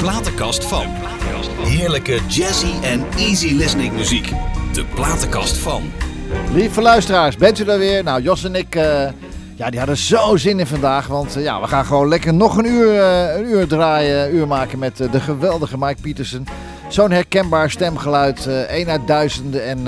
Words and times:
platenkast 0.00 0.64
van. 0.64 0.86
Heerlijke 1.62 2.20
jazzy 2.28 2.72
en 2.82 3.04
easy 3.16 3.54
listening 3.54 3.92
muziek. 3.92 4.32
De 4.72 4.84
platenkast 4.94 5.56
van. 5.56 5.82
Lieve 6.52 6.80
luisteraars, 6.80 7.36
bent 7.36 7.58
u 7.58 7.64
er 7.64 7.78
weer? 7.78 8.02
Nou, 8.02 8.22
Jos 8.22 8.44
en 8.44 8.54
ik, 8.54 8.74
eh, 8.74 9.08
ja, 9.54 9.70
die 9.70 9.78
hadden 9.78 9.96
zo 9.96 10.36
zin 10.36 10.58
in 10.58 10.66
vandaag. 10.66 11.06
Want 11.06 11.36
eh, 11.36 11.42
ja, 11.42 11.60
we 11.60 11.66
gaan 11.66 11.84
gewoon 11.84 12.08
lekker 12.08 12.34
nog 12.34 12.56
een 12.56 12.66
uur, 12.66 13.00
eh, 13.00 13.36
een 13.36 13.44
uur 13.44 13.66
draaien, 13.66 14.34
uur 14.34 14.46
maken 14.46 14.78
met 14.78 14.96
de 14.96 15.20
geweldige 15.20 15.78
Mike 15.78 16.00
Peterson. 16.00 16.46
Zo'n 16.88 17.10
herkenbaar 17.10 17.70
stemgeluid, 17.70 18.46
één 18.68 18.88
uit 18.88 19.06
duizenden. 19.06 19.64
En 19.64 19.82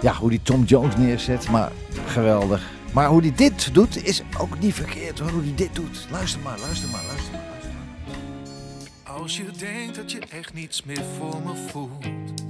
ja, 0.00 0.14
hoe 0.14 0.30
die 0.30 0.40
Tom 0.42 0.64
Jones 0.64 0.96
neerzet, 0.96 1.50
maar 1.50 1.70
geweldig. 2.06 2.62
Maar 2.92 3.08
hoe 3.08 3.22
die 3.22 3.32
dit 3.32 3.74
doet, 3.74 4.04
is 4.06 4.22
ook 4.38 4.58
niet 4.58 4.74
verkeerd 4.74 5.18
hoor, 5.18 5.30
hoe 5.30 5.42
die 5.42 5.54
dit 5.54 5.74
doet. 5.74 6.06
Luister 6.10 6.40
maar, 6.44 6.58
luister 6.58 6.88
maar, 6.90 7.02
luister. 7.08 7.37
Als 9.28 9.36
je 9.36 9.50
denkt 9.58 9.94
dat 9.94 10.12
je 10.12 10.18
echt 10.30 10.54
niets 10.54 10.84
meer 10.84 11.02
voor 11.18 11.40
me 11.44 11.54
voelt. 11.54 12.42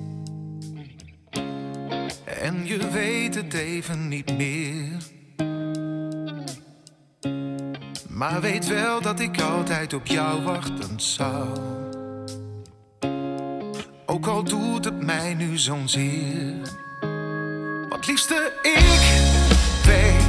En 2.24 2.66
je 2.66 2.88
weet 2.90 3.34
het 3.34 3.54
even 3.54 4.08
niet 4.08 4.36
meer. 4.36 4.96
Maar 8.08 8.40
weet 8.40 8.66
wel 8.66 9.00
dat 9.00 9.20
ik 9.20 9.40
altijd 9.40 9.92
op 9.92 10.06
jou 10.06 10.42
wachten 10.42 11.00
zou. 11.00 11.58
Ook 14.06 14.26
al 14.26 14.44
doet 14.44 14.84
het 14.84 15.02
mij 15.02 15.34
nu 15.34 15.58
zo'n 15.58 15.88
zeer. 15.88 16.76
Want 17.88 18.06
liefste, 18.06 18.52
ik 18.62 18.78
weet, 19.84 20.27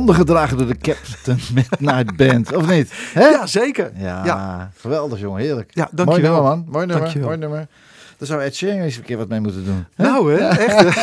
handen 0.00 0.14
gedragen 0.14 0.56
door 0.56 0.66
de 0.66 0.76
Captain 0.78 1.40
Midnight 1.54 2.16
Band, 2.16 2.54
of 2.56 2.68
niet? 2.68 2.92
Hè? 3.12 3.28
Ja, 3.28 3.46
zeker. 3.46 3.90
Ja, 3.96 4.24
Ja. 4.24 4.70
geweldig 4.76 5.20
jongen, 5.20 5.40
heerlijk. 5.42 5.70
Ja, 5.74 5.88
Mooi 5.92 6.04
dankjewel. 6.06 6.32
nummer 6.32 6.50
man, 6.50 6.64
mooi 6.68 6.86
nummer, 6.86 6.96
Dankjewel. 7.04 7.26
mooi 7.28 7.38
nummer. 7.40 7.66
Daar 8.18 8.28
zou 8.28 8.42
Ed 8.42 8.56
Sheeran 8.56 8.78
eens 8.80 8.96
een 8.96 9.02
keer 9.02 9.16
wat 9.16 9.28
mee 9.28 9.40
moeten 9.40 9.64
doen. 9.64 9.86
hè? 9.94 10.04
Nou, 10.04 10.32
hè? 10.34 10.48
Echt. 10.48 10.88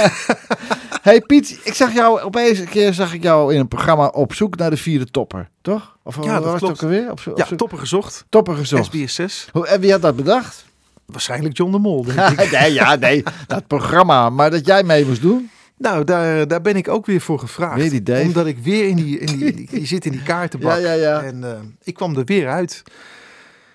Hey 1.01 1.21
Piet, 1.21 1.59
ik 1.63 1.73
zag 1.73 1.93
jou 1.93 2.21
opeens 2.21 2.59
een 2.59 2.69
keer 2.69 2.93
zag 2.93 3.13
ik 3.13 3.23
jou 3.23 3.53
in 3.53 3.59
een 3.59 3.67
programma 3.67 4.07
op 4.07 4.33
zoek 4.33 4.57
naar 4.57 4.69
de 4.69 4.77
vierde 4.77 5.05
topper, 5.05 5.49
toch? 5.61 5.97
Of 6.03 6.23
Ja, 6.23 6.39
dat 6.39 6.57
klopt. 6.57 6.73
ook 6.73 6.81
alweer? 6.83 7.11
Op, 7.11 7.19
op 7.27 7.37
Ja, 7.37 7.45
zoek- 7.45 7.57
topper 7.57 7.77
gezocht. 7.77 8.25
topper 8.29 8.55
gezocht. 8.55 8.85
SBS 8.85 9.15
6. 9.15 9.47
Hoe, 9.51 9.67
en 9.67 9.79
wie 9.79 9.91
had 9.91 10.01
dat 10.01 10.15
bedacht? 10.15 10.65
Waarschijnlijk 11.05 11.57
John 11.57 11.71
de 11.71 11.77
Mol, 11.77 12.03
denk 12.05 12.39
ik. 12.39 12.51
nee, 12.59 12.73
ja, 12.73 12.95
nee, 12.95 13.23
dat 13.47 13.67
programma. 13.67 14.29
Maar 14.29 14.51
dat 14.51 14.65
jij 14.65 14.83
mee 14.83 15.05
moest 15.05 15.21
doen? 15.21 15.49
Nou, 15.77 16.03
daar, 16.03 16.47
daar 16.47 16.61
ben 16.61 16.75
ik 16.75 16.87
ook 16.87 17.05
weer 17.05 17.21
voor 17.21 17.39
gevraagd. 17.39 17.89
Weer 17.89 18.03
die. 18.03 18.21
Omdat 18.21 18.45
ik 18.45 18.57
weer 18.57 18.87
in 18.87 18.95
die, 18.95 19.19
in 19.19 19.37
die, 19.55 19.79
je 19.79 19.85
zit 19.85 20.05
in 20.05 20.11
die 20.11 20.23
kaartenbak. 20.23 20.79
Ja, 20.79 20.91
ja, 20.91 20.93
ja. 20.93 21.21
En 21.21 21.43
eh, 21.43 21.59
ik 21.83 21.93
kwam 21.93 22.17
er 22.17 22.25
weer 22.25 22.49
uit. 22.49 22.83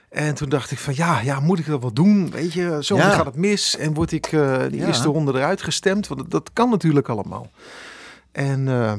En 0.09 0.35
toen 0.35 0.49
dacht 0.49 0.71
ik 0.71 0.79
van 0.79 0.95
ja, 0.97 1.21
ja, 1.21 1.41
moet 1.41 1.59
ik 1.59 1.67
dat 1.67 1.81
wel 1.81 1.93
doen? 1.93 2.31
Weet 2.31 2.53
je, 2.53 2.79
zo 2.81 2.97
gaat 2.97 3.25
het 3.25 3.37
mis. 3.37 3.77
En 3.77 3.95
word 3.95 4.13
ik 4.13 4.27
eh 4.27 4.59
de 4.71 4.87
eerste 4.87 5.09
ronde 5.09 5.33
eruit 5.33 5.63
gestemd? 5.63 6.09
Want 6.09 6.21
dat, 6.21 6.31
dat 6.31 6.51
kan 6.53 6.71
natuurlijk 6.71 7.09
allemaal. 7.09 7.51
En 8.33 8.69
eh, 8.69 8.93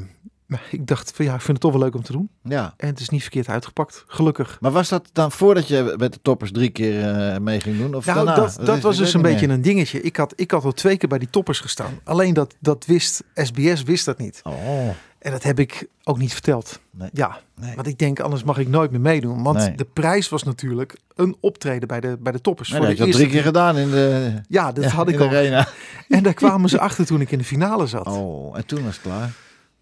maar 0.54 0.62
ik 0.70 0.86
dacht 0.86 1.12
van 1.14 1.24
ja, 1.24 1.34
ik 1.34 1.40
vind 1.40 1.52
het 1.52 1.60
toch 1.60 1.72
wel 1.72 1.80
leuk 1.80 1.94
om 1.94 2.02
te 2.02 2.12
doen. 2.12 2.28
Ja. 2.42 2.74
En 2.76 2.88
het 2.88 3.00
is 3.00 3.08
niet 3.08 3.22
verkeerd 3.22 3.48
uitgepakt, 3.48 4.04
gelukkig. 4.06 4.58
Maar 4.60 4.70
was 4.70 4.88
dat 4.88 5.08
dan 5.12 5.32
voordat 5.32 5.68
je 5.68 5.94
met 5.98 6.12
de 6.12 6.18
toppers 6.22 6.50
drie 6.52 6.70
keer 6.70 7.08
eh, 7.14 7.38
mee 7.38 7.60
ging 7.60 7.78
doen? 7.78 7.94
Of 7.94 8.06
Nou, 8.06 8.16
daarna? 8.24 8.34
dat, 8.42 8.56
dat 8.66 8.76
is- 8.76 8.82
was 8.82 8.96
dus 8.96 9.14
een 9.14 9.22
beetje 9.22 9.46
meer. 9.46 9.56
een 9.56 9.62
dingetje. 9.62 10.00
Ik 10.00 10.16
had, 10.16 10.32
ik 10.36 10.50
had 10.50 10.64
al 10.64 10.72
twee 10.72 10.96
keer 10.96 11.08
bij 11.08 11.18
die 11.18 11.30
toppers 11.30 11.60
gestaan. 11.60 11.98
Alleen 12.04 12.34
dat, 12.34 12.54
dat 12.60 12.84
wist, 12.86 13.22
SBS 13.34 13.82
wist 13.82 14.04
dat 14.04 14.18
niet. 14.18 14.40
Oh, 14.42 14.88
En 15.18 15.30
dat 15.30 15.42
heb 15.42 15.58
ik 15.58 15.86
ook 16.04 16.18
niet 16.18 16.32
verteld. 16.32 16.80
Nee. 16.90 17.08
Ja, 17.12 17.38
nee. 17.60 17.74
want 17.74 17.86
ik 17.86 17.98
denk 17.98 18.20
anders 18.20 18.44
mag 18.44 18.58
ik 18.58 18.68
nooit 18.68 18.90
meer 18.90 19.00
meedoen. 19.00 19.42
Want 19.42 19.58
Nee. 19.58 19.74
de 19.74 19.86
prijs 19.92 20.28
was 20.28 20.42
natuurlijk 20.42 20.96
een 21.14 21.36
optreden 21.40 21.88
bij 21.88 22.00
de, 22.00 22.16
bij 22.20 22.32
de 22.32 22.40
toppers. 22.40 22.68
Voor 22.70 22.78
dat 22.80 22.88
de 22.96 23.00
al 23.00 23.06
eerste 23.06 23.20
drie 23.22 23.32
keer 23.32 23.42
gedaan 23.42 23.76
in 23.76 23.90
de, 23.90 24.32
Ja, 24.48 24.72
dat 24.72 24.84
ja, 24.90 24.90
had 24.90 25.08
ik 25.08 25.20
al. 25.20 25.26
arena. 25.26 25.68
En 26.08 26.22
daar 26.22 26.34
kwamen 26.34 26.68
ze 26.68 26.78
achter 26.80 27.06
toen 27.06 27.20
ik 27.20 27.30
in 27.30 27.38
de 27.38 27.44
finale 27.44 27.86
zat. 27.86 28.06
Oh, 28.06 28.56
en 28.56 28.66
toen 28.66 28.84
was 28.84 28.92
het 28.94 29.02
klaar. 29.02 29.30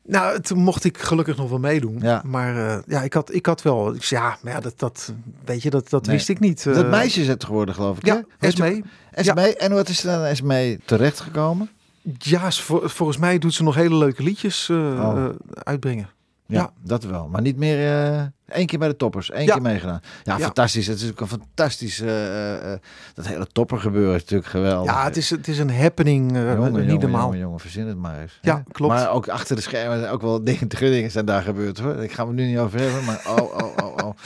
Nou, 0.04 0.40
toen 0.40 0.58
mocht 0.58 0.84
ik 0.84 0.98
gelukkig 0.98 1.36
nog 1.36 1.48
wel 1.50 1.58
meedoen. 1.58 1.98
Ja. 2.00 2.22
Maar 2.26 2.56
eh, 2.68 2.78
ja, 2.86 3.02
ik 3.02 3.12
had, 3.12 3.34
ik 3.34 3.46
had 3.46 3.62
wel... 3.62 3.94
Ik 3.94 4.02
zei, 4.04 4.20
ja, 4.22 4.36
maar 4.42 4.52
ja, 4.52 4.60
dat, 4.60 4.78
dat, 4.78 5.12
weet 5.44 5.62
je, 5.62 5.70
dat, 5.70 5.90
dat 5.90 6.06
Nee. 6.06 6.16
wist 6.16 6.28
ik 6.28 6.40
niet. 6.40 6.64
dat 6.64 6.76
Eh, 6.84 6.90
meisje 6.90 7.20
is 7.20 7.28
het 7.28 7.44
geworden, 7.44 7.74
geloof 7.74 7.96
ik. 7.96 8.06
Ja, 8.06 8.22
Esmee. 8.38 8.84
Esmee. 9.10 9.56
En 9.56 9.72
wat 9.72 9.88
is 9.88 10.04
er 10.04 10.10
dan 10.16 10.24
Esmee 10.24 10.78
terechtgekomen? 10.84 11.70
Ja, 12.18 12.50
vol- 12.50 12.88
volgens 12.88 13.18
mij 13.18 13.38
doet 13.38 13.54
ze 13.54 13.62
nog 13.62 13.74
hele 13.74 13.96
leuke 13.96 14.22
liedjes 14.22 14.70
Oh. 14.70 14.76
eh, 15.16 15.24
uitbrengen. 15.54 16.08
Ja, 16.46 16.58
Ja. 16.60 16.70
dat 16.84 17.04
wel. 17.04 17.28
Maar 17.28 17.42
niet 17.42 17.56
meer 17.56 17.76
één 18.52 18.66
keer 18.66 18.78
bij 18.78 18.88
de 18.88 18.96
toppers. 18.96 19.30
één 19.30 19.44
Ja. 19.46 19.52
keer 19.52 19.62
meegedaan. 19.62 20.00
Ja, 20.24 20.36
Ja. 20.36 20.44
fantastisch. 20.44 20.86
Het 20.86 21.00
is 21.00 21.10
ook 21.10 21.20
een 21.20 21.26
fantastisch... 21.28 22.00
eh, 22.00 22.54
eh, 22.54 22.72
eh, 22.72 22.78
dat 23.14 23.26
hele 23.26 23.46
topper 23.46 23.78
gebeuren 23.80 24.14
is 24.14 24.20
natuurlijk 24.20 24.50
geweldig. 24.50 24.92
Ja, 24.92 25.04
het 25.04 25.16
is, 25.16 25.30
het 25.30 25.48
is 25.48 25.58
een 25.58 25.74
happening. 25.74 26.30
Jongen, 26.32 26.72
niet 26.72 26.84
jongen, 26.84 27.00
normaal. 27.00 27.22
jongen, 27.24 27.38
jongen, 27.38 27.60
verzin 27.60 27.86
het 27.86 27.96
maar 27.98 28.20
eens. 28.20 28.38
Ja, 28.42 28.56
hè? 28.56 28.72
klopt. 28.72 28.92
Maar 28.94 29.10
ook 29.10 29.28
achter 29.28 29.56
de 29.56 29.62
schermen 29.62 29.98
zijn 29.98 30.10
ook 30.12 30.22
wel 30.22 30.44
dingen, 30.44 30.68
dingen 30.78 31.10
zijn 31.10 31.24
daar 31.24 31.42
gebeurd 31.42 31.78
hoor. 31.78 31.96
Ik 32.02 32.12
ga 32.12 32.26
het 32.26 32.34
nu 32.34 32.46
niet 32.46 32.58
over 32.58 32.80
hebben, 32.80 33.04
maar 33.04 33.22
oh, 33.28 33.40
oh, 33.40 33.76
oh, 33.84 34.04
oh. 34.06 34.16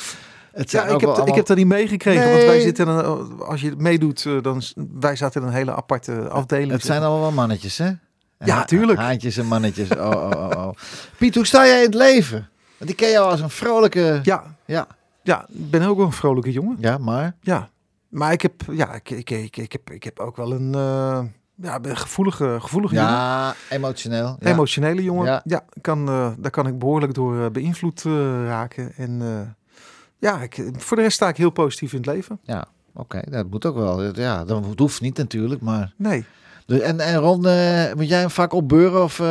Het 0.53 0.71
Ja, 0.71 0.85
ik 0.85 1.01
heb, 1.01 1.17
ik 1.27 1.35
heb 1.35 1.47
dat 1.47 1.57
niet 1.57 1.67
meegekregen. 1.67 2.31
Want 2.33 2.45
wij 2.45 2.61
zitten, 2.61 2.89
een, 2.89 3.41
als 3.41 3.61
je 3.61 3.75
meedoet, 3.79 4.27
dan 4.43 4.63
wij 5.01 5.17
zaten 5.17 5.41
in 5.41 5.47
een 5.47 5.53
hele 5.53 5.75
aparte 5.75 6.29
afdeling. 6.29 6.71
Het 6.71 6.85
zijn 6.85 7.01
allemaal 7.03 7.21
wel 7.21 7.33
mannetjes, 7.33 7.79
hè? 7.79 7.91
Ja, 8.45 8.55
Ha- 8.55 8.65
tuurlijk. 8.65 8.99
Haantjes 8.99 9.37
en 9.37 9.47
mannetjes. 9.47 9.89
Oh, 9.91 9.99
oh, 10.11 10.31
oh, 10.31 10.51
oh. 10.67 10.71
Piet, 11.19 11.35
hoe 11.35 11.47
sta 11.47 11.67
jij 11.67 11.79
in 11.79 11.85
het 11.85 11.95
leven? 11.95 12.49
Want 12.79 12.91
ik 12.91 12.97
ken 12.97 13.11
jou 13.11 13.31
als 13.31 13.41
een 13.41 13.51
vrolijke... 13.51 14.21
Ja, 14.23 14.57
Ja, 14.65 14.87
ja, 15.23 15.47
ik 15.49 15.71
ben 15.71 15.83
ook 15.83 15.97
wel 15.97 16.07
een 16.07 16.13
vrolijke 16.13 16.53
jongen. 16.53 16.77
ja 16.81 16.99
maar... 16.99 17.37
Ja, 17.41 17.69
maar 18.09 18.33
ik 18.33 18.43
heb, 18.43 18.53
ja, 18.73 18.95
ik, 18.95 19.11
ik, 19.11 19.31
ik, 19.31 19.57
ik, 19.57 19.73
heb, 19.73 19.91
ik 19.91 20.05
heb 20.05 20.19
ook 20.19 20.37
wel 20.37 20.53
een, 20.53 20.75
eh, 20.75 21.21
ja, 21.55 21.81
ben 21.81 21.97
gevoelige, 21.97 22.57
gevoelige 22.61 22.95
jongen. 22.95 23.11
Ja, 23.11 23.55
emotioneel. 23.71 24.37
Ja. 24.39 24.51
Emotionele 24.51 25.03
jongen. 25.03 25.25
Ja. 25.27 25.41
Ja, 25.45 25.65
kan, 25.81 26.09
eh, 26.09 26.31
daar 26.39 26.51
kan 26.51 26.67
ik 26.67 26.79
behoorlijk 26.79 27.15
door 27.15 27.45
eh, 27.45 27.51
beïnvloed 27.51 28.03
raken. 28.47 28.93
En 28.97 29.23
ja, 30.19 30.41
ik, 30.41 30.71
voor 30.77 30.97
de 30.97 31.03
rest 31.03 31.15
sta 31.17 31.29
ik 31.29 31.37
heel 31.37 31.51
positief 31.51 31.93
in 31.93 31.99
het 31.99 32.07
leven. 32.07 32.39
Ja, 32.43 32.65
oké, 32.95 33.21
dat 33.31 33.51
moet 33.51 33.67
ook 33.67 33.77
wel. 33.77 34.03
Ja, 34.21 34.45
dat 34.45 34.65
hoeft 34.77 35.01
niet 35.01 35.17
natuurlijk, 35.17 35.61
maar... 35.61 35.93
Nee. 35.97 36.25
Dus- 36.67 36.81
En, 36.81 37.01
en 37.01 37.17
Ron, 37.17 37.41
moet 37.97 38.09
jij 38.09 38.21
hem 38.21 38.31
vaak 38.31 38.53
opbeuren 38.53 39.03
of... 39.03 39.23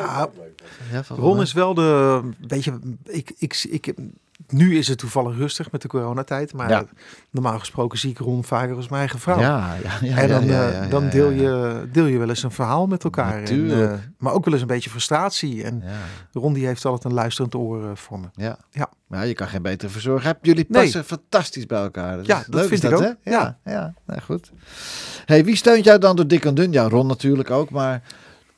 Ah, 0.00 0.24
Ja, 0.92 1.02
Ron 1.08 1.40
is 1.40 1.52
wel 1.52 1.74
de, 1.74 2.20
weet 2.48 2.64
je, 2.64 2.78
ik, 3.04 3.32
ik, 3.38 3.64
ik, 3.70 3.94
nu 4.48 4.76
is 4.78 4.88
het 4.88 4.98
toevallig 4.98 5.36
rustig 5.36 5.70
met 5.72 5.82
de 5.82 5.88
coronatijd, 5.88 6.52
maar 6.52 6.68
Ja. 6.70 6.84
normaal 7.30 7.58
gesproken 7.58 7.98
zie 7.98 8.10
ik 8.10 8.18
Ron 8.18 8.44
vaker 8.44 8.76
als 8.76 8.88
mijn 8.88 9.00
eigen 9.00 9.18
vrouw. 9.18 9.38
Ja, 9.40 9.74
ja, 9.82 9.90
ja. 10.00 10.16
en 10.16 10.28
dan, 10.28 10.44
ja, 10.44 10.50
ja, 10.68 10.72
eh, 10.72 10.82
ja, 10.82 10.88
dan 10.88 11.08
deel, 11.08 11.30
je, 11.30 11.88
deel 11.92 12.04
je 12.06 12.18
wel 12.18 12.28
eens 12.28 12.42
een 12.42 12.50
verhaal 12.50 12.86
met 12.86 13.04
elkaar. 13.04 13.42
En, 13.42 13.70
eh, 13.82 13.92
maar 14.18 14.32
ook 14.32 14.44
wel 14.44 14.52
eens 14.52 14.62
een 14.62 14.68
beetje 14.68 14.90
frustratie. 14.90 15.64
En 15.64 15.82
Ja, 15.84 15.98
Ron 16.40 16.52
die 16.52 16.66
heeft 16.66 16.84
altijd 16.84 17.04
een 17.04 17.12
luisterend 17.18 17.54
oor 17.54 17.84
eh, 17.84 17.90
voor 17.94 18.20
me. 18.20 18.26
ja. 18.34 18.58
Ja. 18.70 18.88
Maar 19.06 19.26
je 19.26 19.34
kan 19.34 19.48
geen 19.48 19.62
betere 19.62 19.90
verzorgen. 19.90 20.26
Hebben 20.26 20.48
jullie 20.48 20.64
Nee. 20.68 20.82
passen 20.82 21.04
fantastisch 21.04 21.66
bij 21.66 21.82
elkaar. 21.82 22.16
Ja, 22.22 22.36
dat 22.46 22.54
leuk 22.54 22.68
vind 22.68 22.82
ik 22.84 22.92
ook. 22.92 23.00
Hè? 23.00 23.06
Ja, 23.06 23.14
Ja. 23.22 23.58
ja. 23.64 23.94
Nou, 24.06 24.20
goed. 24.20 24.52
Hey, 25.24 25.44
wie 25.44 25.56
steunt 25.56 25.84
jou 25.84 25.98
dan 25.98 26.16
door 26.16 26.26
dik 26.26 26.44
en 26.44 26.54
dun? 26.54 26.72
Ja, 26.72 26.88
Ron 26.88 27.06
natuurlijk 27.06 27.50
ook, 27.50 27.70
maar 27.70 28.02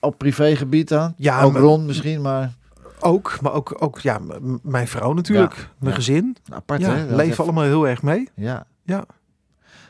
op 0.08 0.18
privégebied 0.18 0.88
dan? 0.88 1.14
Ja, 1.16 1.42
ook 1.42 1.52
maar- 1.52 1.62
Ron 1.62 1.86
misschien, 1.86 2.20
maar 2.20 2.56
Ook, 3.00 3.38
maar 3.40 3.52
ook, 3.52 3.76
ook 3.78 3.98
ja, 3.98 4.18
mijn 4.62 4.88
vrouw 4.88 5.12
natuurlijk. 5.12 5.54
Ja, 5.56 5.62
Mijn 5.78 5.90
ja. 5.90 5.96
gezin. 5.96 6.36
apart 6.52 6.80
Ja, 6.80 6.94
hè? 6.94 7.04
Leven 7.04 7.20
even- 7.32 7.44
allemaal 7.44 7.64
heel 7.64 7.88
erg 7.88 8.02
mee. 8.02 8.28
Ja. 8.34 8.64
Ja. 8.84 9.04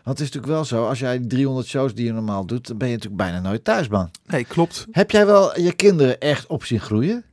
Want 0.04 0.18
het 0.18 0.28
is 0.28 0.34
natuurlijk 0.34 0.52
wel 0.52 0.64
zo, 0.64 0.86
als 0.88 0.98
jij 0.98 1.18
300 1.18 1.66
shows 1.66 1.94
die 1.94 2.04
je 2.06 2.12
normaal 2.12 2.46
doet, 2.46 2.66
dan 2.68 2.76
ben 2.78 2.88
je 2.88 2.94
natuurlijk 2.94 3.22
bijna 3.22 3.40
nooit 3.40 3.64
thuis, 3.64 3.88
man. 3.88 4.10
Nee, 4.26 4.44
klopt. 4.44 4.86
Heb 4.90 5.10
jij 5.10 5.26
wel 5.26 5.60
je 5.60 5.72
kinderen 5.72 6.20
echt 6.20 6.46
op 6.46 6.64
zien 6.64 6.80
groeien? 6.80 7.24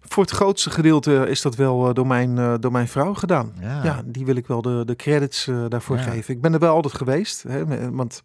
Voor 0.00 0.22
het 0.22 0.32
grootste 0.32 0.70
gedeelte 0.70 1.26
is 1.28 1.42
dat 1.42 1.56
wel 1.56 1.88
eh, 1.88 1.94
door, 1.94 2.06
mijn, 2.06 2.38
eh, 2.38 2.54
door 2.60 2.72
mijn 2.72 2.88
vrouw 2.88 3.14
gedaan. 3.14 3.52
Ja. 3.60 3.84
Ja, 3.84 4.02
die 4.04 4.24
wil 4.24 4.36
ik 4.36 4.46
wel 4.46 4.62
de, 4.62 4.82
de 4.86 4.96
credits 4.96 5.46
eh, 5.48 5.64
daarvoor 5.68 5.96
Ja. 5.96 6.02
geven. 6.02 6.34
Ik 6.34 6.40
ben 6.40 6.52
er 6.52 6.58
wel 6.58 6.74
altijd 6.74 6.94
geweest. 6.94 7.42
Hè, 7.42 7.90
want 7.90 8.22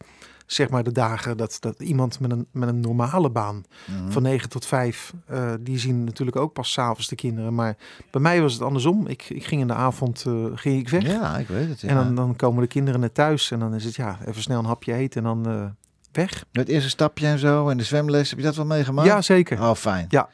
zeg 0.48 0.70
maar 0.70 0.84
de 0.84 0.92
dagen 0.92 1.38
dat, 1.38 1.58
dat 1.60 1.80
iemand 1.80 2.20
met 2.20 2.32
een, 2.32 2.48
met 2.52 2.70
een 2.70 2.80
normale 2.80 3.30
baan 3.30 3.64
Mhm. 3.86 4.12
van 4.12 4.22
9 4.22 4.50
tot 4.50 4.66
5, 4.66 5.14
eh, 5.26 5.54
die 5.60 5.80
zien 5.80 6.04
natuurlijk 6.04 6.38
ook 6.38 6.54
pas 6.54 6.72
s'avonds 6.72 7.08
de 7.08 7.16
kinderen. 7.16 7.56
Maar 7.56 7.76
bij 8.12 8.22
mij 8.22 8.42
was 8.42 8.54
het 8.54 8.62
andersom. 8.62 9.08
Ik, 9.08 9.30
ik 9.30 9.46
ging 9.46 9.62
in 9.62 9.68
de 9.68 9.74
avond 9.74 10.24
eh, 10.28 10.34
ging 10.54 10.80
ik 10.80 10.90
weg. 10.90 11.02
Ja, 11.04 11.38
ik 11.38 11.48
weet 11.48 11.68
het. 11.70 11.82
Ja. 11.82 11.88
En 11.88 11.96
dan, 11.96 12.16
dan 12.16 12.36
komen 12.36 12.62
de 12.62 12.68
kinderen 12.68 13.00
net 13.00 13.14
thuis. 13.14 13.52
En 13.52 13.60
dan 13.60 13.74
is 13.76 13.84
het 13.86 13.96
ja, 13.96 14.18
even 14.26 14.42
snel 14.42 14.60
een 14.60 14.66
hapje 14.66 14.94
eten 14.94 15.26
en 15.26 15.28
dan 15.44 15.48
eh, 15.54 15.66
weg. 16.12 16.46
Het 16.52 16.68
eerste 16.70 16.90
stapje 16.90 17.28
en 17.28 17.40
zo 17.40 17.70
en 17.70 17.78
de 17.78 17.84
zwemles, 17.84 18.30
heb 18.30 18.40
je 18.40 18.46
dat 18.46 18.56
wel 18.56 18.66
meegemaakt? 18.66 19.08
Ja, 19.08 19.22
zeker. 19.22 19.62
Oh, 19.62 19.74
fijn. 19.74 20.06
Ja. 20.10 20.30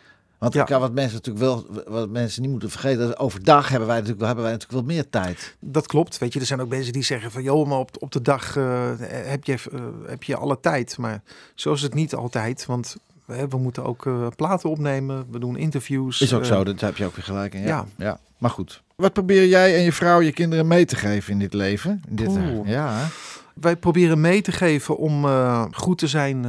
Want 0.52 0.70
Ja. 0.70 0.80
wat 0.80 0.92
mensen 0.94 1.14
natuurlijk 1.24 1.46
wel, 1.46 1.84
wat 1.88 2.10
mensen 2.10 2.42
niet 2.42 2.52
moeten 2.52 2.70
vergeten, 2.70 3.18
overdag 3.20 3.70
hebben 3.70 3.88
wij 3.88 3.98
natuurlijk, 3.98 4.26
hebben 4.26 4.44
wij 4.44 4.54
natuurlijk 4.54 4.86
wel 4.88 4.96
meer 4.96 5.10
tijd. 5.10 5.56
Dat 5.60 5.88
klopt. 5.88 6.18
Weet 6.18 6.34
je, 6.34 6.40
er 6.40 6.46
zijn 6.46 6.62
ook 6.62 6.70
mensen 6.70 6.94
die 6.94 7.04
zeggen 7.04 7.32
van 7.32 7.44
joh, 7.44 7.68
maar 7.68 7.78
op, 7.78 7.90
op 8.00 8.12
de 8.12 8.22
dag 8.22 8.58
eh, 8.58 8.92
heb, 9.08 9.44
je, 9.44 9.54
eh, 9.54 9.80
heb 10.06 10.24
je 10.24 10.36
alle 10.36 10.60
tijd. 10.60 10.98
Maar 10.98 11.22
zo 11.56 11.74
is 11.74 11.82
het 11.82 11.94
niet 11.94 12.16
altijd. 12.16 12.66
Want 12.66 12.96
hè, 13.26 13.48
we 13.48 13.58
moeten 13.58 13.84
ook 13.84 14.06
eh, 14.06 14.28
platen 14.36 14.70
opnemen. 14.70 15.26
We 15.32 15.40
doen 15.40 15.58
interviews. 15.58 16.22
Is 16.22 16.34
ook 16.34 16.46
zo, 16.46 16.64
dat 16.64 16.80
heb 16.80 16.98
je 16.98 17.06
ook 17.06 17.16
weer 17.16 17.26
gelijk 17.26 17.54
in. 17.54 17.62
Ja. 17.62 17.68
ja. 17.68 17.86
ja. 17.98 18.20
Maar 18.38 18.50
goed. 18.52 18.82
Wat 18.96 19.14
probeer 19.14 19.48
jij 19.48 19.76
en 19.78 19.84
je 19.84 19.94
vrouw 19.94 20.22
je 20.22 20.32
kinderen 20.32 20.68
mee 20.68 20.86
te 20.86 20.96
geven 20.96 21.34
in 21.34 21.40
dit 21.40 21.54
leven? 21.54 22.02
In 22.10 22.16
dit, 22.16 22.28
Oeh. 22.28 22.68
ja, 22.70 22.94
hè? 22.98 23.06
Wij 23.54 23.76
proberen 23.76 24.22
mee 24.22 24.42
te 24.42 24.52
geven 24.52 24.98
om 24.98 25.26
goed 25.72 25.98
te 25.98 26.08
zijn 26.08 26.46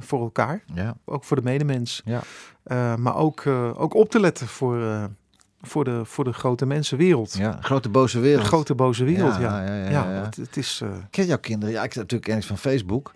voor 0.00 0.20
elkaar. 0.20 0.62
ja. 0.74 0.94
Ook 1.04 1.24
voor 1.24 1.36
de 1.36 1.42
medemens. 1.42 2.02
Ja. 2.04 2.22
Eh, 2.64 2.94
maar 2.96 3.16
ook, 3.16 3.40
eh, 3.40 3.80
ook 3.80 3.94
op 3.94 4.10
te 4.10 4.20
letten 4.20 4.46
voor, 4.48 4.82
eh, 4.82 5.04
voor, 5.60 5.84
de, 5.84 6.00
voor 6.04 6.24
de 6.24 6.32
grote 6.32 6.66
mensenwereld. 6.66 7.32
ja. 7.34 7.58
Grote 7.60 7.88
boze 7.88 8.16
De 8.16 8.22
wereld. 8.22 8.46
grote 8.46 8.74
boze 8.74 9.04
wereld, 9.04 9.34
ja. 9.36 9.64
Ja, 9.64 9.74
ja, 9.74 9.90
ja. 9.90 10.04
Het, 10.24 10.36
het 10.36 10.56
is, 10.56 10.82
Ken 11.10 11.26
jouw 11.26 11.38
kinderen? 11.38 11.74
Ja, 11.74 11.82
ik 11.82 11.88
heb 11.92 12.02
natuurlijk 12.02 12.24
kennis 12.28 12.46
van 12.46 12.58
Facebook. 12.58 13.12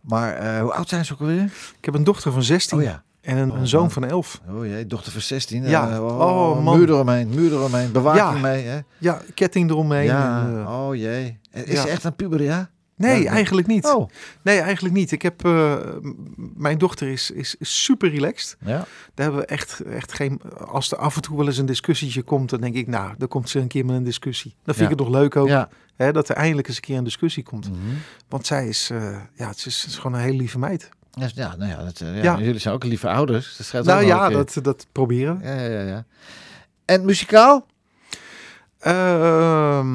Maar 0.00 0.60
hoe 0.60 0.72
oud 0.72 0.88
zijn 0.88 1.04
ze 1.04 1.12
ook 1.12 1.20
alweer? 1.20 1.44
ik 1.78 1.84
heb 1.84 1.94
een 1.94 2.04
dochter 2.04 2.32
van 2.32 2.42
16 2.42 2.78
Oh 2.78 2.84
ja. 2.84 3.02
en 3.20 3.36
een, 3.36 3.50
Oh, 3.52 3.58
een 3.58 3.66
zoon 3.66 3.90
van 3.90 4.04
11. 4.04 4.40
Oh 4.50 4.66
jee, 4.66 4.86
dochter 4.86 5.12
van 5.12 5.20
16. 5.20 5.62
Ja. 5.68 5.90
Eh, 5.90 6.04
oh, 6.04 6.20
Oh, 6.20 6.64
man. 6.64 6.78
Muur 6.78 6.88
eromheen, 6.88 7.28
muur 7.28 7.52
eromheen. 7.52 7.92
Bewaking 7.92 8.42
mee, 8.42 8.64
hè? 8.64 8.78
Ja, 8.98 9.20
ketting 9.34 9.70
eromheen. 9.70 10.04
ja. 10.04 10.40
en, 10.46 10.68
oh 10.68 10.94
jee. 10.94 11.38
Is 11.52 11.80
ze 11.80 11.88
echt 11.88 12.04
een 12.04 12.16
puber, 12.16 12.42
ja? 12.42 12.70
Nee, 12.96 13.22
Ja. 13.22 13.30
eigenlijk 13.30 13.66
niet. 13.66 13.86
Oh. 13.86 14.08
Nee, 14.42 14.58
eigenlijk 14.60 14.94
niet. 14.94 15.12
Ik 15.12 15.22
heb, 15.22 15.44
eh, 15.44 15.76
mijn 16.54 16.78
dochter 16.78 17.08
is, 17.08 17.30
is, 17.30 17.54
is 17.58 17.82
super 17.84 18.10
relaxed. 18.10 18.56
Ja. 18.60 18.66
Daar 18.66 18.86
hebben 19.14 19.40
we 19.40 19.46
echt, 19.46 19.80
echt 19.80 20.12
geen... 20.12 20.40
Als 20.66 20.92
er 20.92 20.98
af 20.98 21.16
en 21.16 21.22
toe 21.22 21.36
wel 21.36 21.46
eens 21.46 21.58
een 21.58 21.66
discussietje 21.66 22.22
komt, 22.22 22.50
dan 22.50 22.60
denk 22.60 22.74
ik, 22.74 22.86
nou, 22.86 23.14
dan 23.18 23.28
komt 23.28 23.50
ze 23.50 23.58
een 23.58 23.68
keer 23.68 23.84
met 23.84 23.96
een 23.96 24.04
discussie. 24.04 24.50
Dan 24.64 24.74
vind 24.74 24.76
Ja. 24.88 24.92
ik 24.92 24.98
het 24.98 25.08
nog 25.08 25.08
leuk 25.20 25.36
ook, 25.36 25.48
Ja. 25.48 25.68
hè, 25.96 26.12
dat 26.12 26.28
er 26.28 26.36
eindelijk 26.36 26.68
eens 26.68 26.76
een 26.76 26.82
keer 26.82 26.96
een 26.96 27.04
discussie 27.04 27.42
komt. 27.42 27.68
Mhm. 27.70 27.78
Want 28.28 28.46
zij 28.46 28.68
is, 28.68 28.90
eh, 28.90 29.16
ja, 29.34 29.48
het 29.48 29.66
is, 29.66 29.82
het 29.82 29.90
is 29.90 29.96
gewoon 29.98 30.14
een 30.18 30.24
hele 30.24 30.36
lieve 30.36 30.58
meid. 30.58 30.88
Ja, 31.34 31.56
nou 31.56 31.70
ja, 31.70 31.84
dat, 31.84 32.00
eh, 32.00 32.22
ja. 32.22 32.38
Jullie 32.38 32.58
zijn 32.60 32.74
ook 32.74 32.84
lieve 32.84 33.08
ouders. 33.08 33.56
Dat 33.72 33.84
nou 33.84 34.04
ja, 34.04 34.28
dat, 34.28 34.58
dat 34.62 34.86
proberen 34.92 35.40
ja, 35.42 35.54
ja, 35.60 35.80
ja. 35.80 36.04
En 36.84 37.04
muzikaal? 37.04 37.66
Ehm, 38.84 39.88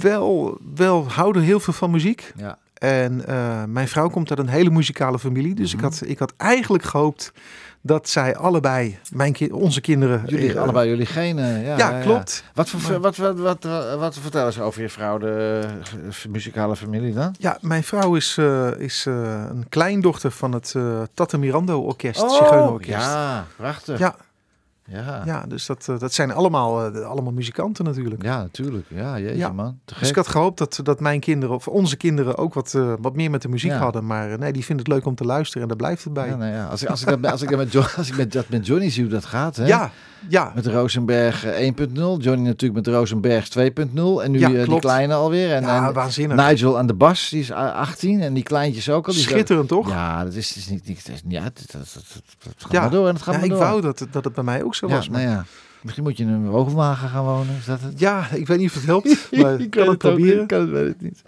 wel, 0.00 0.58
wel 0.74 1.08
houden 1.10 1.42
heel 1.42 1.60
veel 1.60 1.72
van 1.72 1.90
muziek. 1.90 2.32
Ja. 2.36 2.58
En 2.74 3.26
eh, 3.26 3.64
mijn 3.64 3.88
vrouw 3.88 4.08
komt 4.08 4.30
uit 4.30 4.38
een 4.38 4.48
hele 4.48 4.70
muzikale 4.70 5.18
familie. 5.18 5.54
Dus 5.54 5.74
Mhm. 5.74 5.84
ik, 5.84 5.90
had, 5.90 6.02
ik 6.06 6.18
had 6.18 6.32
eigenlijk 6.36 6.84
gehoopt 6.84 7.32
dat 7.80 8.08
zij 8.08 8.36
allebei, 8.36 8.98
mijn 9.12 9.32
ki- 9.32 9.50
onze 9.52 9.80
kinderen... 9.80 10.22
Jullie, 10.26 10.52
eh, 10.52 10.60
allebei 10.60 10.88
jullie 10.88 11.06
genen. 11.06 11.60
Ja, 11.64 11.76
Ja, 11.76 12.00
klopt. 12.00 12.44
Wat, 12.54 12.68
voor, 12.70 13.00
wat, 13.00 13.16
wat, 13.16 13.38
wat, 13.38 13.66
wat, 13.98 14.18
vertellen 14.18 14.52
ze 14.52 14.62
over 14.62 14.82
je 14.82 14.88
vrouw, 14.88 15.18
de 15.18 15.60
eh, 16.24 16.30
muzikale 16.30 16.76
familie 16.76 17.14
dan? 17.14 17.34
Ja, 17.38 17.58
mijn 17.60 17.84
vrouw 17.84 18.14
is, 18.14 18.36
eh, 18.38 18.70
is 18.78 19.06
eh, 19.06 19.44
een 19.50 19.66
kleindochter 19.68 20.30
van 20.30 20.52
het 20.52 20.72
eh 20.76 21.02
Tata 21.14 21.38
Mirando 21.38 21.80
Orkest, 21.80 22.22
Oh, 22.22 22.30
Zigeunerorkest. 22.36 22.90
ja, 23.06 23.44
prachtig. 23.56 23.98
Ja, 23.98 24.16
ja. 24.86 25.22
ja, 25.24 25.44
dus 25.48 25.66
dat, 25.66 25.86
eh, 25.88 25.98
dat 25.98 26.12
zijn 26.12 26.32
allemaal, 26.32 26.92
eh, 26.94 27.00
allemaal 27.06 27.32
muzikanten 27.32 27.84
natuurlijk. 27.84 28.22
Ja, 28.22 28.38
natuurlijk. 28.38 28.86
Ja, 28.88 29.18
jeetje 29.18 29.36
Ja. 29.36 29.52
man. 29.52 29.78
Dus 30.00 30.08
ik 30.08 30.14
had 30.16 30.28
gehoopt 30.28 30.58
dat, 30.58 30.80
dat 30.82 31.00
mijn 31.00 31.20
kinderen, 31.20 31.54
of 31.54 31.68
onze 31.68 31.96
kinderen, 31.96 32.36
ook 32.36 32.54
wat, 32.54 32.74
eh, 32.74 32.92
wat 33.00 33.14
meer 33.14 33.30
met 33.30 33.42
de 33.42 33.48
muziek 33.48 33.70
Ja. 33.70 33.78
hadden. 33.78 34.06
Maar 34.06 34.38
nee, 34.38 34.52
die 34.52 34.64
vinden 34.64 34.84
het 34.84 34.94
leuk 34.94 35.06
om 35.06 35.14
te 35.14 35.24
luisteren 35.24 35.62
en 35.62 35.68
daar 35.68 35.76
blijft 35.76 36.04
het 36.04 36.12
bij. 36.12 36.28
Ja, 36.28 36.36
nou 36.36 36.52
ja. 36.52 36.66
Als 36.66 36.82
ik, 36.82 36.88
als 36.88 37.02
ik, 37.02 37.06
dat, 37.22 37.30
als 37.32 37.42
ik, 37.42 37.48
dat, 37.48 37.58
met, 37.58 37.72
Jo- 37.72 37.86
als 37.96 38.08
ik 38.08 38.16
met, 38.16 38.32
dat 38.32 38.48
met 38.48 38.66
Johnny 38.66 38.90
zie 38.90 39.02
hoe 39.02 39.12
dat 39.12 39.24
gaat, 39.24 39.56
hè? 39.56 39.66
ja, 39.66 39.90
ja, 40.28 40.52
Met 40.54 40.66
Rosenberg 40.66 41.44
eh, 41.44 41.66
1.0. 41.72 42.16
Johnny 42.18 42.46
natuurlijk 42.46 42.86
met 42.86 42.94
Rosenberg 42.94 43.48
2.0. 43.48 44.22
En 44.22 44.30
nu 44.30 44.64
die 44.64 44.78
kleine 44.78 45.14
alweer. 45.14 45.52
En, 45.52 45.62
ja, 45.62 45.86
en 45.86 45.92
waanzinnig. 45.94 46.36
Nigel 46.48 46.78
aan 46.78 46.86
de 46.86 46.94
bas, 46.94 47.28
die 47.28 47.40
is 47.40 47.52
a- 47.52 47.70
18. 47.72 48.20
En 48.20 48.34
die 48.34 48.42
kleintjes 48.42 48.90
ook 48.90 49.06
al. 49.06 49.12
Die 49.12 49.22
Schitterend 49.22 49.68
toch? 49.68 49.88
Ja, 49.88 50.24
dat 50.24 50.34
is, 50.34 50.56
is 50.56 50.68
niet... 50.68 50.86
niet, 50.86 51.08
is, 51.12 51.22
ja, 51.28 51.42
het 51.42 51.74
gaat 52.58 52.72
maar 52.72 52.90
door 52.90 53.08
en 53.08 53.14
het 53.14 53.22
gaat 53.22 53.34
Ja, 53.34 53.40
maar 53.40 53.48
ik 53.48 53.54
door. 53.54 53.60
wou 53.64 53.80
dat, 53.80 53.98
het- 53.98 54.12
dat 54.12 54.24
het 54.24 54.34
bij 54.34 54.44
mij 54.44 54.62
ook 54.62 54.73
zo 54.74 54.88
ja, 54.88 54.94
was. 54.94 55.08
Maar 55.08 55.20
nou 55.22 55.32
ja. 55.34 55.44
Misschien 55.82 56.04
moet 56.04 56.16
je 56.16 56.22
in 56.22 56.28
een 56.30 56.48
woonwagen 56.48 57.08
gaan 57.08 57.24
wonen. 57.24 57.56
Is 57.56 57.64
dat 57.64 57.80
het? 57.80 57.98
ja, 57.98 58.26
ik 58.32 58.46
weet 58.46 58.58
niet 58.58 58.68
of 58.68 58.74
het 58.74 58.84
helpt, 58.86 59.28
maar 59.42 59.60
ik 59.60 59.70
kan 59.70 59.80
het 59.82 59.90
ook 59.90 59.98
proberen. 59.98 60.38
niet, 60.38 60.46
kan 60.46 60.60
het, 60.60 60.70
weet 60.70 60.86
het 60.86 61.00
niet. 61.00 61.22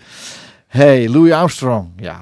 Hey, 0.66 1.08
Louis 1.08 1.32
Armstrong. 1.32 1.88
Ja, 1.96 2.18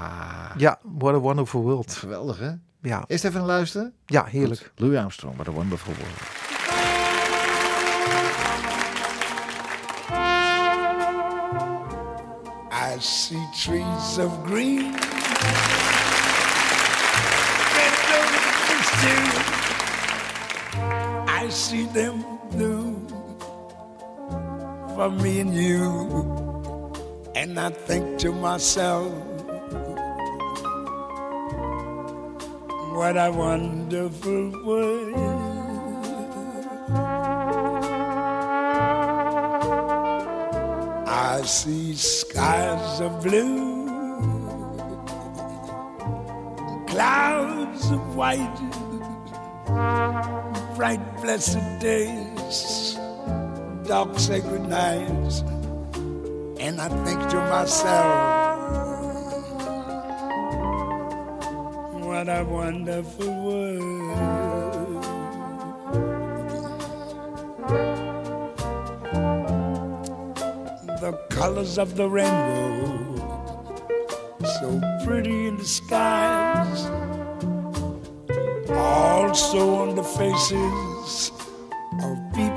Ja, 0.56 0.78
what 0.98 1.14
a 1.14 1.18
wonderful 1.18 1.62
world. 1.62 1.94
geweldig 1.94 2.38
hè? 2.38 2.50
Ja, 2.82 3.04
Eerst 3.06 3.24
even 3.24 3.40
luisteren. 3.42 3.92
ja 4.06 4.24
heerlijk. 4.24 4.60
Goed. 4.60 4.70
Louis 4.80 4.98
Armstrong, 4.98 5.34
what 5.36 5.48
a 5.48 5.52
wonderful 5.52 5.92
world. 5.98 6.20
I 12.70 12.98
see 13.00 13.42
trees 13.54 14.18
of 14.18 14.44
green. 14.46 14.92
See 21.54 21.86
them 21.86 22.24
blue 22.50 23.06
for 24.96 25.08
me 25.08 25.38
and 25.38 25.54
you. 25.54 25.86
And 27.36 27.60
I 27.60 27.70
think 27.70 28.18
to 28.20 28.32
myself, 28.32 29.12
what 32.96 33.16
a 33.16 33.30
wonderful 33.30 34.50
world. 34.64 35.14
I 41.06 41.42
see 41.42 41.94
skies 41.94 43.00
of 43.00 43.22
blue, 43.22 43.86
clouds 46.88 47.90
of 47.90 48.16
white, 48.16 48.60
bright 50.76 51.13
blessed 51.24 51.78
days, 51.80 52.98
dark 53.88 54.18
sacred 54.18 54.60
nights, 54.68 55.40
and 56.60 56.78
I 56.78 56.88
think 57.02 57.18
to 57.30 57.38
myself, 57.48 58.12
what 62.04 62.28
a 62.28 62.44
wonderful 62.44 63.32
world. 63.42 64.02
the 71.00 71.12
colors 71.30 71.78
of 71.78 71.96
the 71.96 72.06
rainbow, 72.06 73.16
so 74.60 74.78
pretty 75.06 75.48
in 75.48 75.56
the 75.56 75.64
skies, 75.64 76.84
also 78.68 79.74
on 79.76 79.94
the 79.94 80.04
faces 80.04 80.93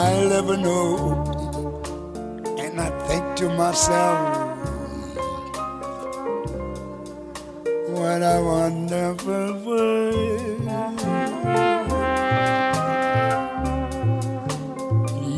I'll 0.00 0.32
ever 0.32 0.56
know. 0.56 0.86
And 2.58 2.80
I 2.80 2.88
think 3.06 3.36
to 3.36 3.48
myself, 3.50 4.18
what 7.96 8.22
a 8.34 8.38
wonderful 8.42 9.52
world. 9.66 10.40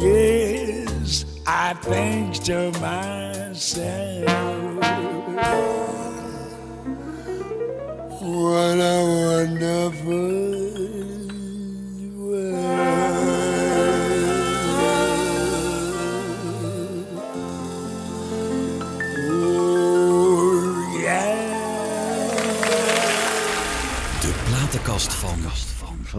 Yes, 0.00 1.24
I 1.44 1.74
think 1.74 2.34
to 2.44 2.70
myself, 2.80 4.51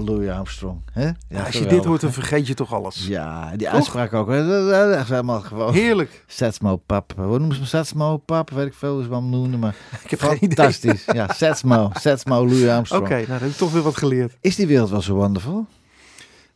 Louis 0.05 0.29
Armstrong. 0.29 0.81
Hè? 0.91 1.05
Ja, 1.29 1.43
Als 1.45 1.55
je 1.57 1.65
dit 1.65 1.86
hoort, 1.86 2.01
dan 2.01 2.13
vergeet 2.13 2.48
je 2.48 2.53
toch 2.53 2.74
alles. 2.74 3.07
Ja, 3.07 3.55
die 3.55 3.69
uitspraak 3.69 4.13
ook. 4.13 4.27
Dat 4.27 5.01
is 5.01 5.10
helemaal 5.10 5.41
gewoon... 5.41 5.74
Heerlijk. 5.74 6.24
Setsmo 6.27 6.75
pap. 6.75 7.13
Hoe 7.15 7.25
noemen 7.25 7.51
ze 7.51 7.57
hem? 7.57 7.65
Setsmo 7.65 8.17
pap? 8.17 8.50
Weet 8.50 8.65
ik 8.65 8.74
veel 8.74 8.93
hoe 8.93 9.03
ze 9.03 9.10
hem 9.13 9.29
noemen. 9.29 9.60
Maar 9.60 9.75
Ik 10.03 10.10
heb 10.10 10.19
geen 10.19 10.36
idee. 10.43 10.48
fantastisch. 10.55 11.05
Ja, 11.05 11.33
Setsmo. 11.33 11.91
Setsmo 11.93 12.45
Louis 12.45 12.67
Armstrong. 12.67 13.03
Oké, 13.03 13.13
nou 13.13 13.25
dan 13.27 13.38
heb 13.39 13.50
ik 13.50 13.55
toch 13.55 13.72
weer 13.72 13.81
wat 13.81 13.98
geleerd. 13.98 14.38
Is 14.41 14.55
die 14.55 14.67
wereld 14.67 14.89
wel 14.89 15.01
zo 15.01 15.13
wonderful? 15.15 15.65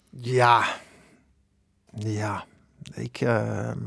Ja. 0.09 0.63
Ja. 1.97 2.45
Ik, 2.93 3.21
ehm, 3.21 3.77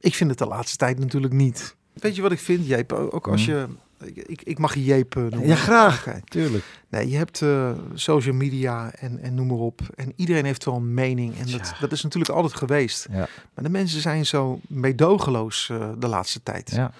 ik 0.00 0.14
vind 0.14 0.30
het 0.30 0.38
de 0.38 0.46
laatste 0.46 0.76
tijd 0.76 0.98
natuurlijk 0.98 1.32
niet. 1.32 1.76
Weet 1.92 2.16
je 2.16 2.22
wat 2.22 2.32
ik 2.32 2.40
vind, 2.40 2.66
Jeep? 2.66 2.92
Ook 2.92 3.28
als 3.28 3.44
je... 3.44 3.66
Ik, 4.04 4.42
ik, 4.42 4.58
mag 4.58 4.74
je 4.74 4.84
Jeep 4.84 5.14
noemen. 5.14 5.46
Ja, 5.46 5.54
graag. 5.54 6.06
Tuurlijk. 6.24 6.64
Nee, 6.88 7.10
je 7.10 7.16
hebt 7.16 7.42
eh, 7.42 7.70
social 7.94 8.34
media 8.34 8.92
en, 8.94 9.18
en 9.18 9.34
noem 9.34 9.46
maar 9.46 9.56
op. 9.56 9.80
En 9.94 10.12
iedereen 10.16 10.44
heeft 10.44 10.64
wel 10.64 10.74
een 10.74 10.94
mening. 10.94 11.38
En 11.38 11.46
dat, 11.50 11.68
Ja. 11.68 11.76
dat 11.80 11.92
is 11.92 12.02
natuurlijk 12.02 12.32
altijd 12.34 12.54
geweest. 12.54 13.06
Ja. 13.10 13.28
Maar 13.54 13.64
de 13.64 13.70
mensen 13.70 14.00
zijn 14.00 14.26
zo 14.26 14.60
meedogenloos 14.68 15.68
eh, 15.70 15.90
de 15.98 16.08
laatste 16.08 16.42
tijd. 16.42 16.70
Ja. 16.70 16.92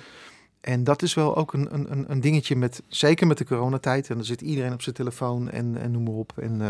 En 0.61 0.85
dat 0.85 1.03
is 1.03 1.15
wel 1.15 1.37
ook 1.37 1.53
een, 1.53 1.69
een, 1.75 2.05
een- 2.11 2.21
dingetje 2.21 2.57
met, 2.57 2.83
zeker 2.89 3.27
met 3.27 3.39
de 3.39 3.45
coronatijd. 3.45 4.09
En 4.11 4.17
dan 4.17 4.25
zit 4.25 4.41
iedereen 4.41 4.73
op 4.73 4.83
zijn 4.83 4.95
telefoon 4.95 5.51
en, 5.51 5.77
en 5.81 5.91
noem 5.91 6.03
maar 6.03 6.13
op. 6.15 6.33
En 6.39 6.61
eh, 6.61 6.69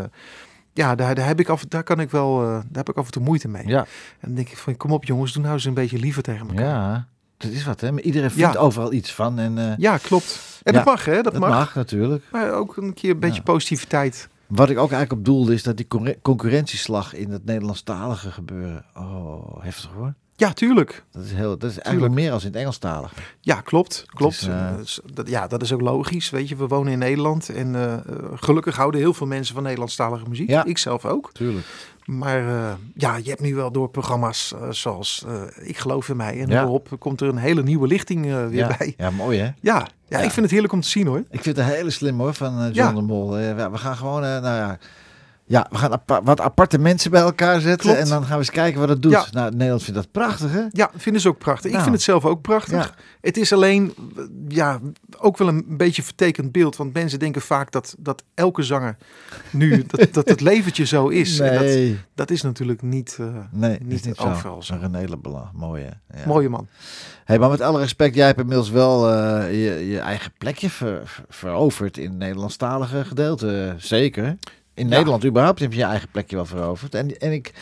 ja, 0.73 0.95
daar, 0.95 1.15
daar 1.15 1.27
heb 1.27 1.41
ik 1.41 1.49
af, 1.49 1.65
daar 1.65 1.83
kan 1.83 2.01
ik 2.01 2.11
wel, 2.11 2.39
daar 2.41 2.65
heb 2.73 2.89
ik 2.89 2.97
af 2.97 3.07
en 3.07 3.12
toe 3.12 3.23
moeite 3.23 3.49
mee. 3.49 3.67
Ja. 3.67 3.79
En 3.81 3.87
dan 4.21 4.35
denk 4.35 4.49
ik 4.49 4.57
van, 4.57 4.77
kom 4.77 4.91
op 4.93 5.05
jongens, 5.05 5.33
doe 5.33 5.43
nou 5.43 5.55
eens 5.55 5.65
een 5.65 5.75
beetje 5.75 5.99
liever 5.99 6.23
tegen 6.23 6.49
elkaar. 6.49 6.65
Ja. 6.65 7.07
Dat 7.42 7.50
is 7.50 7.64
wat, 7.64 7.80
hè? 7.80 7.92
Maar 7.92 8.02
iedereen 8.02 8.30
vindt 8.30 8.52
Ja. 8.54 8.61
overal 8.61 8.92
iets 8.92 9.12
van. 9.12 9.38
En 9.38 9.58
eh, 9.58 9.76
Ja, 9.76 9.96
klopt. 9.99 10.40
En 10.62 10.72
Ja, 10.72 10.78
dat 10.78 10.87
mag, 10.87 11.04
hè? 11.04 11.14
Dat, 11.22 11.25
dat 11.32 11.38
mag. 11.38 11.50
mag. 11.50 11.75
natuurlijk. 11.75 12.25
Maar 12.32 12.52
ook 12.52 12.76
een 12.76 12.94
keer 12.94 13.11
een 13.11 13.18
beetje 13.18 13.37
Ja. 13.37 13.42
positiviteit. 13.42 14.28
Wat 14.46 14.70
ik 14.70 14.78
ook 14.78 14.90
eigenlijk 14.90 15.12
op 15.12 15.25
doelde 15.25 15.54
is 15.54 15.62
dat 15.62 15.76
die 15.76 15.87
concurre- 15.88 16.18
concurrentieslag 16.22 17.14
in 17.14 17.30
het 17.30 17.44
Nederlandstalige 17.44 18.30
gebeuren. 18.30 18.84
Oh, 18.96 19.62
heftig 19.62 19.90
hoor. 19.96 20.14
Ja, 20.37 20.52
tuurlijk. 20.52 21.04
Dat 21.12 21.25
is, 21.25 21.32
heel, 21.32 21.58
dat 21.58 21.70
is 21.70 21.78
eigenlijk 21.78 22.14
meer 22.14 22.32
als 22.32 22.42
in 22.44 22.49
het 22.49 22.58
Engelstalige. 22.58 23.14
Ja, 23.40 23.61
klopt. 23.61 24.04
Klopt. 24.06 24.34
is, 24.34 24.46
eh, 24.49 24.68
Eh, 24.68 24.75
dat, 25.14 25.28
ja, 25.28 25.46
dat 25.46 25.62
is 25.62 25.72
ook 25.72 25.80
logisch. 25.80 26.30
Weet 26.30 26.49
je, 26.49 26.56
we 26.56 26.66
wonen 26.66 26.92
in 26.92 26.99
Nederland. 26.99 27.49
En 27.49 28.02
gelukkig 28.34 28.76
houden 28.76 29.00
heel 29.00 29.14
veel 29.14 29.26
mensen 29.26 29.54
van 29.54 29.62
Nederlandstalige 29.62 30.28
muziek. 30.28 30.49
Ja. 30.49 30.64
Ik 30.64 30.78
zelf 30.78 31.04
ook. 31.04 31.30
Tuurlijk. 31.32 31.66
Maar 32.04 32.49
eh, 32.49 32.73
ja, 32.94 33.16
je 33.16 33.28
hebt 33.28 33.40
nu 33.40 33.54
wel 33.54 33.73
door 33.73 33.88
programma's 33.90 34.52
eh, 34.52 34.71
zoals 34.71 35.25
eh, 35.28 35.68
Ik 35.68 35.78
geloof 35.78 36.09
in 36.09 36.16
mij 36.16 36.40
en 36.40 36.49
Ja. 36.49 36.62
erop 36.62 36.88
komt 36.99 37.21
er 37.21 37.28
een 37.28 37.37
hele 37.37 37.62
nieuwe 37.62 37.87
lichting 37.87 38.25
weer 38.25 38.52
Ja. 38.54 38.75
bij. 38.78 38.94
ja, 38.97 39.11
mooi 39.11 39.38
hè? 39.38 39.50
Ja, 39.61 39.87
ja, 40.09 40.18
ik 40.18 40.30
vind 40.30 40.40
het 40.42 40.50
heerlijk 40.50 40.73
om 40.73 40.80
te 40.80 40.88
zien 40.88 41.06
hoor. 41.06 41.23
Ik 41.30 41.42
vind 41.42 41.56
het 41.56 41.66
heel 41.66 41.90
slim 41.90 42.18
hoor 42.21 42.35
van 42.35 42.71
John 42.73 42.94
de 42.94 43.00
Mol. 43.02 43.30
We- 43.30 43.68
gaan 43.73 43.97
gewoon, 43.97 44.21
nou 44.21 44.42
ja, 44.44 44.78
Ja, 45.52 45.66
we 45.71 45.76
gaan 45.76 45.92
apa- 45.92 46.23
wat 46.23 46.40
aparte 46.40 46.78
mensen 46.78 47.11
bij 47.11 47.21
elkaar 47.21 47.61
zetten. 47.61 47.90
Klopt. 47.90 47.99
En 47.99 48.09
dan 48.09 48.23
gaan 48.23 48.32
we 48.32 48.38
eens 48.38 48.50
kijken 48.50 48.80
wat 48.80 48.88
het 48.88 49.02
doet. 49.02 49.12
Ja. 49.12 49.25
Nou, 49.32 49.50
Nederland 49.50 49.82
vindt 49.82 50.00
dat 50.00 50.11
prachtig, 50.11 50.52
hè? 50.52 50.62
Ja, 50.71 50.90
vinden 50.97 51.23
ze 51.23 51.28
ook 51.28 51.38
prachtig. 51.38 51.64
Nou. 51.64 51.76
Ik 51.76 51.82
vind 51.82 51.94
het 51.94 52.04
zelf 52.04 52.25
ook 52.25 52.40
prachtig. 52.42 52.85
Ja. 52.85 52.94
Het 53.21 53.37
is 53.37 53.52
alleen, 53.52 53.94
ja, 54.49 54.80
ook 55.18 55.38
wel 55.38 55.49
een 55.49 55.64
beetje 55.68 56.02
vertekend 56.02 56.52
beeld. 56.52 56.76
Want 56.76 56.92
mensen 56.94 57.18
denken 57.18 57.42
vaak 57.42 57.71
dat, 57.73 57.94
dat 57.99 58.23
elke 58.35 58.62
zanger 58.62 58.97
nu, 59.50 59.85
dat, 59.87 60.09
dat 60.12 60.28
het 60.28 60.40
leventje 60.40 60.85
zo 60.85 61.09
is. 61.09 61.38
En 61.38 61.52
dat, 61.54 61.62
Nee, 61.62 61.99
dat 62.14 62.30
is 62.30 62.42
natuurlijk 62.42 62.82
niet, 62.82 63.16
eh, 63.21 63.26
nee, 63.50 63.78
niet, 63.82 64.04
niet 64.04 64.18
overal 64.18 64.62
zo. 64.62 64.73
zo. 64.75 64.78
Zo'n 64.80 64.92
René 64.92 65.09
Leblanc, 65.09 65.52
mooi 65.52 65.82
hè? 65.82 66.18
Ja. 66.21 66.26
Mooie 66.26 66.49
man. 66.49 66.66
Hey, 67.25 67.38
maar 67.38 67.50
met 67.50 67.61
alle 67.61 67.78
respect, 67.80 68.14
jij 68.14 68.26
hebt 68.26 68.40
inmiddels 68.40 68.71
wel 68.71 69.11
eh, 69.12 69.50
je, 69.50 69.88
je 69.88 69.99
eigen 69.99 70.32
plekje 70.38 70.71
ver- 70.71 71.00
ver- 71.04 71.25
veroverd 71.28 71.99
in 71.99 72.09
het 72.09 72.18
Nederlandstalige 72.18 73.04
gedeelte. 73.04 73.75
Zeker. 73.78 74.37
In 74.75 74.88
Ja. 74.88 74.97
Nederland 74.97 75.25
überhaupt 75.25 75.61
heb 75.61 75.73
je 75.73 75.79
je 75.79 75.85
eigen 75.85 76.09
plekje 76.09 76.37
wel 76.37 76.45
veroverd. 76.47 76.95
En, 76.95 77.19
en 77.19 77.33
ik, 77.33 77.52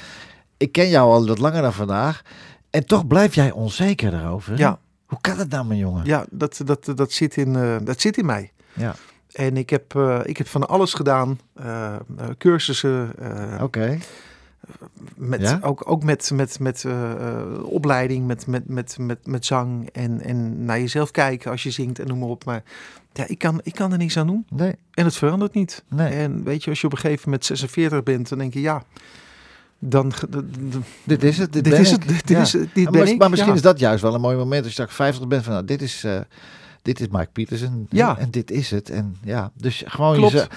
ik 0.56 0.72
ken 0.72 0.88
jou 0.88 1.12
al 1.12 1.26
wat 1.26 1.38
langer 1.38 1.62
dan 1.62 1.72
vandaag. 1.72 2.22
En 2.70 2.86
toch 2.86 3.06
blijf 3.06 3.34
jij 3.34 3.50
onzeker 3.50 4.10
daarover. 4.10 4.58
Ja. 4.58 4.78
Hoe 5.06 5.18
kan 5.20 5.38
het 5.38 5.50
nou, 5.50 5.66
mijn 5.66 5.78
jongen? 5.78 6.04
Ja, 6.04 6.24
dat, 6.30 6.60
dat, 6.64 6.92
dat, 6.94 7.12
zit 7.12 7.36
in, 7.36 7.56
eh, 7.56 7.76
dat 7.82 8.00
zit 8.00 8.16
in 8.16 8.26
mij. 8.26 8.52
Ja. 8.72 8.94
En 9.32 9.56
ik 9.56 9.70
heb, 9.70 9.94
eh, 9.96 10.20
ik 10.22 10.36
heb 10.36 10.46
van 10.48 10.68
alles 10.68 10.94
gedaan. 10.94 11.38
eh, 11.54 11.96
cursussen, 12.38 13.12
Oké. 13.60 13.98
Met, 15.16 15.40
Ja? 15.40 15.58
ook, 15.62 15.90
ook 15.90 16.02
met, 16.04 16.30
met, 16.34 16.58
met 16.58 16.84
eh, 16.84 17.10
eh, 17.12 17.64
opleiding, 17.64 18.26
met, 18.26 18.46
met, 18.46 18.68
met, 18.68 18.96
met, 18.98 19.26
met 19.26 19.46
zang. 19.46 19.88
En, 19.92 20.20
en 20.20 20.64
naar 20.64 20.78
jezelf 20.80 21.10
kijken 21.10 21.50
als 21.50 21.62
je 21.62 21.70
zingt 21.70 21.98
en 21.98 22.06
noem 22.06 22.18
maar 22.18 22.28
op. 22.28 22.44
Maar 22.44 22.62
ja, 23.12 23.24
ik 23.26 23.38
kan, 23.38 23.60
ik 23.62 23.74
kan 23.74 23.92
er 23.92 23.98
niks 23.98 24.16
aan 24.16 24.26
doen. 24.26 24.46
Nee, 24.50 24.74
En 24.94 25.04
het 25.04 25.16
verandert 25.16 25.54
niet. 25.54 25.84
nee. 25.88 26.12
En 26.12 26.44
weet 26.44 26.64
je, 26.64 26.70
als 26.70 26.80
je 26.80 26.86
op 26.86 26.92
een 26.92 26.98
gegeven 26.98 27.22
moment 27.24 27.44
46 27.44 28.02
bent, 28.02 28.28
dan 28.28 28.38
denk 28.38 28.54
je 28.54 28.60
ja. 28.60 28.82
Dan, 29.82 30.12
Dit 31.04 31.22
is 31.24 31.38
het. 31.38 31.52
Dit, 31.52 31.64
dit 31.64 31.72
is 31.72 31.90
het. 31.90 32.08
Dit 32.08 32.28
Ja. 32.28 32.40
is, 32.40 32.50
dit 32.50 32.74
maar, 32.74 32.92
ben 32.92 33.06
ik. 33.06 33.18
maar 33.18 33.30
misschien 33.30 33.54
is 33.54 33.62
dat 33.62 33.78
juist 33.78 34.02
wel 34.02 34.14
een 34.14 34.20
mooi 34.20 34.36
moment 34.36 34.58
als 34.58 34.66
je 34.66 34.72
straks 34.72 34.94
50 34.94 35.28
bent 35.28 35.44
van 35.44 35.52
nou, 35.52 35.64
dit 35.64 35.82
is, 35.82 36.04
eh, 36.04 36.20
dit 36.82 37.00
is 37.00 37.08
Mike 37.08 37.28
Petersen. 37.32 37.86
Ja. 37.90 38.18
En 38.18 38.30
dit 38.30 38.50
is 38.50 38.70
het. 38.70 38.90
En 38.90 39.16
ja, 39.24 39.50
dus 39.54 39.82
gewoon 39.86 40.14
Klopt. 40.16 40.48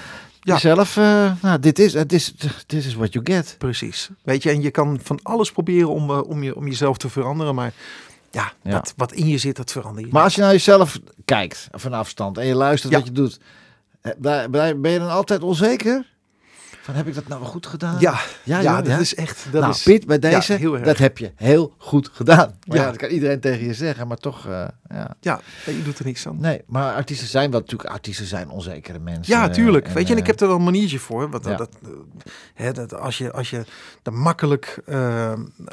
Ja. 0.44 0.54
jezelf, 0.54 0.98
eh, 0.98 1.32
nou, 1.42 1.60
dit 1.60 1.80
is, 1.80 1.94
het 1.94 2.14
is, 2.14 2.34
this 2.66 2.86
is 2.86 2.94
what 2.96 3.14
you 3.14 3.26
get. 3.26 3.56
Precies. 3.58 4.10
Weet 4.24 4.44
je, 4.44 4.50
en 4.50 4.62
je 4.62 4.72
kan 4.72 5.00
van 5.04 5.20
alles 5.24 5.52
proberen 5.52 5.90
om, 5.90 6.10
eh, 6.10 6.30
om, 6.30 6.44
je, 6.44 6.56
om 6.56 6.68
jezelf 6.68 6.98
te 6.98 7.10
veranderen. 7.10 7.56
Maar 7.56 7.74
ja, 8.32 8.52
Ja. 8.64 8.72
Wat, 8.72 8.94
wat 8.98 9.12
in 9.12 9.28
je 9.28 9.38
zit, 9.38 9.56
dat 9.56 9.72
verander 9.72 10.06
je. 10.06 10.12
Maar 10.12 10.24
als 10.24 10.36
je 10.36 10.42
naar 10.42 10.52
jezelf 10.52 11.00
kijkt 11.26 11.68
van 11.72 11.94
afstand 11.94 12.38
en 12.38 12.46
je 12.46 12.56
luistert 12.56 12.92
Ja. 12.94 12.98
wat 13.00 13.08
je 13.08 13.14
doet, 13.14 13.40
eh, 14.02 14.12
ben 14.76 14.92
je 14.92 15.00
dan 15.00 15.10
altijd 15.10 15.44
onzeker? 15.44 16.12
Van 16.84 16.96
heb 16.96 17.08
ik 17.08 17.14
dat 17.16 17.28
nou 17.28 17.42
wel 17.42 17.50
goed 17.50 17.68
gedaan? 17.68 17.96
ja, 18.00 18.20
ja, 18.44 18.60
ja, 18.60 18.76
joh, 18.78 18.86
dat 18.90 19.00
is 19.00 19.16
echt. 19.16 19.46
Dat 19.52 19.62
nou, 19.62 19.74
is, 19.74 19.84
Piet, 19.84 20.06
bij 20.06 20.18
ja, 20.22 20.30
deze, 20.30 20.54
heel 20.54 20.74
erg. 20.74 20.84
dat 20.86 20.98
heb 20.98 21.18
je 21.18 21.32
heel 21.36 21.74
goed 21.78 22.10
gedaan. 22.14 22.56
Maar 22.68 22.78
ja. 22.78 22.84
Ja. 22.84 22.90
dat 22.90 22.98
kan 22.98 23.10
iedereen 23.10 23.40
tegen 23.40 23.66
je 23.66 23.74
zeggen, 23.74 24.08
maar 24.08 24.18
toch, 24.18 24.48
eh, 24.48 24.68
ja. 24.90 25.16
Ja, 25.20 25.42
je 25.66 25.84
doet 25.84 26.00
er 26.00 26.06
niks 26.06 26.28
aan. 26.28 26.38
Nee, 26.40 26.62
maar 26.68 26.94
artiesten 26.94 27.28
zijn 27.28 27.52
wel 27.52 27.60
natuurlijk, 27.60 27.90
artiesten 27.90 28.26
zijn 28.26 28.50
onzekere 28.50 29.00
mensen. 29.00 29.34
Ja, 29.34 29.50
tuurlijk. 29.50 29.88
En, 29.88 29.94
Weet 29.94 30.08
je, 30.08 30.12
en 30.14 30.18
ik 30.20 30.24
eh, 30.24 30.30
heb 30.30 30.40
er 30.42 30.48
wel 30.48 30.56
een 30.56 30.64
maniertje 30.64 31.00
voor. 31.00 31.30
Want 31.30 31.46
Ja. 31.46 31.56
dat, 31.56 31.70
eh, 31.84 31.90
hè, 32.54 32.72
dat 32.72 32.94
als, 32.94 33.18
je, 33.18 33.32
als 33.32 33.50
je 33.50 33.64
er 34.04 34.14
makkelijk 34.14 34.82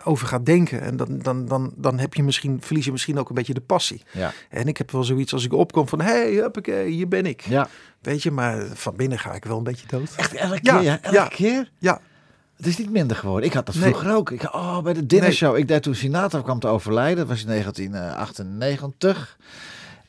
over 0.05 0.27
gaat 0.27 0.47
denken, 0.47 0.81
en 0.81 0.97
dan, 0.97 1.19
dan, 1.23 1.47
dan, 1.47 1.73
dan 1.77 1.99
heb 1.99 2.15
je 2.15 2.23
misschien, 2.23 2.59
verlies 2.61 2.85
je 2.85 2.93
misschien 2.93 3.19
ook 3.19 3.29
een 3.29 3.35
beetje 3.35 3.55
de 3.55 3.61
passie. 3.61 4.03
Ja, 4.13 4.33
En 4.51 4.67
ik 4.67 4.79
heb 4.79 4.91
wel 4.91 5.05
zoiets 5.05 5.33
als 5.33 5.45
ik 5.45 5.53
opkom 5.53 5.89
van, 5.89 6.01
hé, 6.01 6.13
hey, 6.13 6.33
huppakee, 6.33 6.91
hier 6.91 7.09
ben 7.09 7.27
ik. 7.27 7.41
ja. 7.41 7.69
Weet 8.01 8.23
je, 8.23 8.31
maar 8.31 8.67
van 8.75 8.97
binnen 8.97 9.19
ga 9.19 9.33
ik 9.33 9.45
wel 9.45 9.57
een 9.59 9.63
beetje 9.65 9.87
dood. 9.87 10.13
Echt 10.17 10.35
elke 10.35 10.59
Ja, 10.63 10.75
keer, 10.75 10.83
ja? 10.83 10.99
Elke 11.03 11.17
ja. 11.17 11.27
keer? 11.29 11.71
Ja, 11.79 12.01
Het 12.57 12.67
is 12.67 12.77
niet 12.79 12.91
minder 12.91 13.17
geworden. 13.17 13.49
Ik 13.49 13.55
had 13.55 13.67
dat 13.67 13.75
Nee. 13.75 13.85
vroeger 13.85 14.15
ook. 14.15 14.31
Ik, 14.31 14.55
oh, 14.55 14.79
bij 14.83 14.93
de 14.93 15.07
dinnershow. 15.07 15.57
Ik 15.57 15.69
deed 15.69 15.83
toen 15.83 15.95
Sinatra 15.95 16.41
kwam 16.43 16.59
te 16.59 16.67
overlijden. 16.69 17.17
Dat 17.17 17.27
was 17.29 17.41
in 17.41 17.47
1998. 17.49 19.37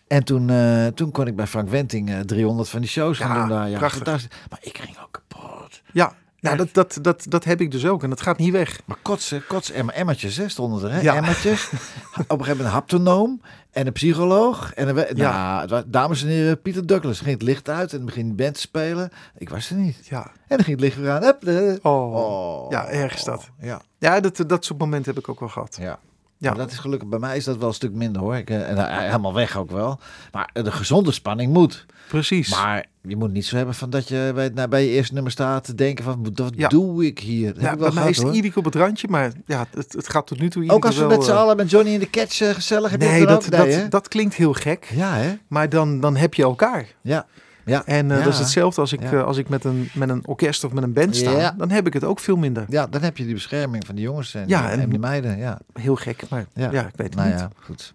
En 0.08 0.24
toen, 0.24 0.50
eh, 0.50 0.88
toen 0.88 1.12
kon 1.12 1.28
ik 1.28 1.36
bij 1.36 1.48
Frank 1.48 1.70
Wenting 1.70 2.10
eh, 2.10 2.20
300 2.20 2.70
van 2.70 2.80
die 2.80 2.90
shows 2.90 3.18
gaan 3.18 3.30
Ja, 3.36 3.40
doen 3.40 3.50
daar. 3.50 3.70
Ja, 3.70 3.78
prachtig. 3.78 4.28
Maar 4.50 4.60
ik 4.62 4.78
ging 4.78 4.98
ook 5.04 5.12
kapot. 5.28 5.82
ja. 5.94 6.14
Nou, 6.40 6.58
dat, 6.58 6.74
dat, 6.74 6.98
dat, 7.02 7.26
dat 7.30 7.44
heb 7.44 7.62
ik 7.62 7.72
dus 7.72 7.86
ook 7.86 8.04
en 8.04 8.10
dat 8.10 8.22
gaat 8.22 8.38
niet 8.38 8.52
weg. 8.52 8.80
Maar 8.86 8.98
kotsen, 9.02 9.46
kotsen, 9.48 9.76
emmer, 9.76 9.94
emmertjes 9.96 10.38
hè, 10.38 10.50
stonden 10.50 10.84
er. 10.90 10.96
Hè? 10.96 11.02
Ja. 11.02 11.16
Emmertjes. 11.16 11.66
Op 11.70 11.74
een 11.74 12.26
gegeven 12.28 12.38
moment 12.38 12.60
een 12.60 12.66
haptonoom 12.66 13.42
en 13.72 13.88
een 13.88 13.94
psycholoog. 13.94 14.74
En 14.74 14.88
een, 14.88 14.96
we- 14.96 15.12
Ja. 15.16 15.66
nou, 15.66 15.84
dames 15.88 16.22
en 16.24 16.28
heren, 16.28 16.62
Pieter 16.62 16.86
Douglas 16.88 17.20
ging 17.20 17.32
het 17.34 17.42
licht 17.42 17.70
uit 17.70 17.94
en 17.94 18.06
begint 18.06 18.36
band 18.36 18.54
te 18.54 18.60
spelen. 18.60 19.10
Ik 19.38 19.50
was 19.50 19.70
er 19.70 19.76
niet. 19.76 20.08
Ja, 20.08 20.24
En 20.24 20.58
dan 20.58 20.64
ging 20.66 20.70
het 20.80 20.80
licht 20.80 20.98
weer 20.98 21.12
aan. 21.12 21.24
Hup, 21.24 21.42
de- 21.42 21.80
oh. 21.82 22.14
Oh. 22.16 22.72
Ja, 22.72 22.88
erg 22.88 23.14
is 23.14 23.24
dat. 23.24 23.50
Ja. 23.60 23.82
ja 23.98 24.20
dat, 24.20 24.44
dat 24.48 24.66
soort 24.66 24.80
momenten 24.80 25.14
heb 25.14 25.24
ik 25.24 25.30
ook 25.30 25.40
wel 25.40 25.50
gehad. 25.50 25.78
Ja. 25.82 26.00
Ja. 26.42 26.54
Dat 26.54 26.72
is 26.72 26.78
gelukkig, 26.78 27.10
bij 27.10 27.20
mij 27.20 27.38
is 27.38 27.44
dat 27.44 27.58
wel 27.58 27.68
een 27.68 27.74
stuk 27.74 27.94
minder 27.94 28.22
hoor. 28.22 28.36
Ik, 28.36 28.50
eh, 28.50 28.70
en 28.70 28.78
hij- 28.78 29.06
helemaal 29.06 29.34
weg 29.34 29.58
ook 29.58 29.72
wel. 29.72 30.00
Maar 30.32 30.50
eh, 30.54 30.64
de 30.64 30.72
gezonde 30.72 31.12
spanning 31.12 31.54
moet. 31.54 31.86
Precies. 32.08 32.50
Maar 32.50 32.86
je 33.02 33.16
moet 33.18 33.32
niet 33.32 33.46
zo 33.46 33.56
hebben 33.56 33.76
van 33.76 33.90
dat 33.90 34.08
je 34.08 34.32
bij, 34.36 34.50
nou, 34.54 34.68
bij 34.68 34.84
je 34.86 34.90
eerste 34.90 35.14
nummer 35.14 35.32
staat 35.32 35.64
te 35.64 35.76
denken 35.76 36.04
van 36.04 36.30
wat 36.36 36.52
Ja. 36.56 36.68
doe 36.68 37.06
ik 37.06 37.20
hier? 37.20 37.54
Dat 37.54 37.64
ja, 37.64 37.72
ik 37.72 37.80
wel 37.80 37.88
bij 37.88 38.04
mij 38.04 38.14
gehad, 38.14 38.34
is 38.44 38.56
op 38.56 38.66
het 38.66 38.76
randje, 38.76 39.08
maar 39.08 39.32
ja, 39.46 39.66
het, 39.76 39.94
het 39.94 40.10
gaat 40.10 40.28
tot 40.28 40.40
nu 40.40 40.50
toe 40.50 40.70
Ook 40.70 40.86
als 40.86 40.98
we 40.98 41.06
met 41.06 41.24
z'n 41.24 41.32
eh, 41.32 41.38
allen 41.38 41.56
met 41.58 41.70
Johnny 41.70 41.94
in 41.94 42.00
de 42.00 42.10
Catch 42.10 42.42
eh, 42.42 42.50
gezellig 42.50 42.92
heb 42.92 43.02
je 43.02 43.08
Nee, 43.08 43.26
dat 43.26 43.48
dat, 43.50 43.70
dat, 43.70 43.92
dat 43.92 44.08
klinkt 44.08 44.36
heel 44.36 44.54
gek, 44.54 44.92
Ja, 44.96 45.14
hè? 45.16 45.34
maar 45.48 45.70
dan, 45.70 46.00
dan 46.00 46.16
heb 46.16 46.34
je 46.34 46.44
elkaar. 46.44 46.86
Ja. 47.02 47.26
Ja. 47.66 47.86
En 47.86 48.12
eh, 48.12 48.18
Ja. 48.18 48.24
dat 48.24 48.34
is 48.34 48.40
hetzelfde 48.40 48.82
als 48.82 48.94
ik, 48.94 49.02
Ja. 49.02 49.12
eh, 49.12 49.24
als 49.24 49.38
ik 49.38 49.50
met, 49.50 49.64
een, 49.64 49.90
met 49.94 50.10
een 50.10 50.28
orkest 50.28 50.64
of 50.64 50.72
met 50.74 50.84
een 50.84 50.94
band 50.94 51.16
sta. 51.16 51.32
Ja. 51.32 51.54
Dan 51.58 51.70
heb 51.70 51.88
ik 51.88 51.94
het 51.94 52.04
ook 52.04 52.20
veel 52.20 52.36
minder. 52.38 52.66
ja, 52.70 52.88
dan 52.88 53.02
heb 53.02 53.18
je 53.18 53.24
die 53.24 53.34
bescherming 53.34 53.86
van 53.86 53.96
die 53.96 54.04
jongens 54.04 54.34
en, 54.34 54.44
Ja, 54.48 54.72
en, 54.72 54.80
en- 54.80 54.90
die 54.90 55.00
meiden. 55.00 55.38
Ja, 55.38 55.60
Heel 55.74 55.96
gek, 55.96 56.24
maar 56.30 56.46
ja, 56.54 56.72
ja. 56.72 56.82
ik 56.82 56.94
weet 56.96 57.08
het 57.08 57.16
nou 57.16 57.30
niet. 57.30 57.40
ja, 57.40 57.50
goed. 57.64 57.94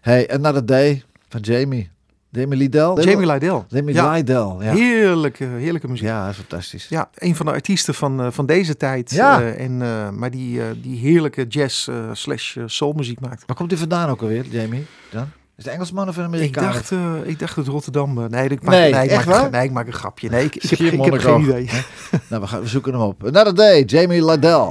Hey, 0.00 0.30
Another 0.30 0.66
Day 0.66 1.02
van 1.28 1.40
Jamie. 1.40 1.90
Jamie 2.30 2.58
Liddell. 2.58 2.94
Jamie 3.04 3.26
Lydell. 3.26 3.64
Jamie 3.68 3.94
ja. 3.94 4.12
Liddell, 4.12 4.56
ja. 4.60 4.72
Heerlijke, 4.74 5.44
heerlijke 5.44 5.88
muziek. 5.88 6.06
Ja. 6.06 6.26
Ja, 6.26 6.32
fantastisch. 6.34 6.90
een 7.14 7.36
van 7.36 7.46
de 7.46 7.52
artiesten 7.52 7.94
van, 7.94 8.20
eh, 8.20 8.26
van 8.30 8.46
deze 8.46 8.76
tijd. 8.76 9.10
Ja. 9.10 9.42
en, 9.42 9.76
maar 10.18 10.30
die, 10.30 10.80
die 10.80 10.98
heerlijke 10.98 11.46
jazz 11.46 11.88
slash 12.12 12.56
soulmuziek 12.66 13.20
maakt. 13.20 13.42
Waar 13.46 13.56
komt 13.56 13.70
hij 13.70 13.78
vandaan 13.80 14.08
ook 14.10 14.20
alweer, 14.20 14.44
Jamie? 14.46 14.86
Dan? 15.10 15.26
Is 15.56 15.64
het 15.64 15.72
Engelsman 15.72 16.08
of 16.08 16.16
een 16.16 16.22
Ik 16.22 16.28
Amerikaan? 16.28 16.64
dacht, 16.64 16.92
eh, 16.92 17.14
ik 17.24 17.38
dacht 17.38 17.56
het 17.56 17.66
Rotterdam. 17.66 18.18
eh, 18.18 18.28
nee, 18.28 18.48
ik 18.48 18.62
maak, 18.62 18.74
Nee, 18.74 18.92
nee, 18.92 19.04
ik 19.08 19.14
maak, 19.14 19.24
waar? 19.24 19.50
nee, 19.50 19.64
ik 19.64 19.70
maak 19.72 19.86
een 19.86 19.92
grapje. 19.92 20.28
Nee, 20.28 20.44
ik, 20.44 20.54
ik, 20.64 20.70
heb, 20.70 20.78
geen- 20.78 20.92
ik 21.04 21.12
heb 21.12 21.20
geen 21.20 21.40
idee. 21.40 21.70
Nou, 22.28 22.42
we, 22.42 22.48
gaan, 22.48 22.60
we 22.60 22.66
zoeken 22.68 22.92
hem 22.92 23.00
op. 23.02 23.24
Another 23.26 23.54
Day, 23.54 23.82
Jamie 23.82 24.24
Liddell. 24.24 24.70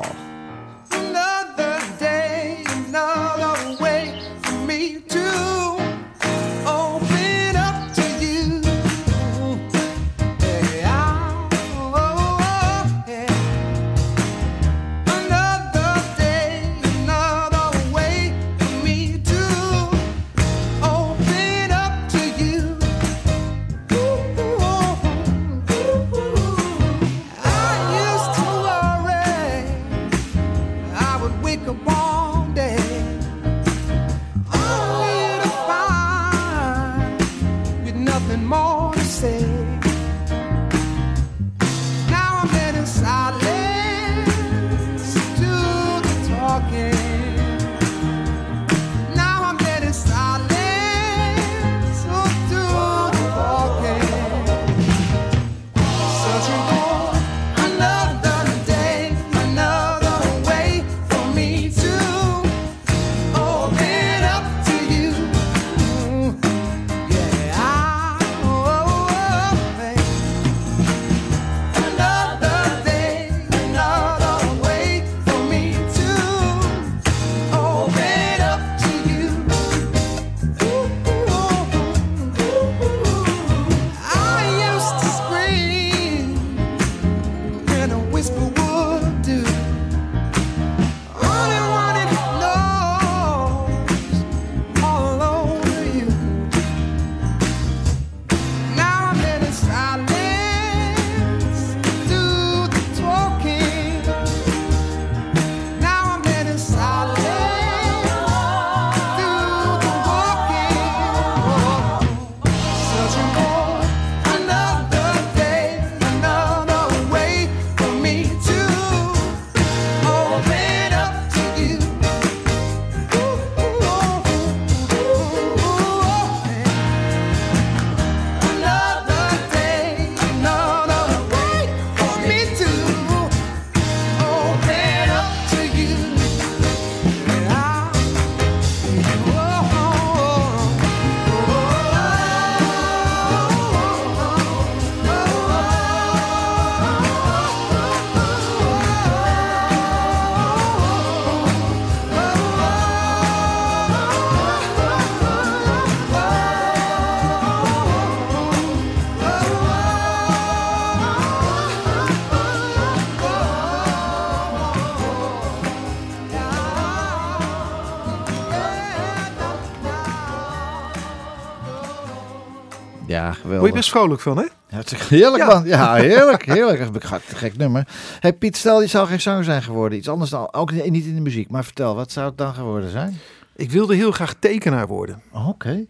Word 173.65 173.77
je 173.77 173.83
best 173.83 173.89
vrolijk 173.89 174.21
van, 174.21 174.37
hè? 174.37 174.45
Hartstikke 174.69 175.05
heerlijk 175.15 175.43
Ja. 175.43 175.47
man. 175.47 175.65
Ja, 175.65 175.93
heerlijk. 176.09 176.45
Heerlijk. 176.45 176.79
Een 176.79 177.01
gek, 177.01 177.21
gek 177.23 177.57
nummer. 177.57 177.87
Hey 178.19 178.33
Piet, 178.33 178.57
stel 178.57 178.81
je 178.81 178.87
zou 178.87 179.07
geen 179.07 179.21
zanger 179.21 179.43
zijn 179.43 179.63
geworden. 179.63 179.97
Iets 179.97 180.09
anders 180.09 180.29
dan, 180.29 180.53
ook 180.53 180.71
niet 180.71 181.05
in 181.05 181.15
de 181.15 181.21
muziek. 181.21 181.49
Maar 181.49 181.63
vertel, 181.63 181.95
wat 181.95 182.11
zou 182.11 182.27
het 182.27 182.37
dan 182.37 182.53
geworden 182.53 182.89
zijn? 182.89 183.17
Ik 183.55 183.71
wilde 183.71 183.95
heel 183.95 184.11
graag 184.11 184.33
tekenaar 184.39 184.87
worden. 184.87 185.21
Oh, 185.31 185.47
Oké. 185.47 185.85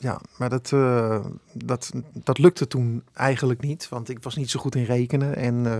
Ja, 0.00 0.20
maar 0.36 0.48
dat, 0.48 0.70
eh, 0.72 1.18
dat, 1.52 1.90
dat 2.12 2.38
lukte 2.38 2.66
toen 2.66 3.02
eigenlijk 3.14 3.60
niet. 3.60 3.88
Want 3.88 4.08
ik 4.08 4.18
was 4.22 4.36
niet 4.36 4.50
zo 4.50 4.60
goed 4.60 4.74
in 4.74 4.84
rekenen. 4.84 5.36
En, 5.36 5.66
eh, 5.66 5.78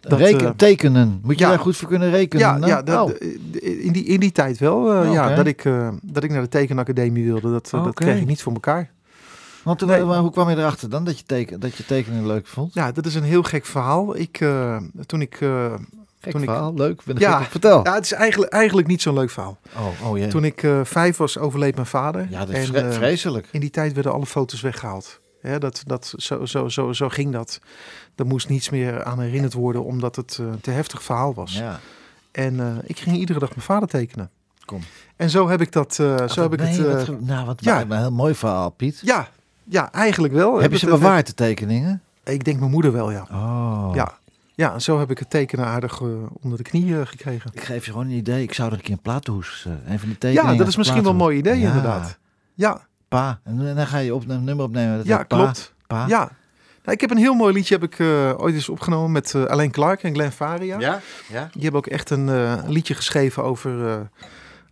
dat, 0.00 0.18
Reken, 0.18 0.46
eh, 0.46 0.52
tekenen. 0.56 1.20
Moet 1.22 1.38
je 1.38 1.44
ja. 1.44 1.50
daar 1.50 1.58
goed 1.58 1.76
voor 1.76 1.88
kunnen 1.88 2.10
rekenen? 2.10 2.60
ja, 2.60 2.66
ja 2.66 2.82
dat, 2.82 3.10
Oh. 3.10 3.16
in, 3.60 3.92
die, 3.92 4.04
in 4.04 4.20
die 4.20 4.32
tijd 4.32 4.58
wel. 4.58 4.76
Oké. 4.78 5.10
ja, 5.10 5.34
dat, 5.34 5.46
ik, 5.46 5.62
dat 6.02 6.24
ik 6.24 6.30
naar 6.30 6.42
de 6.42 6.48
tekenacademie 6.48 7.24
wilde. 7.24 7.50
Dat, 7.50 7.68
dat 7.70 7.94
kreeg 7.94 8.20
ik 8.20 8.26
niet 8.26 8.42
voor 8.42 8.52
elkaar. 8.52 8.90
Want 9.66 9.80
Nee. 9.86 10.04
maar 10.04 10.18
hoe 10.18 10.30
kwam 10.30 10.50
je 10.50 10.56
erachter 10.56 10.90
dan 10.90 11.04
dat 11.04 11.18
je, 11.18 11.24
teken, 11.24 11.60
dat 11.60 11.76
je 11.76 11.84
tekenen 11.84 12.26
leuk 12.26 12.46
vond? 12.46 12.74
Ja, 12.74 12.92
dat 12.92 13.06
is 13.06 13.14
een 13.14 13.22
heel 13.22 13.42
gek 13.42 13.64
verhaal. 13.66 14.16
Ik, 14.16 14.40
eh, 14.40 14.76
toen 15.06 15.20
ik... 15.20 15.40
eh, 15.40 15.74
Gek 16.20 16.32
toen 16.32 16.42
ik- 16.42 16.48
verhaal, 16.48 16.74
leuk. 16.74 17.04
Ben 17.04 17.14
ik 17.14 17.20
Ja. 17.20 17.36
gek 17.36 17.44
op? 17.44 17.50
Vertel. 17.50 17.84
ja, 17.84 17.94
het 17.94 18.04
is 18.04 18.12
eigenlijk, 18.12 18.52
eigenlijk 18.52 18.88
niet 18.88 19.02
zo'n 19.02 19.14
leuk 19.14 19.30
verhaal. 19.30 19.58
Oh, 19.76 20.08
oh 20.10 20.18
jee. 20.18 20.28
Toen 20.28 20.44
ik 20.44 20.62
eh, 20.62 20.80
vijf 20.84 21.16
was, 21.16 21.38
overleed 21.38 21.74
mijn 21.74 21.86
vader. 21.86 22.26
ja, 22.30 22.38
dat 22.38 22.48
is 22.48 22.56
En, 22.56 22.66
vre- 22.66 22.88
eh, 22.88 22.92
vreselijk. 22.92 23.48
In 23.52 23.60
die 23.60 23.70
tijd 23.70 23.92
werden 23.92 24.12
alle 24.12 24.26
foto's 24.26 24.60
weggehaald. 24.60 25.20
Hè, 25.40 25.58
dat, 25.58 25.82
dat, 25.86 26.14
zo, 26.16 26.44
zo, 26.44 26.68
zo, 26.68 26.92
zo 26.92 27.08
ging 27.08 27.32
dat. 27.32 27.60
Er 28.14 28.26
moest 28.26 28.48
niets 28.48 28.70
meer 28.70 29.04
aan 29.04 29.20
herinnerd 29.20 29.52
worden, 29.52 29.84
omdat 29.84 30.16
het 30.16 30.36
eh, 30.40 30.46
een 30.46 30.60
te 30.60 30.70
heftig 30.70 31.02
verhaal 31.02 31.34
was. 31.34 31.52
Ja. 31.56 31.80
En 32.32 32.60
eh, 32.60 32.66
ik 32.82 32.98
ging 32.98 33.16
iedere 33.16 33.38
dag 33.38 33.48
mijn 33.48 33.60
vader 33.62 33.88
tekenen. 33.88 34.30
Kom. 34.64 34.80
En 35.16 35.30
zo 35.30 35.48
heb 35.48 35.60
ik 35.60 35.72
dat. 35.72 35.98
eh, 35.98 36.28
zo 36.28 36.42
heb 36.42 36.52
ik 36.52 36.60
het. 36.60 36.78
eh, 36.78 36.84
wat 37.06 37.20
nou, 37.20 37.46
wat 37.46 37.64
ja. 37.64 37.78
ja. 37.78 37.84
een 37.88 37.98
heel 37.98 38.12
mooi 38.12 38.34
verhaal, 38.34 38.70
Piet. 38.70 39.00
ja, 39.02 39.28
ja, 39.68 39.92
eigenlijk 39.92 40.34
wel. 40.34 40.60
Heb 40.60 40.70
je 40.70 40.78
ze 40.78 40.86
bewaard, 40.86 41.26
de 41.26 41.34
tekeningen? 41.34 42.02
Ik 42.24 42.44
denk 42.44 42.58
mijn 42.58 42.70
moeder 42.70 42.92
wel, 42.92 43.10
ja. 43.10 43.26
Oh. 43.32 43.90
Ja. 43.94 44.12
Ja, 44.54 44.72
en 44.72 44.80
zo 44.80 44.98
heb 44.98 45.10
ik 45.10 45.18
het 45.18 45.30
tekenen 45.30 45.66
aardig 45.66 46.00
eh, 46.00 46.08
onder 46.42 46.58
de 46.58 46.64
knie 46.64 46.98
eh, 46.98 47.06
gekregen. 47.06 47.50
Ik 47.54 47.64
geef 47.64 47.84
je 47.84 47.90
gewoon 47.90 48.06
een 48.06 48.12
idee. 48.12 48.42
Ik 48.42 48.52
zou 48.52 48.68
er 48.68 48.76
een 48.76 48.82
keer 48.82 48.92
een 48.92 49.02
plaathoes, 49.02 49.64
eh, 49.66 49.92
een 49.92 49.98
van 49.98 50.08
die 50.08 50.18
tekeningen. 50.18 50.52
Ja, 50.52 50.58
dat 50.58 50.68
is 50.68 50.76
misschien 50.76 51.02
wel 51.02 51.10
een 51.10 51.18
mooi 51.18 51.38
idee, 51.38 51.58
Ja, 51.58 51.66
inderdaad. 51.66 52.18
Ja, 52.54 52.86
Pa. 53.08 53.40
En 53.44 53.74
dan 53.74 53.86
ga 53.86 53.98
je 53.98 54.14
op, 54.14 54.28
een 54.28 54.44
nummer 54.44 54.64
opnemen. 54.64 54.96
Dat 54.96 55.06
ja 55.06 55.16
pa, 55.16 55.36
klopt. 55.36 55.74
Pa. 55.86 56.06
Ja. 56.08 56.18
Nou, 56.82 56.98
ik 56.98 57.00
heb 57.00 57.10
een 57.10 57.16
heel 57.16 57.34
mooi 57.34 57.54
liedje 57.54 57.74
heb 57.74 57.82
ik, 57.82 57.98
eh, 57.98 58.32
ooit 58.36 58.54
eens 58.54 58.68
opgenomen 58.68 59.12
met 59.12 59.34
eh, 59.34 59.44
Alain 59.44 59.70
Clark 59.70 60.02
en 60.02 60.14
Glenn 60.14 60.32
Faria. 60.32 60.78
Ja? 60.78 61.00
Ja? 61.32 61.48
Die 61.52 61.62
hebben 61.62 61.80
ook 61.80 61.86
echt 61.86 62.10
een 62.10 62.28
eh, 62.28 62.62
liedje 62.66 62.94
geschreven 62.94 63.44
over, 63.44 63.88
eh, 63.88 64.00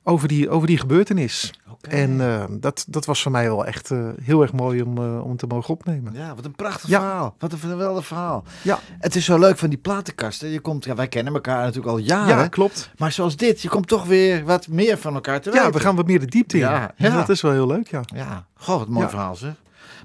over, 0.05 0.29
die, 0.29 0.51
over 0.51 0.67
die 0.67 0.79
gebeurtenis. 0.79 1.53
En 1.89 2.21
eh, 2.21 2.45
dat, 2.51 2.85
dat 2.89 3.05
was 3.05 3.23
voor 3.23 3.33
mij 3.33 3.45
wel 3.45 3.67
echt 3.67 3.91
eh, 3.91 4.09
heel 4.23 4.43
erg 4.43 4.53
mooi 4.53 4.83
om, 4.83 4.99
eh, 4.99 5.25
om 5.25 5.37
te 5.37 5.47
mogen 5.47 5.75
opnemen. 5.75 6.13
Ja, 6.15 6.35
wat 6.35 6.45
een 6.45 6.55
prachtig 6.55 6.89
Ja. 6.89 7.01
verhaal. 7.01 7.35
Wat 7.39 7.53
een 7.53 7.59
geweldig 7.59 8.07
verhaal. 8.07 8.45
Ja. 8.63 8.79
Het 8.99 9.17
is 9.17 9.25
zo 9.25 9.39
leuk 9.39 9.59
van 9.59 9.69
die 9.69 9.79
platenkasten. 9.79 10.49
Je 10.49 10.61
komt, 10.61 10.85
ja, 10.85 10.95
wij 10.95 11.09
kennen 11.09 11.35
elkaar 11.35 11.59
natuurlijk 11.61 11.87
al 11.87 11.99
jaren. 11.99 12.37
Ja, 12.39 12.49
klopt. 12.49 12.91
Maar 12.99 13.13
zoals 13.13 13.37
dit, 13.37 13.63
je 13.63 13.69
komt 13.69 13.87
toch 13.89 14.05
weer 14.07 14.45
wat 14.45 14.69
meer 14.69 14.99
van 14.99 15.15
elkaar 15.15 15.41
te 15.41 15.51
Ja, 15.51 15.57
weten. 15.57 15.73
we 15.73 15.81
gaan 15.81 15.97
wat 15.97 16.07
meer 16.07 16.21
de 16.21 16.27
diepte 16.27 16.57
in. 16.57 16.63
Ja, 16.63 16.93
En 16.97 17.11
ja. 17.11 17.17
Dat 17.17 17.29
is 17.29 17.41
wel 17.41 17.53
heel 17.53 17.67
leuk, 17.67 17.89
ja. 17.91 18.01
Ja, 18.15 18.47
goh, 18.55 18.79
wat 18.79 18.87
een 18.87 18.93
mooi 18.93 19.05
Ja. 19.05 19.11
verhaal 19.11 19.37
zeg. 19.37 19.53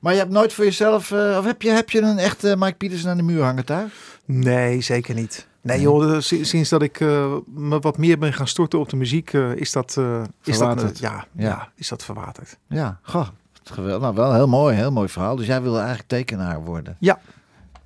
Maar 0.01 0.13
je 0.13 0.19
hebt 0.19 0.31
nooit 0.31 0.53
voor 0.53 0.63
jezelf, 0.65 1.11
of 1.11 1.45
heb 1.45 1.61
je, 1.61 1.69
heb 1.69 1.89
je 1.89 2.01
een 2.01 2.17
echte 2.17 2.55
Mike 2.57 2.75
Pietersen 2.77 3.09
aan 3.09 3.17
de 3.17 3.23
muur 3.23 3.43
hangen 3.43 3.65
thuis? 3.65 3.91
Nee, 4.25 4.81
zeker 4.81 5.15
niet. 5.15 5.47
Nee 5.61 5.81
joh, 5.81 6.19
si- 6.19 6.43
sinds 6.45 6.69
dat 6.69 6.81
ik 6.81 6.99
eh, 6.99 7.33
me 7.45 7.79
wat 7.79 7.97
meer 7.97 8.17
ben 8.17 8.33
gaan 8.33 8.47
storten 8.47 8.79
op 8.79 8.89
de 8.89 8.95
muziek, 8.95 9.33
eh, 9.33 9.55
is 9.55 9.71
dat, 9.71 9.95
eh, 9.97 10.21
is 10.43 10.57
dat, 10.57 10.83
eh, 10.83 10.89
ja, 10.93 11.11
Ja. 11.11 11.25
ja. 11.45 11.69
is 11.75 11.87
dat 11.89 12.03
verwaterd. 12.03 12.57
Ja, 12.67 12.99
goh, 13.01 13.27
geweldig. 13.63 14.01
Nou, 14.01 14.15
wel 14.15 14.33
heel 14.33 14.47
mooi, 14.47 14.75
heel 14.75 14.91
mooi 14.91 15.07
verhaal. 15.09 15.35
Dus 15.35 15.45
jij 15.47 15.61
wilde 15.61 15.77
eigenlijk 15.77 16.07
tekenaar 16.07 16.63
worden. 16.63 16.95
Ja. 16.99 17.19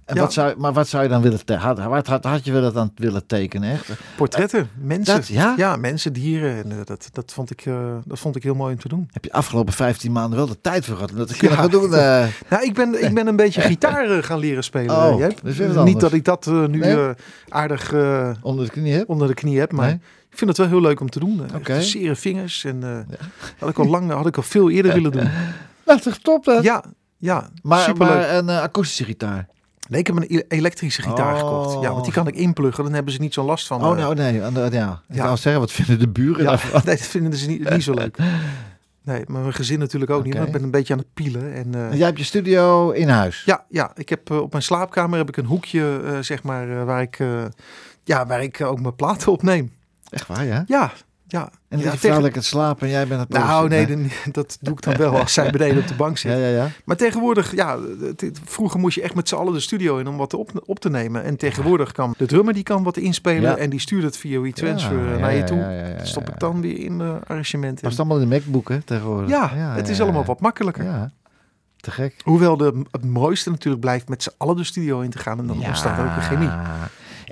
En 0.05 0.15
Ja. 0.15 0.21
Wat 0.21 0.33
zou, 0.33 0.53
maar 0.57 0.73
wat 0.73 0.87
zou 0.87 1.03
je 1.03 1.09
dan 1.09 1.21
willen 1.21 1.45
tekenen? 1.45 1.81
Had, 1.81 2.07
had, 2.07 2.23
had, 2.23 2.45
je 2.45 2.51
willen 2.51 2.73
dan 2.73 2.91
willen 2.95 3.25
tekenen, 3.25 3.71
echt? 3.71 3.89
Portretten, 4.17 4.69
mensen. 4.81 5.15
Dat, 5.15 5.27
ja? 5.27 5.53
Ja, 5.57 5.75
mensen, 5.75 6.13
dieren. 6.13 6.63
En, 6.63 6.71
eh, 6.71 6.77
dat, 6.85 7.09
dat, 7.11 7.31
vond 7.33 7.51
ik, 7.51 7.65
eh, 7.65 7.95
dat 8.05 8.19
vond 8.19 8.35
ik 8.35 8.43
heel 8.43 8.55
mooi 8.55 8.73
om 8.73 8.79
te 8.79 8.87
doen. 8.87 9.07
Heb 9.11 9.23
je 9.23 9.31
afgelopen 9.31 9.73
15 9.73 10.11
maanden 10.11 10.37
wel 10.37 10.47
de 10.47 10.61
tijd 10.61 10.85
voor 10.85 10.95
gehad 10.95 11.11
om 11.11 11.17
dat 11.17 11.27
te 11.27 11.33
Ja. 11.33 11.39
kunnen 11.39 11.57
gaan 11.57 11.69
doen? 11.69 11.93
eh? 11.95 12.25
Nou, 12.49 12.63
ik 12.63 12.73
ben, 12.73 13.03
ik 13.05 13.13
ben 13.13 13.27
een 13.27 13.35
beetje 13.35 13.61
gitaar 13.71 14.23
gaan 14.23 14.39
leren 14.39 14.63
spelen. 14.63 14.95
Oh, 14.95 15.19
dat 15.19 15.73
wat 15.73 15.85
Niet 15.85 15.99
dat 15.99 16.13
ik 16.13 16.25
dat 16.25 16.45
nu 16.45 16.67
Nee? 16.67 17.13
aardig 17.49 17.93
onder 18.41 18.65
de 18.65 18.71
knie 18.71 18.93
hebt? 18.93 19.07
onder 19.07 19.27
de 19.27 19.33
knie 19.33 19.59
heb, 19.59 19.71
maar 19.71 19.85
Nee? 19.85 19.95
ik 20.29 20.37
vind 20.37 20.49
het 20.49 20.57
wel 20.59 20.67
heel 20.67 20.81
leuk 20.81 20.99
om 20.99 21.09
te 21.09 21.19
doen. 21.19 21.41
Zere 21.79 22.15
vingers. 22.15 22.63
En 22.63 23.07
had 23.59 23.69
ik 23.69 23.79
al 23.79 23.85
lang, 23.87 24.11
had 24.11 24.27
ik 24.27 24.37
al 24.37 24.43
veel 24.43 24.69
eerder 24.69 24.93
willen 25.01 25.11
doen. 25.11 25.29
Nou, 25.85 25.99
toch 25.99 26.17
top 26.17 26.45
hè? 26.45 26.53
Ja, 26.53 26.83
ja, 27.17 27.49
maar, 27.61 27.79
superleuk. 27.79 28.13
maar 28.13 28.33
een 28.35 28.49
akoestische 28.49 29.03
gitaar. 29.03 29.47
Nee, 29.93 30.01
ik 30.01 30.07
heb 30.07 30.15
een 30.15 30.43
elektrische 30.47 31.01
gitaar 31.01 31.33
Oh. 31.33 31.39
gekocht. 31.39 31.81
Ja, 31.83 31.91
want 31.91 32.03
die 32.03 32.13
kan 32.13 32.27
ik 32.27 32.35
inpluggen. 32.35 32.83
Dan 32.83 32.93
hebben 32.93 33.13
ze 33.13 33.19
niet 33.19 33.33
zo'n 33.33 33.45
last 33.45 33.67
van. 33.67 33.83
Oh, 33.83 33.91
eh, 33.91 33.97
nou 33.97 34.15
nee. 34.15 34.43
aan 34.43 34.53
de- 34.53 34.67
ja. 34.71 35.01
Ik 35.09 35.15
Ja. 35.15 35.23
wou 35.23 35.37
zeggen, 35.37 35.61
wat 35.61 35.71
vinden 35.71 35.99
de 35.99 36.07
buren 36.07 36.43
ja, 36.43 36.59
nee, 36.73 36.81
dat 36.97 36.99
vinden 37.07 37.33
ze 37.39 37.47
niet, 37.47 37.69
niet 37.69 37.83
zo 37.83 37.93
leuk. 38.01 38.17
Nee, 39.03 39.23
maar 39.27 39.41
mijn 39.41 39.53
gezin 39.53 39.79
natuurlijk 39.79 40.11
ook 40.11 40.23
niet. 40.23 40.33
Maar 40.33 40.45
ik 40.45 40.51
ben 40.51 40.63
een 40.63 40.71
beetje 40.71 40.93
aan 40.93 40.99
het 40.99 41.13
pielen. 41.13 41.53
En, 41.53 41.75
eh, 41.75 41.85
En 41.91 41.97
jij 41.97 42.05
hebt 42.05 42.17
je 42.17 42.23
studio 42.23 42.91
in 42.91 43.09
huis? 43.09 43.43
Ja, 43.45 43.63
ja, 43.69 43.91
ik 43.95 44.09
heb 44.09 44.31
eh, 44.31 44.37
op 44.41 44.51
mijn 44.51 44.63
slaapkamer 44.63 45.17
heb 45.17 45.29
ik 45.29 45.37
een 45.37 45.45
hoekje, 45.45 46.01
eh, 46.05 46.17
zeg 46.19 46.43
maar, 46.43 46.69
eh, 46.79 46.83
waar 46.83 47.01
ik, 47.01 47.19
eh, 47.19 47.27
ja, 48.03 48.25
waar 48.25 48.43
ik 48.43 48.59
eh, 48.59 48.67
ook 48.67 48.79
mijn 48.81 48.95
platen 48.95 49.31
opneem. 49.31 49.71
Echt 50.09 50.27
waar, 50.27 50.45
ja? 50.45 50.63
Ja, 50.67 50.91
ja. 51.33 51.41
En 51.41 51.49
dan 51.69 51.79
ja, 51.79 51.85
ligt 51.91 52.01
je 52.01 52.07
vrouw 52.07 52.21
lekker 52.21 52.41
te 52.41 52.47
slapen 52.47 52.85
en 52.87 52.93
jij 52.93 53.07
bent 53.07 53.19
het 53.19 53.29
Nou, 53.29 53.67
nee, 53.69 53.87
dan- 53.87 54.09
dat 54.31 54.57
doe 54.61 54.73
ik 54.73 54.81
dan 54.81 54.95
wel 54.97 55.19
als 55.19 55.33
zij 55.33 55.51
beneden 55.51 55.77
op 55.81 55.87
de 55.87 55.93
bank 55.93 56.17
zit. 56.17 56.31
Ja, 56.31 56.37
ja, 56.37 56.47
ja. 56.47 56.67
Maar 56.85 56.95
tegenwoordig, 56.95 57.55
ja, 57.55 57.79
het- 58.01 58.21
het- 58.21 58.39
vroeger 58.45 58.79
moest 58.79 58.95
je 58.95 59.01
echt 59.01 59.15
met 59.15 59.27
z'n 59.29 59.35
allen 59.35 59.53
de 59.53 59.59
studio 59.59 59.97
in 59.97 60.07
om 60.07 60.17
wat 60.17 60.33
op, 60.33 60.51
op 60.65 60.79
te 60.79 60.89
nemen. 60.89 61.23
En 61.23 61.37
tegenwoordig 61.37 61.91
kan 61.91 62.13
de 62.17 62.25
drummer 62.25 62.53
die 62.53 62.63
kan 62.63 62.83
wat 62.83 62.97
inspelen 62.97 63.41
Ja. 63.41 63.57
en 63.57 63.69
die 63.69 63.79
stuurt 63.79 64.03
het 64.03 64.17
via 64.17 64.39
WeTransfer 64.39 65.09
Ja, 65.09 65.17
naar 65.17 65.33
je 65.33 65.43
toe. 65.43 65.93
Dat 65.97 66.07
stop 66.07 66.29
ik 66.29 66.39
dan 66.39 66.61
weer 66.61 66.79
in 66.79 66.99
uh, 66.99 67.13
arrangement. 67.27 67.73
Maar 67.73 67.83
het 67.83 67.91
is 67.91 67.99
allemaal 67.99 68.19
in 68.19 68.29
de 68.29 68.35
MacBook, 68.35 68.69
hè, 68.69 68.81
tegenwoordig. 68.81 69.29
ja, 69.29 69.49
het 69.75 69.89
is 69.89 70.01
allemaal 70.01 70.25
wat 70.25 70.39
makkelijker. 70.39 70.83
Ja, 70.83 71.11
te 71.77 71.91
gek. 71.91 72.15
Hoewel 72.23 72.57
de, 72.57 72.81
het 72.91 73.05
mooiste 73.05 73.49
natuurlijk 73.49 73.81
blijft 73.81 74.09
met 74.09 74.23
z'n 74.23 74.31
allen 74.37 74.55
de 74.55 74.63
studio 74.63 74.99
in 74.99 75.09
te 75.09 75.17
gaan. 75.17 75.39
En 75.39 75.47
dan 75.47 75.65
ontstaat 75.65 75.99
ook 75.99 76.15
een 76.15 76.21
chemie. 76.21 76.49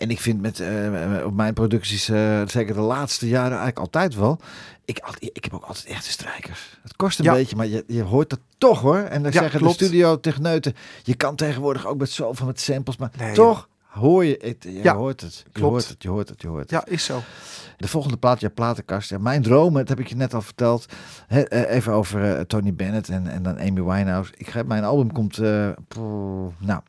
En 0.02 0.10
ik 0.10 0.20
vind 0.20 0.42
met, 0.42 0.60
eh, 0.60 1.26
op 1.26 1.34
mijn 1.34 1.54
producties, 1.54 2.10
eh, 2.10 2.42
zeker 2.48 2.74
de 2.74 2.80
laatste 2.80 3.28
jaren 3.28 3.50
eigenlijk 3.50 3.80
altijd 3.80 4.16
wel. 4.16 4.40
Ik, 4.86 5.02
ik 5.20 5.44
heb 5.44 5.54
ook 5.54 5.64
altijd 5.64 5.86
echte 5.86 6.10
strijkers. 6.12 6.80
Het 6.84 6.96
kost 6.96 7.20
een 7.20 7.26
Ja. 7.26 7.34
beetje, 7.34 7.56
maar 7.56 7.68
je, 7.68 7.84
je 7.88 8.02
hoort 8.04 8.32
het 8.32 8.40
toch 8.58 8.82
hoor. 8.82 8.98
En 8.98 9.24
dan 9.24 9.32
Ja, 9.32 9.40
zeggen 9.40 9.60
klopt. 9.60 9.80
de 9.80 9.86
studio 9.86 10.20
techneuten, 10.20 10.74
je 11.04 11.16
kan 11.16 11.36
tegenwoordig 11.36 11.86
ook 11.88 11.98
met 11.98 12.10
zoveel 12.10 12.46
met 12.46 12.60
samples, 12.60 12.98
maar 12.98 13.12
Nee, 13.18 13.34
toch 13.34 13.70
hoor 13.88 14.26
je 14.26 14.38
het. 14.42 14.64
Je 14.64 14.84
Ja, 14.84 14.96
hoort 14.96 15.22
het. 15.22 15.36
Je 15.46 15.50
klopt. 15.52 15.72
hoort 15.72 15.88
het, 15.88 16.04
je 16.04 16.10
hoort 16.10 16.30
het, 16.30 16.42
je 16.42 16.48
hoort 16.48 16.62
het. 16.62 16.70
Ja, 16.72 16.86
is 16.86 17.04
zo. 17.06 17.22
De 17.78 17.88
volgende 17.88 18.18
plaat, 18.18 18.40
je 18.40 18.50
platenkast. 18.50 19.10
Ja, 19.10 19.18
mijn 19.18 19.42
dromen, 19.42 19.80
dat 19.80 19.90
heb 19.90 20.00
ik 20.00 20.08
je 20.08 20.16
net 20.16 20.34
al 20.34 20.42
verteld. 20.42 20.86
Eh, 21.28 21.76
even 21.76 21.94
over 21.94 22.48
Tony 22.48 22.74
Bennett 22.74 23.10
en, 23.10 23.28
en 23.28 23.44
dan 23.44 23.60
Amy 23.60 23.84
Winehouse. 23.84 24.32
Ik 24.38 24.50
ga, 24.50 24.64
mijn 24.64 24.84
album 24.84 25.12
komt, 25.12 25.40
poeh, 25.88 26.48
nou, 26.58 26.82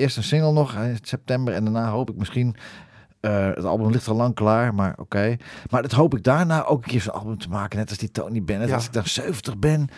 eerst 0.00 0.16
een 0.16 0.22
single 0.22 0.52
nog 0.52 0.74
in 0.74 0.98
september. 1.02 1.54
En 1.54 1.64
daarna 1.64 1.90
hoop 1.90 2.10
ik 2.10 2.16
misschien, 2.16 2.56
eh, 3.20 3.46
het 3.46 3.64
album 3.64 3.90
ligt 3.90 4.08
al 4.08 4.16
lang 4.16 4.34
klaar, 4.34 4.74
maar 4.74 4.94
oké. 4.96 5.36
Maar 5.70 5.82
dat 5.82 5.92
hoop 5.92 6.16
ik 6.16 6.22
daarna 6.24 6.64
ook 6.64 6.82
een 6.84 6.90
keer 6.90 7.00
zo'n 7.00 7.12
album 7.14 7.38
te 7.38 7.48
maken. 7.48 7.78
Net 7.78 7.88
als 7.88 7.98
die 7.98 8.10
Tony 8.10 8.42
Bennett. 8.44 8.68
Ja. 8.70 8.74
Als 8.76 8.86
ik 8.86 8.92
dan 8.92 9.06
70 9.06 9.58
ben, 9.58 9.88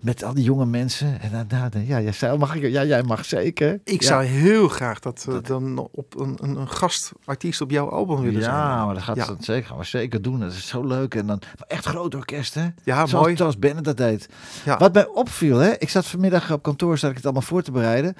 met 0.00 0.24
al 0.24 0.34
die 0.34 0.44
jonge 0.44 0.66
mensen. 0.66 1.20
En 1.20 1.30
dan, 1.48 1.70
dan- 1.70 1.86
ja, 1.86 2.00
jij, 2.00 2.12
zei, 2.12 2.38
mag 2.38 2.54
ik, 2.54 2.70
ja, 2.70 2.84
jij 2.84 3.02
mag 3.02 3.24
zeker. 3.24 3.80
Ik 3.84 4.00
ja. 4.00 4.06
zou 4.06 4.22
heel 4.24 4.68
graag 4.68 4.98
dat, 5.00 5.24
eh, 5.28 5.34
Dat- 5.34 5.46
dan 5.46 5.88
op 5.92 6.20
een, 6.20 6.38
een, 6.42 6.56
een 6.56 6.68
gastartiest 6.68 7.60
op 7.60 7.70
jouw 7.70 7.88
album 7.90 8.20
willen 8.20 8.42
zijn. 8.42 8.54
Ja, 8.54 8.84
maar 8.84 8.94
dat 8.94 9.02
gaat 9.02 9.16
Ja. 9.16 9.26
dat 9.26 9.44
zeker, 9.44 9.68
gaan 9.68 9.78
we 9.78 9.84
zeker 9.84 10.22
doen. 10.22 10.40
Dat 10.40 10.52
is 10.52 10.66
zo 10.66 10.86
leuk. 10.86 11.14
En 11.14 11.26
dan 11.26 11.40
echt 11.66 11.86
groot 11.86 12.14
orkest, 12.14 12.54
hè? 12.54 12.62
Ja, 12.82 13.06
zoals, 13.06 13.12
mooi. 13.12 13.36
Zoals 13.36 13.58
Bennett 13.58 13.84
dat 13.84 13.96
deed. 13.96 14.28
Ja. 14.64 14.76
Wat 14.78 14.92
mij 14.94 15.06
opviel, 15.06 15.58
hè? 15.58 15.70
Ik 15.78 15.88
zat 15.88 16.06
vanmiddag 16.06 16.52
op 16.52 16.62
kantoor, 16.62 16.98
zat 16.98 17.10
ik 17.10 17.16
het 17.16 17.24
allemaal 17.24 17.42
voor 17.42 17.62
te 17.62 17.72
bereiden. 17.72 18.14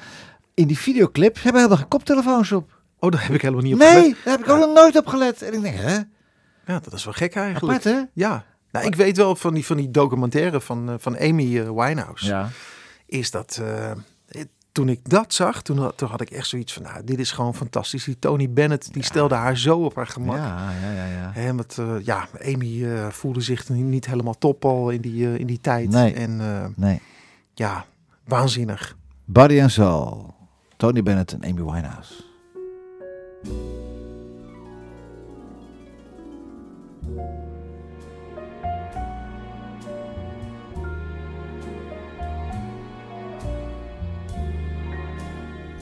In 0.54 0.66
die 0.66 0.78
videoclip 0.78 1.34
hebben 1.34 1.54
helemaal 1.54 1.78
geen 1.78 1.88
koptelefoons 1.88 2.52
op. 2.52 2.72
Oh, 2.98 3.10
daar 3.10 3.22
heb 3.26 3.34
ik 3.34 3.42
helemaal 3.42 3.62
niet 3.64 3.72
op 3.74 3.78
Nee, 3.78 3.88
gelet. 4.02 4.16
daar 4.24 4.36
heb 4.36 4.46
ik 4.46 4.52
ook 4.52 4.58
nog 4.60 4.74
nooit 4.74 4.96
op 4.96 5.06
gelet. 5.06 5.42
En 5.42 5.54
ik 5.54 5.60
denk, 5.62 5.76
hè? 5.76 5.94
Ja, 6.66 6.80
dat 6.80 6.92
is 6.92 7.04
wel 7.04 7.12
gek 7.14 7.34
eigenlijk. 7.34 7.64
Apart, 7.84 7.96
hè? 7.96 8.02
Ja. 8.12 8.44
Nou, 8.70 8.86
ik 8.86 8.94
weet 8.94 9.16
wel 9.16 9.36
van 9.36 9.54
die, 9.54 9.66
van 9.66 9.76
die 9.76 9.90
documentaire 9.90 10.60
van, 10.60 10.88
eh, 10.88 10.94
van 10.98 11.18
Amy 11.18 11.58
eh, 11.58 11.64
Winehouse. 11.70 12.26
Ja. 12.26 12.48
Is 13.06 13.30
dat... 13.30 13.58
eh, 13.62 13.90
eh, 13.90 13.96
toen 14.72 14.88
ik 14.88 15.00
dat 15.10 15.34
zag, 15.34 15.62
toen 15.62 15.78
had, 15.78 15.96
toen 15.98 16.08
had 16.08 16.20
ik 16.20 16.30
echt 16.30 16.46
zoiets 16.46 16.72
van... 16.72 16.82
Nou, 16.82 17.04
dit 17.04 17.18
is 17.18 17.30
gewoon 17.32 17.54
fantastisch. 17.54 18.04
Die 18.04 18.18
Tony 18.18 18.50
Bennett, 18.50 18.92
die 18.92 19.02
stelde 19.02 19.34
haar 19.34 19.56
zo 19.58 19.78
op 19.78 19.94
haar 19.96 20.06
gemak. 20.06 20.36
Ja, 20.36 20.70
ja, 20.82 20.90
ja, 20.92 21.06
ja. 21.06 21.30
Hè, 21.34 21.54
want, 21.54 21.78
eh, 21.78 21.94
ja, 22.02 22.28
Amy 22.44 22.84
eh, 22.84 23.08
voelde 23.08 23.40
zich 23.40 23.68
niet 23.68 24.06
helemaal 24.06 24.38
top 24.38 24.64
al 24.64 24.90
in 24.90 25.00
die, 25.00 25.38
in 25.38 25.46
die 25.46 25.60
tijd. 25.60 25.88
Nee. 25.90 26.12
En 26.14 26.40
eh, 26.40 26.64
Nee. 26.76 27.00
ja, 27.54 27.84
waanzinnig. 28.24 28.96
Body 29.24 29.60
and 29.62 29.70
Soul. 29.70 30.34
Tony 30.78 31.00
Bennett 31.00 31.32
en 31.32 31.44
Amy 31.44 31.62
Winehouse. 31.62 32.22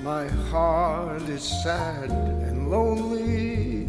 My 0.03 0.29
heart 0.51 1.23
is 1.29 1.43
sad 1.63 2.11
and 2.11 2.71
lonely. 2.71 3.87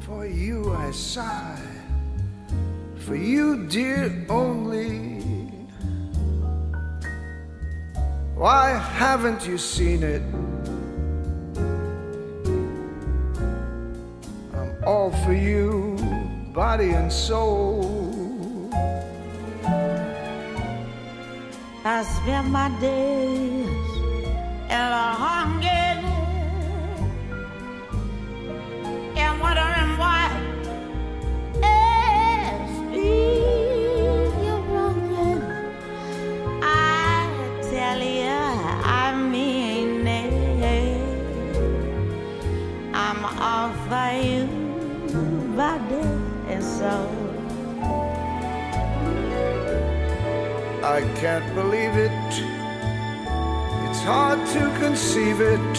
For 0.00 0.26
you 0.26 0.72
I 0.74 0.90
sigh, 0.90 1.60
for 2.96 3.16
you, 3.16 3.66
dear, 3.68 4.26
only. 4.28 5.31
Why 8.42 8.70
haven't 8.74 9.46
you 9.46 9.56
seen 9.56 10.02
it? 10.02 10.20
I'm 14.52 14.74
all 14.84 15.12
for 15.22 15.32
you, 15.32 15.96
body 16.52 16.90
and 16.90 17.12
soul. 17.12 18.68
I 21.84 22.02
spend 22.02 22.50
my 22.50 22.68
days 22.80 23.68
in 24.76 24.86
a 25.06 25.14
hunger 25.24 25.84
and 29.22 29.40
wondering 29.40 29.68
why 29.68 29.71
for 43.92 44.12
you, 44.26 44.42
body 45.54 46.04
and 46.52 46.64
soul. 46.64 47.12
I 50.96 51.00
can't 51.20 51.48
believe 51.54 51.94
it. 52.08 52.28
It's 53.86 54.02
hard 54.12 54.40
to 54.56 54.62
conceive 54.82 55.38
it 55.54 55.74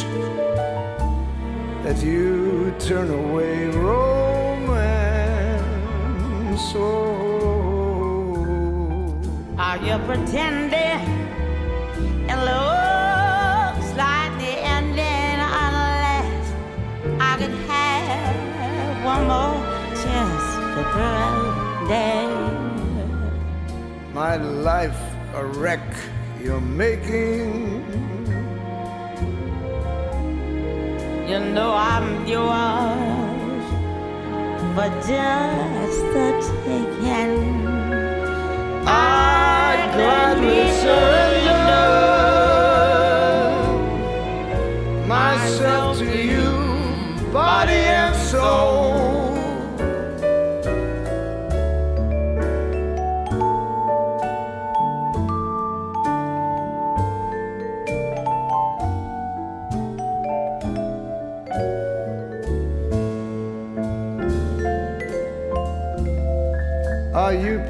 that 1.84 1.98
you 2.04 2.72
turn 2.88 3.10
away 3.10 3.54
romance. 3.90 4.86
Oh, 6.76 7.56
Are 9.58 9.80
you 9.88 9.98
pretending? 10.10 11.04
It 12.32 12.40
my 24.14 24.36
life 24.38 25.02
a 25.36 25.46
wreck 25.46 25.86
you're 26.42 26.62
making. 26.62 27.84
You 31.30 31.40
know 31.40 31.74
I'm 31.74 32.26
yours 32.26 33.66
for 34.76 34.90
just 35.08 36.02
the 36.14 36.30
taking. 36.66 37.68
I'd 38.88 39.92
gladly 39.94 40.72
surrender 40.82 41.43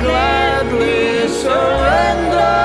Gladly 0.00 1.28
surrender 1.28 2.62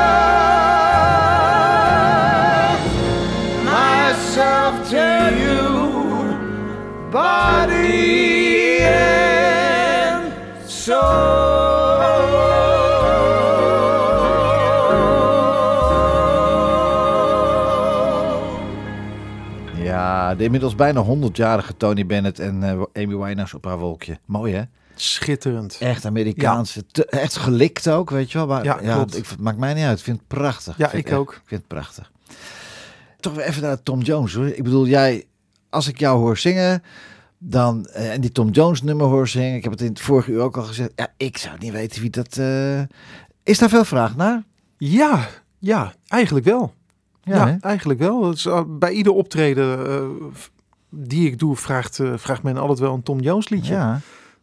myself 3.64 4.90
to 4.90 5.08
you, 5.42 5.62
body 7.12 8.80
and 8.82 9.30
de 20.38 20.44
inmiddels 20.44 20.76
bijna 20.76 21.06
100-jarige 21.06 21.78
Tony 21.78 22.06
Bennett 22.06 22.40
en 22.40 22.64
eh, 22.64 23.04
Amy 23.04 23.18
Winehouse 23.18 23.56
op 23.56 23.66
haar 23.66 23.78
wolkje. 23.78 24.18
Mooi 24.26 24.54
hè? 24.54 24.62
Schitterend. 25.02 25.78
Echt 25.80 26.06
Amerikaanse, 26.06 26.86
echt 27.10 27.36
gelikt 27.38 27.90
ook, 27.90 28.10
weet 28.10 28.32
je 28.32 28.38
wel. 28.38 28.48
Maar, 28.48 28.64
Ja, 28.64 28.74
klopt. 28.74 29.18
Ik, 29.18 29.26
het 29.28 29.40
maakt 29.40 29.58
mij 29.58 29.74
niet 29.74 29.84
uit. 29.86 29.98
Ik 29.98 30.04
vind 30.04 30.18
het 30.18 30.28
prachtig. 30.28 30.78
Ja, 30.78 30.92
ik 30.92 31.06
echt- 31.06 31.16
ook. 31.18 31.32
Ik 31.34 31.42
vind 31.46 31.60
het 31.62 31.68
prachtig. 31.70 32.12
Toch 33.20 33.34
weer 33.34 33.46
even 33.46 33.62
naar 33.62 33.84
Tom 33.84 34.02
Jones 34.02 34.34
hoor. 34.34 34.48
Ik 34.48 34.64
bedoel, 34.64 34.88
jij, 34.88 35.26
als 35.70 35.88
ik 35.88 36.00
jou 36.00 36.20
hoor 36.20 36.38
zingen, 36.38 36.84
dan, 37.38 37.86
eh, 37.86 38.14
en 38.14 38.22
die 38.22 38.32
Tom 38.32 38.50
Jones 38.50 38.82
nummer 38.82 39.06
hoor 39.06 39.28
zingen, 39.28 39.56
ik 39.56 39.64
heb 39.64 39.72
het 39.72 39.82
in 39.82 39.88
het 39.90 40.00
vorige 40.02 40.32
uur 40.32 40.40
ook 40.42 40.58
al 40.58 40.64
gezegd, 40.64 40.92
ja, 40.96 41.08
ik 41.18 41.38
zou 41.38 41.56
niet 41.60 41.72
weten 41.72 42.02
wie 42.02 42.10
dat... 42.10 42.38
eh, 42.38 42.82
is 43.44 43.58
daar 43.58 43.70
veel 43.70 43.86
vraag 43.86 44.16
naar? 44.16 44.44
Ja, 44.78 45.28
ja, 45.60 45.94
eigenlijk 46.08 46.46
wel. 46.46 46.74
Ja, 47.24 47.58
eigenlijk 47.62 48.00
wel. 48.00 48.28
Het 48.28 48.38
is, 48.38 48.46
uh, 48.46 48.62
bij 48.68 48.92
ieder 48.92 49.14
optreden 49.14 49.88
eh, 49.88 50.08
die 50.90 51.28
ik 51.28 51.40
doe, 51.40 51.56
vraagt, 51.56 52.00
eh, 52.00 52.14
vraagt 52.16 52.44
men 52.44 52.58
altijd 52.58 52.80
wel 52.80 52.94
een 52.94 53.04
Tom 53.04 53.20
Jones 53.20 53.50
liedje. 53.50 53.74
Ja, 53.74 54.00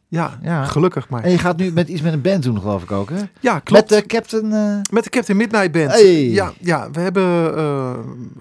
ja. 0.08 0.38
ja. 0.42 0.64
gelukkig 0.64 1.08
maar. 1.08 1.22
En 1.24 1.30
je 1.30 1.38
gaat 1.38 1.56
nu 1.56 1.72
met 1.72 1.88
iets 1.88 2.00
met 2.00 2.12
een 2.12 2.20
band 2.20 2.42
doen, 2.42 2.60
geloof 2.60 2.82
ik 2.82 2.90
ook, 2.90 3.10
hè? 3.10 3.22
Ja, 3.40 3.58
klopt. 3.58 3.90
Met 3.90 4.00
de 4.00 4.06
Captain... 4.06 4.52
eh, 4.52 4.78
Met 4.90 5.04
de 5.04 5.10
Captain 5.10 5.38
Midnight 5.38 5.72
Band. 5.72 5.90
Hey. 5.92 6.28
Ja, 6.30 6.52
ja, 6.60 6.90
we 6.90 7.00
hebben 7.00 7.56
eh, 7.56 7.94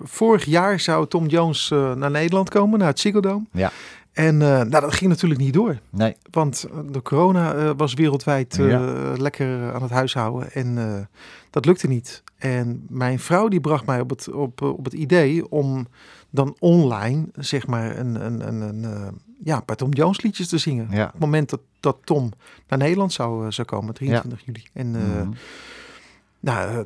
vorig 0.04 0.46
jaar 0.46 0.80
zou 0.80 1.08
Tom 1.08 1.26
Jones 1.26 1.72
eh, 1.72 1.94
naar 1.94 2.12
Nederland 2.12 2.50
komen, 2.50 2.80
naar 2.80 2.88
het 2.88 3.00
Ziggo 3.00 3.20
Dome. 3.20 3.46
Ja. 3.52 3.72
En 4.14 4.38
nou, 4.38 4.70
dat 4.70 4.94
ging 4.94 5.10
natuurlijk 5.10 5.42
niet 5.42 5.54
door. 5.54 5.78
nee. 5.90 6.16
Want 6.32 6.68
de 6.92 7.02
corona 7.02 7.76
was 7.76 7.94
wereldwijd 7.94 8.56
Ja. 8.56 8.80
lekker 9.18 9.74
aan 9.74 9.82
het 9.82 9.92
huishouden. 9.92 10.52
En 10.52 11.08
dat 11.50 11.66
lukte 11.66 11.88
niet. 11.88 12.24
En 12.38 12.86
mijn 12.90 13.20
vrouw 13.20 13.48
die 13.48 13.60
bracht 13.60 13.86
mij 13.86 14.00
op 14.00 14.10
het, 14.10 14.32
op, 14.32 14.62
op 14.62 14.84
het 14.86 14.94
idee 14.94 15.50
om 15.52 15.88
dan 16.30 16.56
online, 16.60 17.26
zeg 17.36 17.68
maar, 17.68 17.98
een, 17.98 18.26
een, 18.26 18.48
een, 18.48 18.62
een, 18.62 18.86
ja, 19.44 19.60
paar 19.60 19.76
Tom 19.76 19.92
Jones 19.94 20.22
liedjes 20.22 20.48
te 20.48 20.58
zingen. 20.58 20.88
Ja. 20.92 21.06
Op 21.06 21.12
het 21.12 21.20
moment 21.22 21.50
dat, 21.50 21.60
dat 21.80 21.98
Tom 22.04 22.32
naar 22.68 22.80
Nederland 22.80 23.14
zou, 23.14 23.46
eh, 23.46 23.52
zou 23.52 23.68
komen, 23.68 23.94
23 23.94 24.42
juli. 24.46 24.64
En 24.74 24.96
eh, 24.96 25.02
Mhm. 25.02 25.30
nou, 26.40 26.70
eh, 26.70 26.80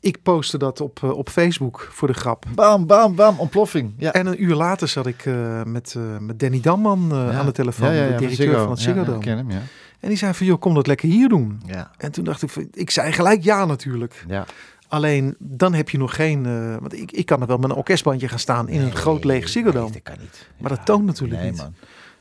ik 0.00 0.22
postte 0.22 0.58
dat 0.58 0.80
op, 0.80 1.02
op 1.02 1.28
Facebook 1.28 1.88
voor 1.90 2.08
de 2.08 2.14
grap. 2.14 2.44
Bam, 2.54 2.86
bam, 2.86 3.14
bam, 3.14 3.38
ontploffing. 3.38 3.92
Ja. 3.98 4.12
En 4.12 4.26
een 4.26 4.42
uur 4.42 4.54
later 4.54 4.88
zat 4.88 5.06
ik 5.06 5.24
met, 5.66 5.96
met 6.20 6.38
Danny 6.40 6.60
Damman 6.60 7.06
Ja. 7.10 7.30
aan 7.30 7.46
de 7.46 7.52
telefoon, 7.52 7.94
Ja, 7.94 8.08
de 8.08 8.14
directeur 8.16 8.58
van 8.58 8.70
het 8.70 8.78
Ziggo 8.80 8.98
ja, 9.00 9.04
Dome. 9.04 9.16
ik 9.18 9.22
ken 9.24 9.36
hem, 9.36 9.50
ja. 9.50 9.60
En 10.00 10.08
die 10.10 10.18
zei 10.18 10.34
van, 10.34 10.46
joh, 10.46 10.60
kom 10.60 10.74
dat 10.74 10.86
lekker 10.86 11.08
hier 11.08 11.28
doen. 11.28 11.62
Ja, 11.66 11.90
En 11.96 12.12
toen 12.12 12.24
dacht 12.24 12.42
ik, 12.42 12.50
van, 12.50 12.68
ik 12.72 12.90
zei 12.90 13.12
gelijk 13.12 13.42
ja 13.42 13.64
natuurlijk. 13.64 14.24
ja. 14.28 14.46
Alleen, 14.88 15.34
dan 15.38 15.74
heb 15.74 15.90
je 15.90 15.98
nog 15.98 16.14
geen... 16.14 16.46
eh, 16.46 16.76
want 16.80 16.92
ik, 16.92 17.12
ik 17.12 17.26
kan 17.26 17.40
er 17.40 17.46
wel 17.46 17.56
met 17.58 17.70
een 17.70 17.76
orkestbandje 17.76 18.28
gaan 18.28 18.38
staan 18.38 18.68
in 18.68 18.80
een 18.80 18.96
groot 18.96 19.24
leeg 19.24 19.48
Ziggo. 19.48 19.70
Nee, 19.82 19.92
dat 19.92 20.02
kan 20.02 20.16
niet. 20.20 20.48
Maar 20.58 20.70
dat 20.70 20.86
toont 20.86 21.04
natuurlijk 21.04 21.40
nee, 21.40 21.50
niet. 21.50 21.60
Man. 21.60 21.74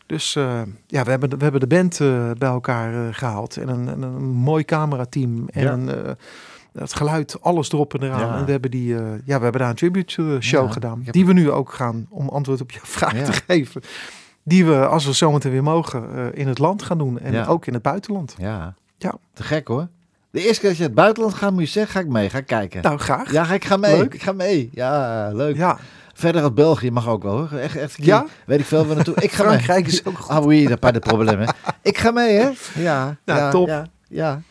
Dus 0.05 0.35
eh, 0.35 0.61
ja, 0.87 1.03
we 1.03 1.09
hebben, 1.09 1.29
de- 1.29 1.37
we 1.37 1.43
hebben 1.43 1.61
de 1.61 1.67
band 1.67 1.99
eh, 1.99 2.31
bij 2.37 2.49
elkaar 2.49 2.93
eh, 3.07 3.13
gehaald. 3.13 3.57
En 3.57 3.67
een, 3.67 3.87
en 3.87 4.01
een 4.01 4.23
mooi 4.23 4.65
camerateam. 4.65 5.47
En 5.49 5.63
Ja. 5.63 5.71
een, 5.71 6.15
het 6.73 6.93
geluid, 6.93 7.41
alles 7.41 7.71
erop 7.71 7.93
en 7.93 8.03
eraan. 8.03 8.19
Ja. 8.19 8.37
En 8.37 8.45
we 8.45 8.51
hebben, 8.51 8.71
die, 8.71 8.87
ja, 8.95 8.97
we 9.25 9.31
hebben 9.43 9.59
daar 9.59 9.69
een 9.69 9.75
tribute 9.75 10.37
show 10.39 10.71
gedaan. 10.71 11.01
heb- 11.03 11.13
Die 11.13 11.25
we 11.25 11.33
nu 11.33 11.51
ook 11.51 11.73
gaan, 11.73 12.05
om 12.09 12.29
antwoord 12.29 12.61
op 12.61 12.71
je 12.71 12.79
vraag 12.99 13.13
te 13.23 13.31
geven. 13.47 13.81
Die 14.43 14.65
we, 14.65 14.87
als 14.87 15.05
we 15.05 15.13
zometeen 15.13 15.51
weer 15.51 15.63
mogen, 15.63 16.33
in 16.35 16.47
het 16.47 16.59
land 16.59 16.83
gaan 16.83 16.97
doen. 16.97 17.19
En 17.19 17.45
ook 17.45 17.65
in 17.65 17.73
het 17.73 17.81
buitenland. 17.83 18.35
Ja. 18.37 18.73
Ja. 18.97 19.13
Te 19.33 19.43
gek 19.43 19.67
hoor. 19.67 19.87
De 20.33 20.41
eerste 20.41 20.59
keer 20.59 20.69
dat 20.69 20.77
je 20.77 20.83
het 20.83 20.93
buitenland 20.93 21.33
gaat, 21.33 21.51
moet 21.51 21.61
je 21.61 21.67
zeggen, 21.67 21.93
ga 21.93 21.99
ik 21.99 22.07
mee, 22.07 22.29
ga 22.29 22.37
ik 22.37 22.45
kijken. 22.45 22.81
Nou, 22.81 22.97
graag. 22.97 23.31
ja, 23.31 23.43
ga 23.43 23.53
ik 23.53 23.65
ga 23.65 23.77
mee. 23.77 23.97
Leuk. 23.97 24.13
Ik 24.13 24.21
ga 24.21 24.31
mee. 24.31 24.69
Ja, 24.71 25.29
leuk. 25.33 25.55
Ja. 25.55 25.77
Verder 26.13 26.41
uit 26.43 26.55
België 26.55 26.91
mag 26.91 27.07
ook 27.07 27.23
wel 27.23 27.37
hoor. 27.37 27.59
Echt, 27.59 27.75
echt 27.75 28.05
Ja? 28.05 28.25
Weet 28.45 28.59
ik 28.59 28.65
veel 28.65 28.85
waar 28.85 28.95
naartoe. 28.95 29.15
Ik 29.15 29.31
ga 29.31 29.43
mee. 29.43 29.51
Frankrijk 29.51 29.87
is 29.87 30.05
ook 30.05 30.17
goed. 30.19 30.35
Ah 30.35 30.45
oui, 30.45 30.67
dat 30.67 30.79
pas 30.79 30.91
de 30.91 30.99
problemen. 30.99 31.53
Ik 31.81 31.97
ga 31.97 32.11
mee 32.11 32.37
hè. 32.37 32.43
Ja. 32.43 32.53
Ja, 32.75 33.15
ja 33.25 33.49
top. 33.49 33.67
Ja, 33.67 33.85
ja. 34.07 34.41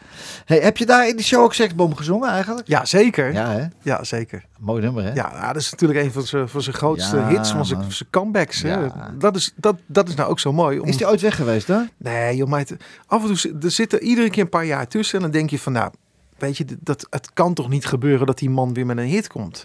Hey, 0.45 0.59
heb 0.59 0.77
je 0.77 0.87
daar 0.87 1.09
in 1.09 1.17
die 1.17 1.25
show 1.25 1.43
ook 1.43 1.55
Seksbom 1.55 1.97
gezongen 1.97 2.29
eigenlijk? 2.31 2.69
Ja, 2.69 2.85
zeker. 2.85 3.33
Ja, 3.33 3.71
Ja 3.83 3.97
hè. 3.97 4.05
zeker. 4.05 4.45
Mooi 4.59 4.83
nummer 4.83 5.05
hè. 5.05 5.13
Ja, 5.13 5.33
nou, 5.33 5.47
dat 5.53 5.63
is 5.63 5.71
natuurlijk 5.71 6.01
een 6.05 6.13
van 6.13 6.23
zijn, 6.23 6.49
van 6.49 6.63
zijn 6.63 6.75
grootste 6.77 7.17
Ja, 7.17 7.29
hits, 7.29 7.51
van 7.51 7.67
zijn, 7.67 7.93
zijn 7.93 8.09
comebacks. 8.11 8.63
Hè. 8.63 8.75
Ja. 8.75 9.15
Dat, 9.19 9.37
is, 9.37 9.53
dat, 9.57 9.77
dat 9.87 10.09
is 10.09 10.15
nou 10.15 10.31
ook 10.31 10.41
zo 10.41 10.53
mooi. 10.53 10.79
Om... 10.79 10.89
Is 10.89 10.97
die 10.97 11.07
ooit 11.09 11.21
weg 11.21 11.37
geweest 11.37 11.67
hè? 11.67 11.81
Nee, 11.97 12.37
joh, 12.37 12.49
maar 12.49 12.65
af 13.07 13.29
en 13.29 13.35
toe 13.35 13.57
er 13.63 13.71
zitten 13.71 14.03
iedere 14.03 14.31
keer 14.31 14.43
een 14.43 14.49
paar 14.49 14.65
jaar 14.65 14.89
tussen. 14.89 15.17
En 15.17 15.23
dan 15.23 15.31
denk 15.31 15.51
je 15.51 15.59
van, 15.59 15.73
nou, 15.73 15.93
weet 16.39 16.57
je, 16.57 16.65
dat, 16.81 17.07
het 17.11 17.31
kan 17.33 17.55
toch 17.55 17.69
niet 17.69 17.87
gebeuren 17.87 18.27
dat 18.27 18.39
die 18.39 18.51
man 18.51 18.75
weer 18.75 18.87
met 18.87 18.97
een 18.99 19.05
hit 19.05 19.29
komt. 19.29 19.65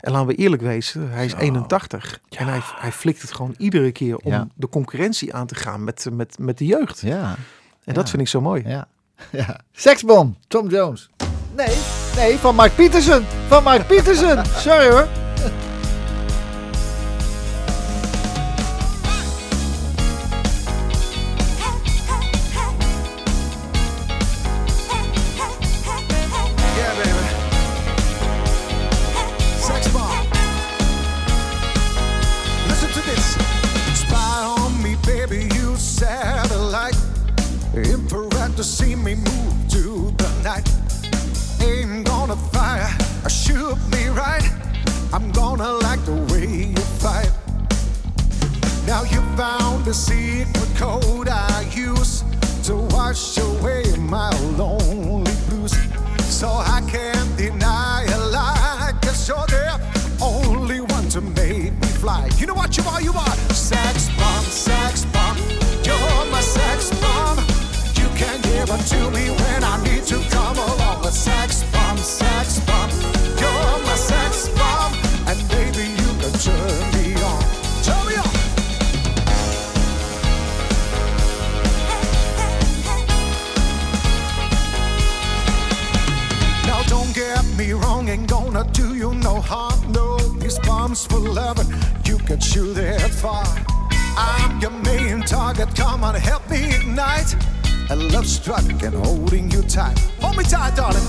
En 0.00 0.12
laten 0.12 0.26
we 0.26 0.34
eerlijk 0.34 0.62
wezen, 0.62 1.10
hij 1.10 1.24
is 1.24 1.34
81. 1.34 2.20
En 2.36 2.46
hij, 2.46 2.60
hij 2.64 2.92
flikt 2.92 3.22
het 3.22 3.32
gewoon 3.32 3.54
iedere 3.58 3.92
keer 3.92 4.16
om 4.16 4.32
Ja. 4.32 4.46
de 4.54 4.68
concurrentie 4.68 5.34
aan 5.34 5.46
te 5.46 5.54
gaan 5.54 5.84
met, 5.84 6.06
met, 6.12 6.38
met 6.38 6.58
de 6.58 6.64
jeugd. 6.66 7.00
Ja. 7.00 7.34
En 7.84 7.94
dat 7.94 8.10
vind 8.10 8.22
ik 8.22 8.28
zo 8.28 8.40
mooi. 8.40 8.62
Ja. 8.66 8.86
ja. 9.40 9.60
Seksbom, 9.72 10.36
Tom 10.48 10.68
Jones. 10.68 11.08
Nee, 11.56 11.76
nee, 12.16 12.38
van 12.38 12.54
Mark 12.54 12.74
Pietersen. 12.74 13.26
Van 13.48 13.62
Mark 13.62 13.86
Pietersen. 13.86 14.46
Sorry 14.46 14.90
hoor. 14.90 15.27
Found 49.38 49.84
the 49.84 49.94
secret 49.94 50.68
code 50.74 51.28
I 51.28 51.62
use 51.70 52.24
to 52.64 52.74
wash 52.90 53.38
away 53.38 53.84
my 53.96 54.30
lonely 54.56 55.32
blues. 55.46 55.76
So 56.24 56.48
I 56.48 56.82
can't 56.90 57.17
no 89.38 89.42
harm. 89.42 89.92
No, 89.92 90.18
bombs 90.66 91.06
for 91.06 91.18
loving, 91.18 91.66
you 92.04 92.18
can 92.18 92.40
shoot 92.40 92.76
it 92.78 93.10
far. 93.22 93.44
I'm 94.16 94.60
your 94.60 94.70
main 94.70 95.22
target, 95.22 95.68
come 95.76 96.02
on, 96.02 96.14
help 96.14 96.48
me 96.50 96.74
ignite. 96.74 97.36
A 97.90 97.96
love 97.96 98.26
struck 98.26 98.68
and 98.82 98.94
holding 98.94 99.50
you 99.50 99.62
tight. 99.62 99.98
Hold 100.20 100.36
me 100.36 100.44
tight, 100.44 100.74
darling, 100.76 101.06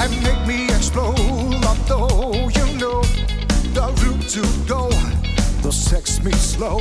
and 0.00 0.10
make 0.22 0.42
me 0.46 0.66
explode. 0.76 1.18
Although 1.70 2.48
you 2.56 2.66
know 2.80 3.02
the 3.76 3.86
route 4.00 4.28
to 4.36 4.42
go, 4.66 4.88
the 5.62 5.70
sex 5.70 6.22
me 6.24 6.32
slow. 6.32 6.78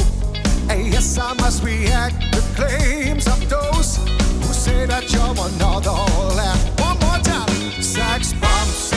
Hey, 0.70 0.90
yes, 0.90 1.18
I 1.18 1.34
must 1.34 1.64
react 1.64 2.16
to 2.34 2.42
claims 2.56 3.28
of 3.28 3.40
those 3.50 3.98
who 3.98 4.54
say 4.54 4.86
that 4.86 5.12
you're 5.12 5.36
another 5.50 5.98
laugh. 6.40 6.80
One 6.80 6.98
more 7.00 7.20
time. 7.20 7.82
Sex 7.82 8.34
bomb, 8.34 8.95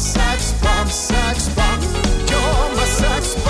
sex 0.00 0.52
bomb, 0.62 0.88
sex 0.88 1.48
bomb. 1.50 1.80
You're 2.26 2.76
my 2.76 2.84
sex. 2.84 3.49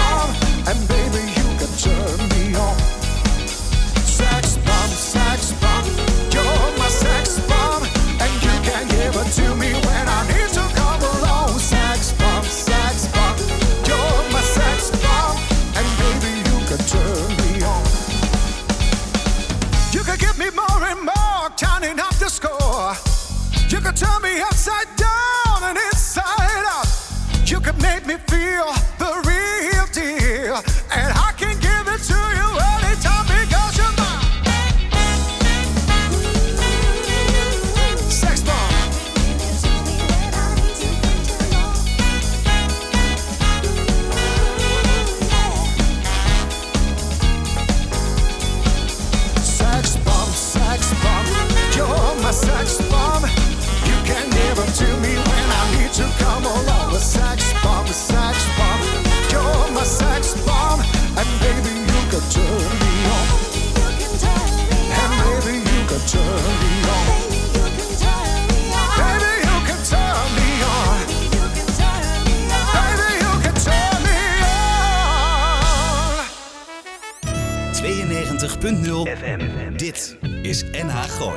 FM. 78.61 79.41
Dit 79.77 80.17
is 80.43 80.65
NH 80.65 81.03
Gooi. 81.03 81.37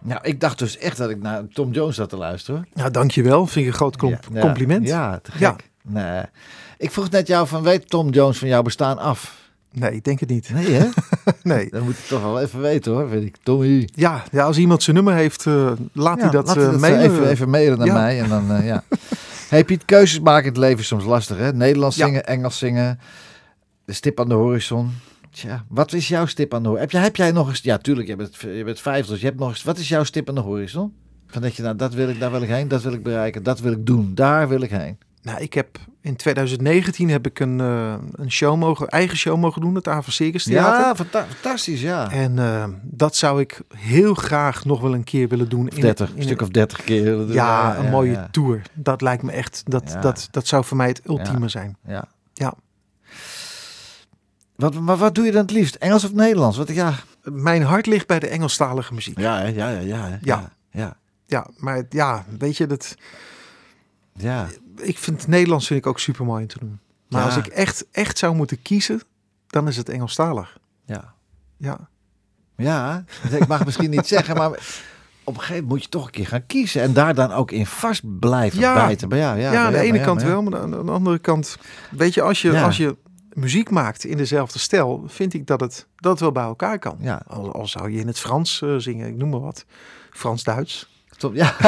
Nou, 0.00 0.20
ik 0.22 0.40
dacht 0.40 0.58
dus 0.58 0.78
echt 0.78 0.96
dat 0.96 1.10
ik 1.10 1.22
naar 1.22 1.42
Tom 1.52 1.70
Jones 1.72 1.96
zat 1.96 2.08
te 2.08 2.16
luisteren. 2.16 2.66
Nou, 2.74 2.90
dankjewel. 2.90 3.46
Vind 3.46 3.66
ik 3.66 3.70
een 3.72 3.76
groot 3.76 3.96
com- 3.96 4.10
Ja, 4.10 4.18
ja, 4.32 4.40
compliment. 4.40 4.86
Ja, 4.86 5.18
te 5.22 5.30
gek. 5.30 5.40
Ja. 5.40 5.56
Nee. 5.82 6.22
Ik 6.78 6.90
vroeg 6.90 7.10
net 7.10 7.26
jou 7.26 7.46
van, 7.46 7.62
weet 7.62 7.88
Tom 7.90 8.10
Jones 8.10 8.38
van 8.38 8.48
jouw 8.48 8.62
bestaan 8.62 8.98
af? 8.98 9.36
Nee, 9.72 9.92
ik 9.92 10.04
denk 10.04 10.20
het 10.20 10.28
niet. 10.28 10.50
Nee 10.52 10.72
hè? 10.72 10.88
Nee. 11.42 11.68
Dat 11.70 11.82
moet 11.82 11.98
ik 11.98 12.04
toch 12.04 12.22
wel 12.22 12.40
even 12.40 12.60
weten 12.60 12.92
hoor, 12.92 13.08
vind 13.08 13.24
ik. 13.24 13.36
Tommy. 13.42 13.88
Ja, 13.94 14.22
ja 14.30 14.44
als 14.44 14.56
iemand 14.58 14.82
zijn 14.82 14.96
nummer 14.96 15.14
heeft, 15.14 15.46
eh, 15.46 15.72
laat 15.92 16.16
Ja, 16.16 16.22
hij 16.22 16.30
dat, 16.30 16.46
laat 16.46 16.56
eh 16.56 16.62
dat 16.62 16.80
mailen. 16.80 17.00
even, 17.00 17.28
even 17.28 17.50
mailen 17.50 17.78
naar 17.78 17.86
Ja. 17.86 17.92
mij. 17.94 18.20
En 18.20 18.28
dan, 18.28 18.52
eh, 18.52 18.66
ja. 18.66 18.82
hey 19.48 19.64
Piet, 19.64 19.84
keuzes 19.84 20.20
maken 20.20 20.42
in 20.44 20.48
het 20.48 20.58
leven 20.58 20.78
is 20.78 20.86
soms 20.86 21.04
lastig 21.04 21.36
hè? 21.38 21.52
Nederlands 21.52 21.96
Ja. 21.96 22.06
zingen, 22.06 22.26
Engels 22.26 22.58
zingen. 22.58 23.00
De 23.88 23.94
stip 23.94 24.20
aan 24.20 24.28
de 24.28 24.34
horizon. 24.34 24.90
Tja, 25.30 25.64
wat 25.68 25.92
is 25.92 26.08
jouw 26.08 26.26
stip 26.26 26.54
aan 26.54 26.62
de 26.62 26.68
horizon? 26.68 26.82
Heb 26.90 26.90
jij, 26.90 27.02
heb 27.02 27.16
jij 27.16 27.30
nog 27.32 27.48
eens... 27.48 27.60
Ja, 27.60 27.78
tuurlijk, 27.78 28.08
je 28.08 28.16
bent, 28.16 28.36
je 28.36 28.62
bent 28.64 28.80
vijf, 28.80 29.06
dus 29.06 29.20
je 29.20 29.26
hebt 29.26 29.38
nog 29.38 29.48
eens... 29.48 29.62
Wat 29.62 29.78
is 29.78 29.88
jouw 29.88 30.04
stip 30.04 30.28
aan 30.28 30.34
de 30.34 30.40
horizon? 30.40 30.92
Van 31.26 31.42
dat 31.42 31.56
je, 31.56 31.62
nou, 31.62 31.76
dat 31.76 31.94
wil 31.94 32.08
ik, 32.08 32.20
daar 32.20 32.30
wil 32.30 32.42
ik 32.42 32.48
heen, 32.48 32.68
dat 32.68 32.82
wil 32.82 32.92
ik 32.92 33.02
bereiken, 33.02 33.42
dat 33.42 33.60
wil 33.60 33.72
ik 33.72 33.86
doen, 33.86 34.14
daar 34.14 34.48
wil 34.48 34.60
ik 34.60 34.70
heen. 34.70 34.98
Nou, 35.22 35.40
ik 35.40 35.54
heb 35.54 35.78
in 36.00 36.16
2019 36.16 37.08
heb 37.08 37.26
ik 37.26 37.40
een, 37.40 37.60
eh, 37.60 37.94
een 38.12 38.30
show 38.30 38.56
mogen, 38.56 38.86
eigen 38.88 39.16
show 39.16 39.38
mogen 39.38 39.60
doen, 39.60 39.74
het 39.74 39.88
Avon 39.88 40.12
Circus 40.12 40.44
Theater. 40.44 40.80
Ja, 40.80 40.94
fanta- 40.94 41.26
fantastisch, 41.28 41.80
ja. 41.80 42.10
En 42.10 42.38
eh, 42.38 42.64
dat 42.82 43.16
zou 43.16 43.40
ik 43.40 43.60
heel 43.76 44.14
graag 44.14 44.64
nog 44.64 44.80
wel 44.80 44.94
een 44.94 45.04
keer 45.04 45.28
willen 45.28 45.48
doen. 45.48 45.68
in- 45.68 45.80
30, 45.80 46.10
in 46.10 46.16
een 46.16 46.22
stuk 46.22 46.42
of 46.42 46.48
30 46.48 46.84
keer. 46.84 47.32
Ja, 47.32 47.78
een 47.78 47.90
mooie 47.90 48.10
ja. 48.10 48.28
tour. 48.30 48.62
Dat 48.74 49.00
lijkt 49.00 49.22
me 49.22 49.32
echt, 49.32 49.62
dat, 49.64 49.96
dat, 50.00 50.28
dat 50.30 50.46
zou 50.46 50.64
voor 50.64 50.76
mij 50.76 50.88
het 50.88 51.00
ultieme 51.08 51.48
zijn. 51.48 51.76
Ja. 51.86 52.04
Ja. 52.34 52.54
Wat, 54.58 54.74
maar 54.80 54.96
wat 54.96 55.14
doe 55.14 55.24
je 55.24 55.32
dan 55.32 55.40
het 55.42 55.50
liefst? 55.50 55.74
Engels 55.74 56.04
of 56.04 56.12
Nederlands? 56.12 56.56
Wat, 56.56 56.68
ja. 56.68 56.94
Mijn 57.22 57.62
hart 57.62 57.86
ligt 57.86 58.06
bij 58.06 58.18
de 58.18 58.26
Engelstalige 58.28 58.94
muziek. 58.94 59.18
Ja, 59.18 59.40
ja, 59.40 59.46
ja, 59.46 59.68
ja, 59.68 59.78
Ja. 60.06 60.18
ja, 60.22 60.50
ja, 60.70 60.96
Ja, 61.26 61.46
maar 61.56 61.82
ja, 61.88 62.24
weet 62.38 62.56
je, 62.56 62.66
dat, 62.66 62.96
ja. 64.12 64.46
ik 64.76 64.98
vind 64.98 65.20
het 65.20 65.28
Nederlands 65.30 65.66
vind 65.66 65.78
ik 65.80 65.86
ook 65.86 65.98
super 65.98 66.24
mooi 66.24 66.42
om 66.42 66.48
te 66.48 66.58
doen. 66.58 66.78
Maar 67.08 67.20
Ja. 67.20 67.26
als 67.26 67.36
ik 67.36 67.46
echt, 67.46 67.86
echt 67.92 68.18
zou 68.18 68.34
moeten 68.34 68.62
kiezen, 68.62 69.00
dan 69.46 69.68
is 69.68 69.76
het 69.76 69.88
Engelstalig. 69.88 70.58
ja. 70.84 71.14
Ja. 71.56 71.88
Ja, 72.56 73.04
ik 73.30 73.46
mag 73.46 73.64
misschien 73.64 73.90
niet 73.90 74.06
zeggen, 74.06 74.36
maar 74.36 74.48
op 74.50 74.54
een 75.34 75.40
gegeven 75.40 75.54
moment 75.54 75.68
moet 75.68 75.82
je 75.82 75.88
toch 75.88 76.04
een 76.04 76.10
keer 76.10 76.26
gaan 76.26 76.46
kiezen 76.46 76.82
en 76.82 76.92
daar 76.92 77.14
dan 77.14 77.32
ook 77.32 77.50
in 77.50 77.66
vast 77.66 78.18
blijven 78.18 78.58
Ja. 78.60 78.74
bijten. 78.74 79.08
Maar 79.08 79.18
ja, 79.18 79.34
ja, 79.34 79.52
Ja, 79.52 79.66
aan 79.66 79.72
de 79.72 79.78
ene 79.78 80.00
kant 80.00 80.22
wel, 80.22 80.42
maar 80.42 80.60
aan 80.60 80.70
de, 80.70 80.76
andere 80.76 81.18
kant, 81.18 81.56
weet 81.90 82.14
je, 82.14 82.22
als 82.22 82.42
je, 82.42 82.60
als 82.60 82.76
je 82.76 82.96
muziek 83.38 83.70
maakt 83.70 84.04
in 84.04 84.16
dezelfde 84.16 84.58
stijl, 84.58 85.02
vind 85.06 85.34
ik 85.34 85.46
dat 85.46 85.60
het, 85.60 85.86
dat 85.96 86.10
het 86.12 86.20
wel 86.20 86.32
bij 86.32 86.42
elkaar 86.42 86.78
kan. 86.78 86.96
Ja. 87.00 87.22
Al, 87.26 87.52
al 87.52 87.66
zou 87.66 87.90
je 87.90 87.98
in 88.00 88.06
het 88.06 88.18
Frans 88.18 88.62
eh, 88.62 88.74
zingen, 88.76 89.08
ik 89.08 89.16
noem 89.16 89.28
maar 89.30 89.40
wat, 89.40 89.64
Frans-Duits. 90.10 90.96
Ja. 91.32 91.56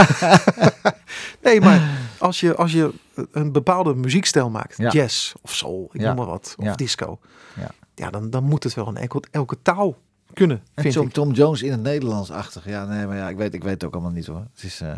Nee, 1.42 1.60
maar 1.60 1.88
als 2.18 2.40
je, 2.40 2.56
als 2.56 2.72
je 2.72 2.92
een 3.32 3.52
bepaalde 3.52 3.94
muziekstijl 3.94 4.50
maakt, 4.50 4.76
Ja. 4.76 4.90
jazz 4.90 5.32
of 5.42 5.54
soul, 5.54 5.88
ik 5.92 6.00
Ja. 6.00 6.06
noem 6.06 6.16
maar 6.16 6.26
wat, 6.26 6.54
of 6.58 6.74
disco, 6.74 7.18
Ja. 7.56 7.70
ja, 7.94 8.10
dan, 8.10 8.30
dan 8.30 8.44
moet 8.44 8.64
het 8.64 8.74
wel 8.74 8.88
in 8.88 8.96
elke, 8.96 9.22
elke 9.30 9.56
taal 9.62 9.96
kunnen, 10.32 10.62
En 10.74 10.82
vind 10.82 10.94
Tom, 10.94 11.06
ik. 11.06 11.12
Tom 11.12 11.32
Jones 11.32 11.62
in 11.62 11.70
het 11.70 11.82
Nederlands-achtig. 11.82 12.64
Ja, 12.64 12.84
nee, 12.84 13.06
maar 13.06 13.16
ja, 13.16 13.28
ik 13.28 13.36
weet, 13.36 13.54
ik 13.54 13.62
weet 13.62 13.72
het 13.72 13.84
ook 13.84 13.92
allemaal 13.92 14.10
niet 14.10 14.26
hoor. 14.26 14.46
Het 14.54 14.62
is... 14.62 14.80
eh, 14.80 14.92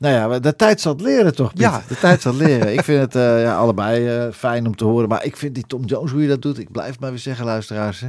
Nou 0.00 0.14
ja, 0.14 0.38
de 0.38 0.56
tijd 0.56 0.80
zal 0.80 0.92
het 0.92 1.00
leren 1.00 1.34
toch, 1.34 1.50
Piet? 1.52 1.60
Ja. 1.60 1.82
De 1.88 1.96
tijd 1.98 2.20
zal 2.22 2.32
het 2.32 2.42
leren. 2.42 2.72
Ik 2.72 2.84
vind 2.84 3.00
het 3.00 3.14
eh, 3.14 3.42
ja, 3.42 3.56
allebei 3.56 4.08
eh, 4.08 4.32
fijn 4.32 4.66
om 4.66 4.76
te 4.76 4.84
horen. 4.84 5.08
Maar 5.08 5.24
ik 5.24 5.36
vind 5.36 5.54
die 5.54 5.64
Tom 5.66 5.84
Jones, 5.84 6.10
hoe 6.10 6.22
je 6.22 6.28
dat 6.28 6.42
doet, 6.42 6.58
ik 6.58 6.72
blijf 6.72 7.00
maar 7.00 7.10
weer 7.10 7.18
zeggen, 7.18 7.44
luisteraars. 7.44 8.00
hè. 8.00 8.08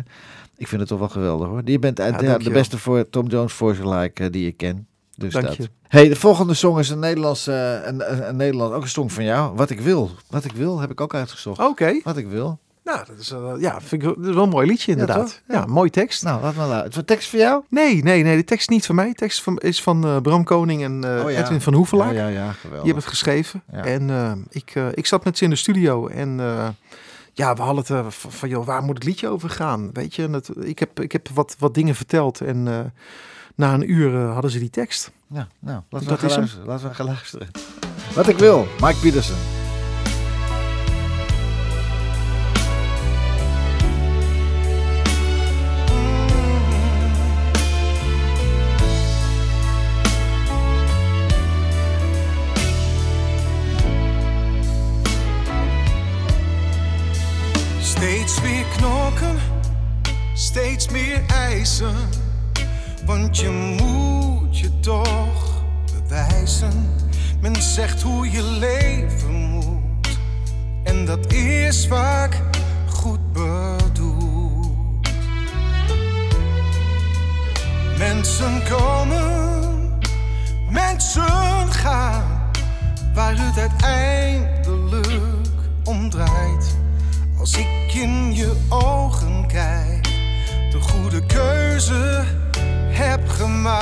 Ik 0.58 0.68
vind 0.68 0.80
het 0.82 0.90
toch 0.90 1.00
wel 1.00 1.10
geweldig 1.10 1.48
hoor. 1.48 1.64
Die 1.64 1.80
bent 1.80 2.00
eh, 2.00 2.10
Ja, 2.10 2.22
ja, 2.22 2.38
de 2.38 2.50
beste 2.52 2.78
voor 2.78 3.10
Tom 3.10 3.28
Jones 3.28 3.54
voice 3.54 3.90
like 3.90 4.24
eh, 4.24 4.32
die 4.32 4.48
ik 4.48 4.58
ken. 4.58 4.88
Dus 5.16 5.34
Dank 5.34 5.46
dat. 5.46 5.56
je. 5.56 5.70
Hey, 5.88 6.08
de 6.10 6.16
volgende 6.16 6.54
song 6.54 6.80
is 6.80 6.90
een 6.90 7.00
Nederlands, 7.00 7.48
een, 7.48 7.88
een, 7.88 8.28
een 8.28 8.36
Nederlands, 8.36 8.76
ook 8.76 8.82
een 8.82 8.90
song 8.90 9.10
van 9.10 9.24
jou. 9.24 9.56
Wat 9.56 9.70
ik 9.70 9.80
wil. 9.80 10.12
Wat 10.30 10.44
ik 10.46 10.52
wil, 10.52 10.80
heb 10.80 10.92
ik 10.92 11.02
ook 11.02 11.14
uitgezocht. 11.14 11.60
Oké, 11.60 12.00
Wat 12.04 12.18
ik 12.18 12.28
wil. 12.28 12.60
Nou, 12.84 13.06
dat 13.08 13.18
is, 13.20 13.32
eh, 13.32 13.54
ja, 13.60 13.82
vind 13.82 13.92
ik, 13.92 14.02
wel- 14.02 14.16
dat 14.16 14.28
is 14.28 14.34
wel 14.34 14.44
een 14.44 14.50
mooi 14.50 14.68
liedje 14.68 14.92
inderdaad. 14.92 15.42
Ja, 15.48 15.66
mooi 15.66 15.90
tekst. 15.90 16.24
Nou, 16.24 16.42
laat 16.42 16.56
maar 16.56 16.68
luisteren. 16.68 16.96
Wat 16.96 17.08
tekst 17.08 17.30
voor 17.30 17.40
jou? 17.40 17.64
Nee, 17.70 18.04
nee, 18.04 18.24
nee, 18.24 18.36
de 18.36 18.44
tekst 18.44 18.70
is 18.70 18.76
niet 18.76 18.86
van 18.86 18.96
mij. 18.96 19.08
De 19.08 19.14
tekst 19.16 19.42
van, 19.44 19.58
is 19.58 19.82
van 19.82 20.06
eh, 20.06 20.18
Bram 20.18 20.44
Koning 20.44 20.84
en 20.84 21.04
eh, 21.18 21.24
Oh 21.26 21.32
ja. 21.32 21.40
Edwin 21.40 21.62
van 21.62 21.74
Hoevelaak. 21.74 22.14
Ja, 22.14 22.28
ja, 22.28 22.28
ja, 22.28 22.52
geweldig. 22.52 22.62
Die 22.62 22.76
hebben 22.94 22.96
het 22.96 23.06
geschreven. 23.06 23.64
En 23.72 24.46
ik, 24.50 24.74
ik 24.94 25.06
zat 25.06 25.24
met 25.24 25.38
ze 25.38 25.44
in 25.44 25.50
de 25.50 25.56
studio 25.56 26.08
en 26.08 26.40
ja, 27.34 27.54
we 27.56 27.62
hadden 27.62 27.96
het 28.04 28.14
van, 28.16 28.50
joh, 28.50 28.66
waar 28.66 28.84
moet 28.84 28.96
het 28.96 29.04
liedje 29.04 29.28
over 29.28 29.50
gaan? 29.50 29.90
Weet 29.94 30.16
je, 30.16 30.24
en 30.24 30.34
het, 30.34 30.50
ik 30.60 30.80
heb, 30.80 31.00
ik 31.00 31.12
heb 31.12 31.30
wat, 31.34 31.56
wat 31.60 31.74
dingen 31.74 31.96
verteld 31.96 32.42
en 32.42 32.64
na 33.56 33.74
een 33.74 33.92
uur 33.92 34.18
hadden 34.18 34.52
ze 34.52 34.60
die 34.60 34.70
tekst. 34.70 35.12
Ja, 35.28 35.48
nou, 35.60 35.82
laten 35.90 36.08
we 36.08 36.14
Dat 36.14 36.20
gaan 36.20 36.38
luisteren. 36.40 36.66
Laten 36.68 36.88
we 36.90 36.94
gaan 36.96 37.06
luisteren. 37.06 37.48
Wat 38.16 38.28
ik 38.28 38.38
wil, 38.38 38.68
Mike 38.82 39.00
Peterson. 39.02 39.61
Steeds 58.02 58.42
weer 58.42 58.66
knokken, 58.78 59.38
steeds 60.34 60.90
meer 60.90 61.22
eisen. 61.28 61.96
Want 63.06 63.38
je 63.38 63.50
moet 63.50 64.60
je 64.60 64.80
toch 64.80 65.64
bewijzen. 65.94 66.90
Men 67.42 67.62
zegt 67.62 68.02
hoe 68.02 68.32
je 68.32 68.44
leven 68.44 69.34
moet. 69.34 70.18
En 70.84 71.06
dat 71.06 71.34
is 71.34 71.88
vaak 71.88 72.42
goed 72.90 73.34
bedoeld. 73.34 75.08
Mensen 77.98 78.64
komen, 78.70 80.00
mensen 80.70 81.72
gaan. 81.72 82.52
Waar 83.14 83.36
het 83.38 83.58
uiteindelijk 83.58 85.08
om 85.84 86.10
draait. 86.10 86.78
Als 87.40 87.58
ik 87.58 87.81
in 87.94 88.36
je 88.36 88.54
ogen 88.70 89.48
kijk, 89.48 90.04
de 90.72 90.80
goede 90.80 91.26
keuze 91.26 92.24
heb 92.90 93.30
gemaakt. 93.30 93.81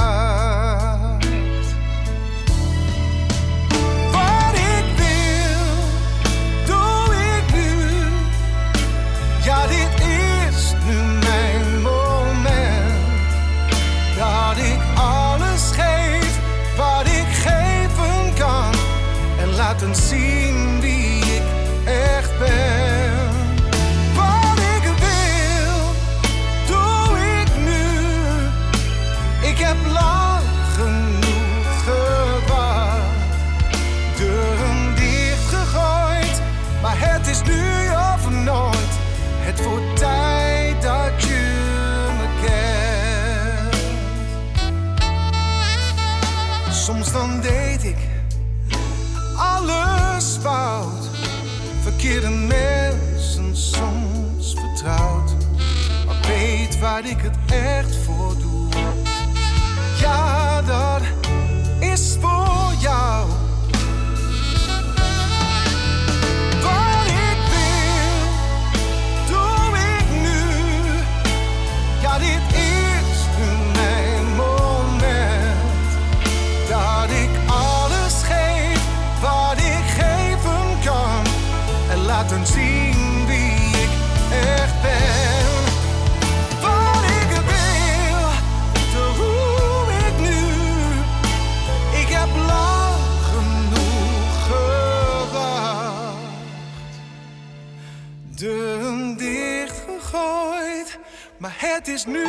Het 101.80 101.88
is 101.88 102.06
nu 102.06 102.24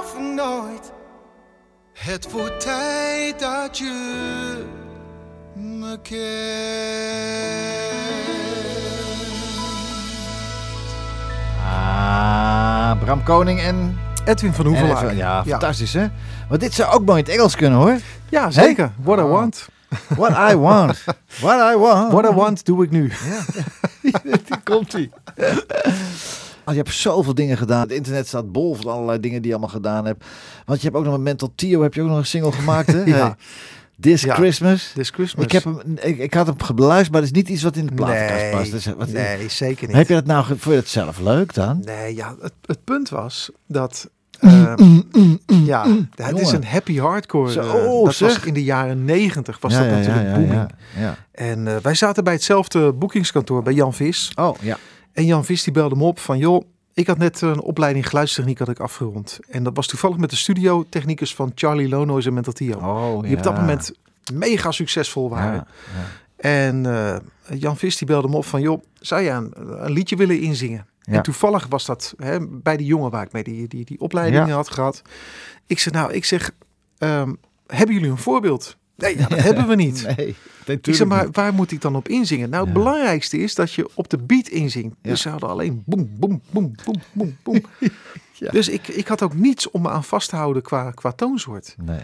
of 0.00 0.18
nooit. 0.34 0.92
Het 1.92 2.30
wordt 2.30 2.60
tijd 2.60 3.40
dat 3.40 3.78
je 3.78 4.64
me 5.54 5.98
kent. 6.02 6.16
Ah, 11.64 12.98
Bram 13.00 13.22
Koning 13.22 13.60
en... 13.60 13.98
Edwin 14.24 14.52
van 14.54 14.74
even- 14.74 15.16
ja, 15.16 15.44
fantastisch 15.44 15.92
hè. 15.92 16.06
Maar 16.48 16.58
dit 16.58 16.72
zou 16.74 16.92
ook 16.94 17.04
mooi 17.04 17.18
in 17.18 17.24
het 17.24 17.34
Engels 17.34 17.56
kunnen 17.56 17.78
hoor. 17.78 17.96
Ja, 18.28 18.50
zeker. 18.50 18.90
What 19.02 19.18
I 19.18 19.22
Oh. 19.22 19.30
want. 19.30 19.68
What 20.08 20.30
I 20.52 20.56
want. 20.56 21.04
What 21.40 21.72
I 21.72 21.76
want. 21.76 22.12
What 22.12 22.24
I 22.24 22.34
want 22.34 22.64
doe 22.64 22.84
ik 22.84 22.90
nu. 22.90 23.12
Die 24.02 24.12
komt 24.64 24.92
ie. 24.92 25.10
Oh, 25.36 25.46
je 26.74 26.80
hebt 26.82 26.94
zoveel 26.94 27.34
dingen 27.34 27.56
gedaan. 27.56 27.80
Het 27.80 27.92
internet 27.92 28.26
staat 28.26 28.52
bol 28.52 28.74
van 28.74 28.92
allerlei 28.92 29.20
dingen 29.20 29.42
die 29.42 29.50
je 29.50 29.56
allemaal 29.56 29.74
gedaan 29.74 30.06
hebt. 30.06 30.24
Want 30.64 30.80
je 30.80 30.86
hebt 30.86 30.98
ook 30.98 31.04
nog 31.04 31.12
met 31.12 31.22
Mental 31.22 31.52
Tio 31.54 31.82
heb 31.82 31.94
je 31.94 32.02
ook 32.02 32.08
nog 32.08 32.18
een 32.18 32.26
single 32.26 32.52
gemaakt 32.52 32.92
hè? 32.92 33.04
Ja. 33.16 33.16
Hey. 33.16 33.34
This 34.00 34.22
Ja. 34.22 34.34
Christmas. 34.34 34.92
This 34.94 35.10
Christmas. 35.10 35.44
Ik, 35.44 35.52
heb 35.52 35.64
hem, 35.64 35.80
ik, 36.00 36.18
ik 36.18 36.34
had 36.34 36.46
hem 36.46 36.56
beluisterd, 36.74 37.12
maar 37.12 37.20
het 37.20 37.30
is 37.30 37.36
niet 37.36 37.48
iets 37.48 37.62
wat 37.62 37.76
in 37.76 37.86
de 37.86 37.94
platenkast 37.94 38.50
past. 38.50 38.70
Dus, 38.70 38.86
wat, 38.86 39.08
nee, 39.08 39.48
zeker 39.48 39.86
niet. 39.86 39.96
Heb 39.96 40.08
je 40.08 40.14
dat 40.14 40.26
nou, 40.26 40.44
vond 40.46 40.62
je 40.62 40.70
het 40.70 40.88
zelf 40.88 41.18
leuk 41.20 41.54
dan? 41.54 41.82
Nee, 41.84 42.14
ja, 42.14 42.34
het, 42.40 42.52
het 42.66 42.84
punt 42.84 43.08
was 43.08 43.50
dat... 43.66 44.10
ehm, 44.40 45.00
ja, 45.46 45.86
het 46.14 46.38
is 46.40 46.52
een 46.52 46.64
happy 46.64 46.98
hardcore. 46.98 47.52
Zo, 47.52 47.60
eh, 47.60 48.04
dat 48.04 48.14
zeg. 48.14 48.34
was 48.34 48.44
in 48.44 48.54
de 48.54 48.64
jaren 48.64 49.04
negentig 49.04 49.60
was 49.60 49.72
ja, 49.72 49.78
dat 49.78 49.88
ja, 49.88 49.96
natuurlijk 49.96 50.26
ja, 50.26 50.32
booming. 50.32 50.52
ja, 50.52 50.68
ja. 50.96 51.16
En 51.32 51.66
eh, 51.68 51.76
wij 51.82 51.94
zaten 51.94 52.24
bij 52.24 52.32
hetzelfde 52.32 52.92
boekingskantoor 52.92 53.62
bij 53.62 53.72
Jan 53.72 53.94
Vis. 53.94 54.32
Oh, 54.34 54.56
ja. 54.60 54.78
En 55.16 55.24
Jan 55.24 55.44
Vis 55.44 55.62
die 55.62 55.72
belde 55.72 55.96
me 55.96 56.04
op 56.04 56.18
van 56.18 56.38
joh, 56.38 56.64
ik 56.94 57.06
had 57.06 57.18
net 57.18 57.40
een 57.40 57.60
opleiding 57.60 58.08
geluidstechniek 58.08 58.58
had 58.58 58.68
ik 58.68 58.80
afgerond. 58.80 59.38
En 59.48 59.62
dat 59.62 59.76
was 59.76 59.86
toevallig 59.86 60.16
met 60.16 60.30
de 60.30 60.36
studiotechnicus 60.36 61.34
van 61.34 61.52
Charlie 61.54 61.88
Lonois 61.88 62.26
en 62.26 62.34
Mental 62.34 62.52
Tio. 62.52 62.76
Oh, 62.78 63.22
die 63.22 63.36
op 63.36 63.42
dat 63.42 63.56
moment 63.56 63.92
mega 64.32 64.70
succesvol 64.70 65.28
waren. 65.30 65.54
Ja, 65.54 65.66
ja. 65.96 66.04
En 66.48 66.86
eh, 66.86 67.16
Jan 67.58 67.76
Vis 67.76 67.96
die 67.96 68.06
belde 68.06 68.28
me 68.28 68.36
op 68.36 68.44
van 68.44 68.60
joh, 68.60 68.82
zou 68.94 69.22
jij 69.22 69.34
een, 69.34 69.52
een 69.84 69.92
liedje 69.92 70.16
willen 70.16 70.40
inzingen? 70.40 70.86
Ja. 71.00 71.12
En 71.12 71.22
toevallig 71.22 71.66
was 71.68 71.86
dat 71.86 72.14
hè, 72.16 72.48
bij 72.48 72.76
die 72.76 72.86
jongen 72.86 73.10
waar 73.10 73.24
ik 73.24 73.32
mee 73.32 73.42
die, 73.42 73.68
die, 73.68 73.84
die 73.84 74.00
opleiding 74.00 74.46
Ja. 74.46 74.54
had 74.54 74.68
gehad. 74.68 75.02
Ik 75.66 75.78
zeg 75.78 75.92
nou, 75.92 76.12
ik 76.12 76.24
zeg, 76.24 76.50
ehm, 76.98 77.32
hebben 77.66 77.94
jullie 77.94 78.10
een 78.10 78.18
voorbeeld? 78.18 78.76
Nee, 78.96 79.18
ja, 79.18 79.26
dat 79.28 79.38
hebben 79.38 79.66
we 79.68 79.74
niet. 79.86 80.16
Nee, 80.16 80.34
Ik 80.66 80.94
zeg, 80.94 81.06
maar 81.06 81.28
waar 81.30 81.54
moet 81.54 81.70
ik 81.72 81.80
dan 81.80 81.96
op 81.96 82.08
inzingen? 82.08 82.50
Nou, 82.50 82.66
het 82.66 82.74
Ja. 82.76 82.80
belangrijkste 82.82 83.38
is 83.38 83.54
dat 83.54 83.72
je 83.72 83.90
op 83.94 84.08
de 84.08 84.18
beat 84.18 84.48
inzingt. 84.48 84.96
Ja. 85.02 85.10
Dus 85.10 85.20
ze 85.20 85.28
hadden 85.28 85.48
alleen 85.48 85.82
boem, 85.86 86.10
boem, 86.18 86.42
boem, 86.50 86.72
boem, 86.84 87.02
boem, 87.12 87.36
boem. 87.42 87.60
Ja. 88.38 88.50
Dus 88.50 88.68
ik, 88.68 88.88
ik 88.88 89.08
had 89.08 89.22
ook 89.22 89.34
niets 89.34 89.70
om 89.70 89.82
me 89.82 89.88
aan 89.88 90.04
vast 90.04 90.28
te 90.28 90.36
houden 90.36 90.62
qua, 90.62 90.90
qua 90.90 91.12
toonsoort. 91.12 91.74
Nee. 91.82 92.00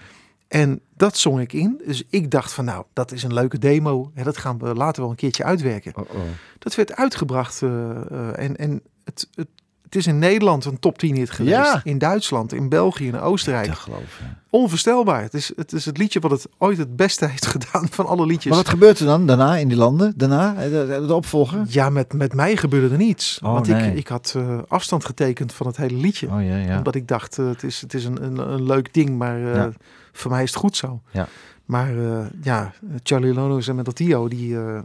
En 0.49 0.80
dat 0.97 1.16
zong 1.16 1.40
ik 1.40 1.53
in. 1.53 1.80
Dus 1.86 2.03
ik 2.11 2.30
dacht 2.30 2.53
van 2.53 2.64
nou, 2.64 2.84
dat 2.93 3.12
is 3.12 3.22
een 3.22 3.34
leuke 3.34 3.59
demo. 3.59 4.11
Hè, 4.14 4.22
dat 4.24 4.36
gaan 4.36 4.59
we 4.59 4.74
later 4.74 5.03
wel 5.03 5.11
een 5.11 5.16
keertje 5.16 5.45
uitwerken. 5.45 5.93
Oh, 5.97 6.14
oh. 6.14 6.20
Dat 6.59 6.74
werd 6.74 6.97
uitgebracht. 6.97 7.62
eh, 7.62 7.90
eh, 7.90 8.38
en 8.38 8.57
en 8.57 8.82
het, 9.05 9.28
het, 9.34 9.49
het 9.93 10.01
is 10.01 10.07
in 10.07 10.18
Nederland 10.18 10.64
een 10.64 10.78
top 10.78 10.99
10 10.99 11.14
hit 11.14 11.30
geweest. 11.30 11.57
Ja. 11.57 11.80
In 11.84 11.99
Duitsland, 11.99 12.53
in 12.53 12.68
België, 12.68 13.07
in 13.07 13.20
Oostenrijk. 13.20 13.66
Te 13.66 13.76
geloven. 13.76 14.38
Onvoorstelbaar. 14.51 15.22
Het 15.22 15.34
is, 15.34 15.53
het 15.57 15.72
is 15.72 15.84
het 15.84 15.99
liedje 15.99 16.20
wat 16.20 16.30
het 16.30 16.47
ooit 16.59 16.78
het 16.78 16.97
beste 16.97 17.26
heeft 17.26 17.47
gedaan 17.57 17.88
van 17.90 18.07
alle 18.07 18.26
liedjes. 18.26 18.53
Maar 18.53 18.62
wat 18.62 18.68
gebeurt 18.68 18.99
er 18.99 19.07
dan 19.07 19.26
daarna 19.26 19.57
in 19.57 19.68
die 19.68 19.76
landen? 19.76 20.12
Daarna, 20.16 20.55
eh, 20.57 20.70
de, 20.70 21.14
opvolger? 21.14 21.64
Ja, 21.68 21.90
met, 21.90 22.12
met 22.12 22.34
mij 22.34 22.57
gebeurde 22.57 22.88
er 22.88 22.97
niets. 22.97 23.38
Oh, 23.43 23.53
want 23.53 23.66
nee. 23.66 23.90
ik, 23.90 23.97
ik 23.97 24.09
had 24.09 24.34
eh, 24.36 24.59
afstand 24.68 25.05
getekend 25.05 25.53
van 25.53 25.66
het 25.66 25.76
hele 25.76 25.97
liedje. 25.97 26.26
Oh 26.26 26.45
ja, 26.45 26.57
ja. 26.57 26.76
Omdat 26.76 26.95
ik 26.95 27.09
dacht, 27.09 27.38
eh, 27.38 27.47
het 27.47 27.62
is, 27.62 27.80
het 27.80 27.95
is 27.95 28.05
een, 28.05 28.24
een, 28.24 28.38
een 28.38 28.62
leuk 28.62 28.95
ding, 28.95 29.18
maar 29.18 29.70
voor 30.12 30.30
mij 30.30 30.43
is 30.43 30.51
het 30.51 30.59
goed 30.59 30.76
zo. 30.76 31.01
Ja. 31.11 31.28
Maar 31.65 31.99
eh, 31.99 32.27
ja, 32.43 32.73
Charlie 33.03 33.35
Lono's 33.35 33.69
en 33.69 33.75
Mental 33.75 33.93
Tio, 33.95 34.29
die, 34.29 34.57
eh, 34.59 34.79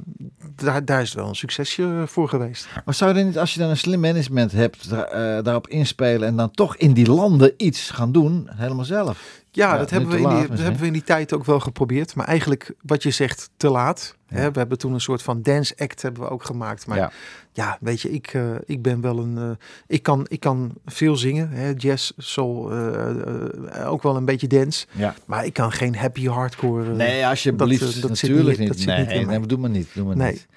daar, 0.56 0.86
daar 0.86 1.02
is 1.02 1.14
wel 1.14 1.28
een 1.28 1.36
succesje 1.36 2.04
voor 2.06 2.30
geweest. 2.30 2.68
Maar 2.86 2.94
zou 2.94 3.18
je 3.18 3.24
niet, 3.24 3.38
als 3.38 3.54
je 3.54 3.60
dan 3.60 3.70
een 3.70 3.78
slim 3.78 4.00
management 4.00 4.52
hebt, 4.52 4.90
da- 4.90 5.06
eh, 5.06 5.44
daarop 5.44 5.68
inspelen 5.68 6.28
en 6.28 6.36
dan 6.36 6.52
toch 6.52 6.76
in 6.78 6.94
die 6.94 7.08
landen 7.12 7.54
iets 7.58 7.90
gaan 7.90 8.12
doen, 8.12 8.48
helemaal 8.52 8.86
zelf? 8.86 9.42
Ja, 9.52 9.72
Ja, 9.72 9.78
dat, 9.78 9.90
hebben 9.90 10.10
we, 10.10 10.18
in 10.18 10.30
die, 10.30 10.48
dat 10.48 10.60
hebben 10.60 10.80
we 10.82 10.88
in 10.88 10.94
die 10.94 11.04
tijd 11.04 11.34
ook 11.34 11.46
wel 11.46 11.60
geprobeerd. 11.60 12.16
Maar 12.16 12.26
eigenlijk, 12.26 12.74
wat 12.82 13.04
je 13.04 13.12
zegt, 13.12 13.50
te 13.58 13.70
laat. 13.70 14.16
Ja. 14.28 14.36
Hè, 14.38 14.52
we 14.52 14.60
hebben 14.60 14.78
toen 14.78 14.94
een 14.94 15.02
soort 15.02 15.22
van 15.22 15.42
dance 15.42 15.74
act 15.78 16.02
hebben 16.02 16.22
we 16.22 16.30
ook 16.30 16.44
gemaakt. 16.46 16.88
Maar 16.88 16.98
Ja. 16.98 17.12
Ja, 17.58 17.78
weet 17.82 18.02
je, 18.02 18.12
ik, 18.12 18.28
eh, 18.34 18.42
ik 18.66 18.82
ben 18.82 19.02
wel 19.02 19.18
een... 19.20 19.38
eh, 19.38 19.50
ik, 19.88 20.04
kan, 20.04 20.26
ik 20.30 20.40
kan 20.40 20.72
veel 20.86 21.16
zingen. 21.16 21.50
Hè, 21.52 21.72
jazz, 21.78 22.12
soul, 22.18 22.72
eh, 22.72 23.92
ook 23.92 24.04
wel 24.04 24.16
een 24.16 24.26
beetje 24.26 24.48
dance. 24.48 24.86
Ja. 24.92 25.14
Maar 25.26 25.46
ik 25.46 25.54
kan 25.54 25.72
geen 25.72 25.96
happy 25.96 26.28
hardcore. 26.28 26.94
Nee, 26.94 27.28
alsjeblieft. 27.28 27.80
dat, 27.82 27.90
dat 28.02 28.18
zit 28.18 28.30
natuurlijk 28.30 28.50
niet- 28.60 28.70
niet. 28.70 28.78
dat 28.78 28.86
nee, 28.86 29.18
niet 29.18 29.28
nee, 29.28 29.40
doe 29.46 29.58
maar 29.58 29.70
niet. 29.70 29.88
Doe 29.94 30.06
maar 30.06 30.16
Nee. 30.16 30.32
niet. 30.32 30.48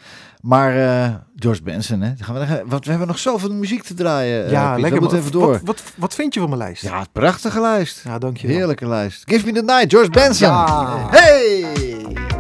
Maar 0.43 0.73
George 1.37 1.63
Benson, 1.63 2.01
hè? 2.01 2.13
Gaan 2.19 2.35
we, 2.35 2.63
want 2.67 2.85
we 2.85 2.91
hebben 2.91 3.09
nog 3.09 3.19
zoveel 3.19 3.53
muziek 3.55 3.83
te 3.83 3.95
draaien. 3.95 4.51
ja, 4.51 4.73
Piet. 4.73 4.83
lekker. 4.83 5.03
Maar 5.03 5.13
even 5.15 5.33
door. 5.33 5.51
Wat, 5.53 5.61
wat, 5.65 5.83
wat 5.97 6.15
vind 6.15 6.35
je 6.35 6.41
van 6.41 6.49
mijn 6.49 6.61
lijst? 6.61 6.83
Ja, 6.83 7.05
prachtige 7.13 7.61
lijst. 7.61 8.01
Ja, 8.05 8.19
dankjewel. 8.19 8.57
Heerlijke 8.57 8.87
lijst. 8.89 9.23
Give 9.27 9.47
me 9.47 9.53
the 9.53 9.63
night, 9.63 9.91
George 9.93 10.11
Benson. 10.11 10.49
Ja. 10.49 11.09
Hey! 11.11 12.40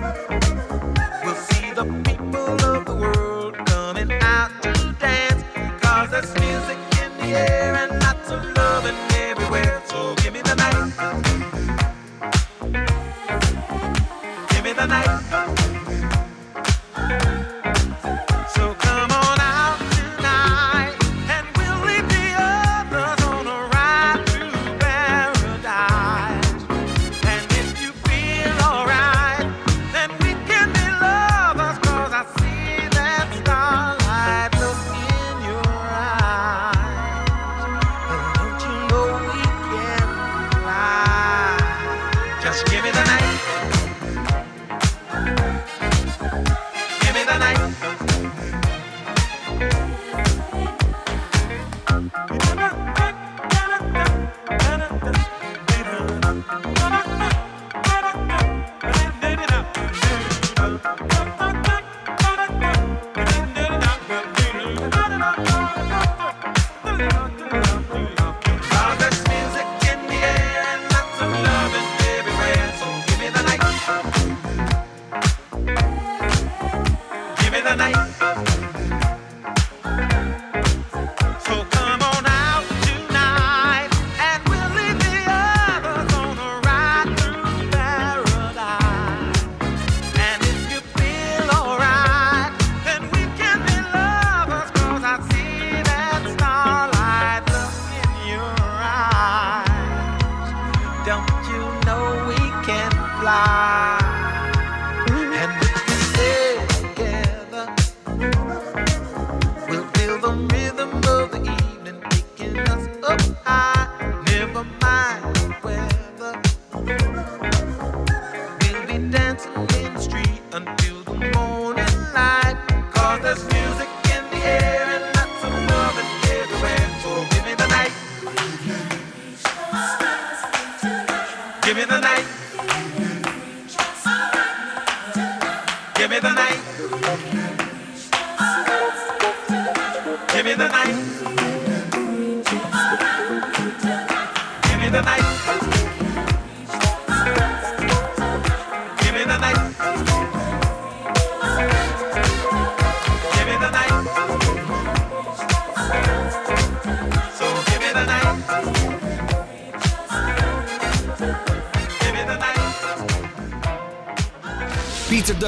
Bye. 0.00 0.35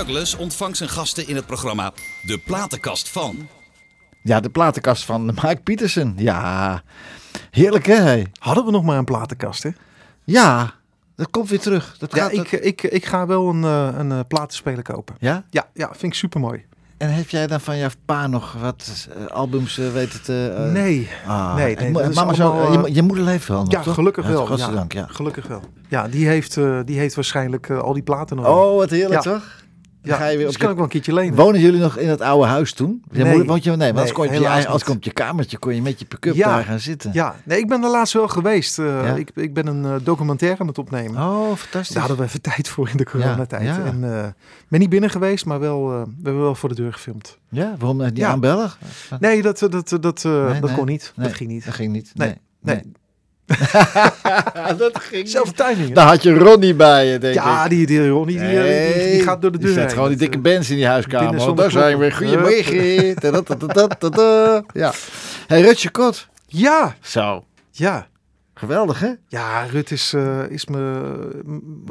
Douglas 0.09 0.37
ontvangt 0.37 0.77
zijn 0.77 0.89
gasten 0.89 1.29
in 1.29 1.37
het 1.37 1.47
programma 1.47 1.93
De 2.23 2.39
Platenkast 2.39 3.09
van. 3.09 3.49
Ja, 4.23 4.41
de 4.41 4.51
platenkast 4.51 5.05
van 5.05 5.25
Mike 5.25 5.61
Pietersen. 5.65 6.15
Ja, 6.17 6.83
heerlijk 7.51 7.87
hè? 7.87 7.95
hey? 7.95 8.27
Hadden 8.39 8.65
we 8.65 8.71
nog 8.71 8.83
maar 8.85 8.99
een 8.99 9.05
platenkast, 9.05 9.63
hè? 9.63 9.71
Ja, 10.25 10.75
dat 11.17 11.31
komt 11.31 11.49
weer 11.49 11.61
terug. 11.61 11.97
Dat 11.99 12.15
Ja, 12.15 12.23
gaat 12.23 12.33
ik, 12.33 12.53
ik, 12.53 12.83
ik 12.83 13.07
ga 13.07 13.27
wel 13.27 13.49
een, 13.49 13.65
eh, 13.65 13.89
een 13.99 14.13
eh, 14.13 14.21
platenspeler 14.29 14.83
kopen. 14.83 15.15
ja? 15.19 15.45
Ja, 15.51 15.69
ja, 15.75 15.87
vind 15.91 16.13
ik 16.13 16.15
super 16.19 16.41
mooi. 16.41 16.65
En 16.97 17.15
heb 17.15 17.29
jij 17.29 17.47
dan 17.47 17.61
van 17.61 17.79
jouw 17.79 17.89
pa 18.05 18.27
nog 18.27 18.53
wat 18.53 19.09
eh, 19.19 19.27
albums 19.27 19.79
eh, 19.79 19.93
weten 19.93 20.23
te... 20.23 20.55
eh, 20.59 20.73
nee, 20.73 21.09
ah, 21.27 21.55
nee, 21.55 21.77
nee, 21.77 21.91
mama 21.93 22.33
zo, 22.35 22.51
allemaal, 22.51 22.73
je, 22.73 22.79
mo- 22.79 22.87
je 22.87 23.03
moeder 23.03 23.25
leeft 23.25 23.49
wel 23.49 23.63
nog, 23.63 23.73
ja, 23.73 23.83
toch? 23.83 23.95
gelukkig 23.95 24.25
Ja, 24.25 24.31
wel. 24.31 24.85
Ja. 24.89 25.07
Gelukkig 25.09 25.47
wel. 25.47 25.63
Ja, 25.89 26.09
die 26.09 26.27
heeft, 26.29 26.57
eh, 26.57 26.79
die 26.85 26.99
heeft 26.99 27.15
waarschijnlijk 27.15 27.71
al 27.71 27.93
die 27.93 28.03
platen 28.03 28.37
nog. 28.37 28.47
Oh, 28.47 28.77
wat 28.77 28.91
heerlijk 28.91 29.25
Ja. 29.25 29.33
toch? 29.33 29.58
Ja, 30.09 30.17
ga 30.17 30.27
je 30.27 30.37
weer 30.37 30.47
dus 30.47 30.55
op 30.55 30.61
kan 30.61 30.69
ik 30.71 30.75
wel 30.77 30.85
een 30.85 30.91
keertje 30.91 31.15
lenen. 31.15 31.35
Wonen 31.35 31.61
jullie 31.61 31.81
nog 31.81 31.97
in 31.97 32.09
dat 32.09 32.21
oude 32.21 32.47
huis 32.47 32.73
toen? 32.73 33.03
Je 33.11 33.23
Nee. 33.23 33.45
woont 33.45 33.65
je, 33.65 33.71
nee, 33.71 33.79
want 33.79 33.95
Nee, 33.95 34.03
als 34.03 34.13
kon 34.13 34.41
je, 34.41 34.67
als 34.69 34.85
kon 34.85 34.97
je 35.01 35.13
kamertje 35.13 35.59
kon 35.59 35.75
je 35.75 35.83
met 35.83 35.99
je 35.99 36.05
pick-up 36.05 36.35
Ja. 36.35 36.49
daar 36.55 36.65
gaan 36.65 36.81
zitten. 36.81 37.11
Ja, 37.13 37.35
nee, 37.45 37.59
ik 37.59 37.69
ben 37.69 37.83
er 37.83 37.91
laatst 37.91 38.13
wel 38.15 38.29
geweest. 38.29 38.79
Eh, 38.79 38.85
Ja? 38.87 39.15
ik, 39.15 39.31
ik 39.35 39.55
ben 39.55 39.67
een 39.67 39.85
eh, 39.85 39.95
documentaire 40.03 40.59
aan 40.61 40.67
het 40.67 40.79
opnemen. 40.79 41.23
Oh, 41.23 41.55
fantastisch. 41.55 41.89
Daar 41.89 41.99
hadden 41.99 42.19
we 42.19 42.25
even 42.25 42.43
tijd 42.53 42.69
voor 42.69 42.89
in 42.89 42.97
de 42.97 43.05
coronatijd. 43.05 43.63
Ja, 43.63 43.77
ja. 43.77 43.85
En 43.85 44.05
eh, 44.15 44.27
ben 44.69 44.81
niet 44.81 44.89
binnen 44.91 45.11
geweest, 45.11 45.45
maar 45.45 45.61
wel, 45.61 45.89
we 45.89 46.05
hebben 46.23 46.43
wel 46.43 46.55
voor 46.55 46.69
de 46.69 46.75
deur 46.75 46.93
gefilmd. 46.93 47.39
Ja, 47.51 47.75
waarom 47.79 47.97
niet 48.03 48.17
Ja. 48.17 48.29
aanbellen? 48.29 48.71
Nee, 49.21 49.43
dat, 49.43 49.59
dat, 49.59 49.73
dat, 49.73 49.89
dat, 50.03 50.23
Nee, 50.25 50.61
dat 50.61 50.69
nee. 50.69 50.75
kon 50.75 50.87
niet. 50.87 51.13
Dat 51.17 51.33
ging 51.33 51.51
niet. 51.51 51.65
Dat 51.65 51.75
ging 51.75 51.93
niet. 51.93 52.11
Nee, 52.15 52.35
Nee. 52.61 52.83
dat 54.79 54.99
ging 54.99 55.29
Zelfde 55.29 55.65
timing. 55.65 55.95
Daar 55.95 56.07
had 56.07 56.23
je 56.23 56.35
Ronnie 56.35 56.75
bij 56.75 57.07
je, 57.07 57.19
denk 57.19 57.35
ja, 57.35 57.65
ik. 57.65 57.71
die, 57.71 57.87
die 57.87 58.09
Ronnie, 58.09 58.39
die, 58.39 58.49
die, 58.49 59.11
die 59.11 59.23
gaat 59.23 59.43
door 59.43 59.53
de 59.53 59.59
Die 59.59 59.67
deur 59.67 59.75
zet 59.75 59.85
heen. 59.85 59.93
gewoon 59.93 60.09
die 60.09 60.19
dikke 60.19 60.37
eh, 60.37 60.43
bands 60.43 60.71
in 60.71 60.77
die 60.77 60.87
huiskamer. 60.87 61.57
daar 61.57 61.71
zijn 61.71 61.99
we. 61.99 62.11
Goedemorgen. 62.13 63.17
Ja. 64.73 64.93
Hey, 65.47 65.61
Rutje 65.61 65.91
Kot. 65.91 66.27
Ja, 66.47 66.97
Zo. 67.01 67.45
ja. 67.71 68.07
Geweldig, 68.59 69.01
hè? 69.01 69.13
Ja, 69.29 69.63
Rut 69.63 69.91
is, 69.91 70.13
eh, 70.13 70.51
is 70.51 70.67
me... 70.67 71.43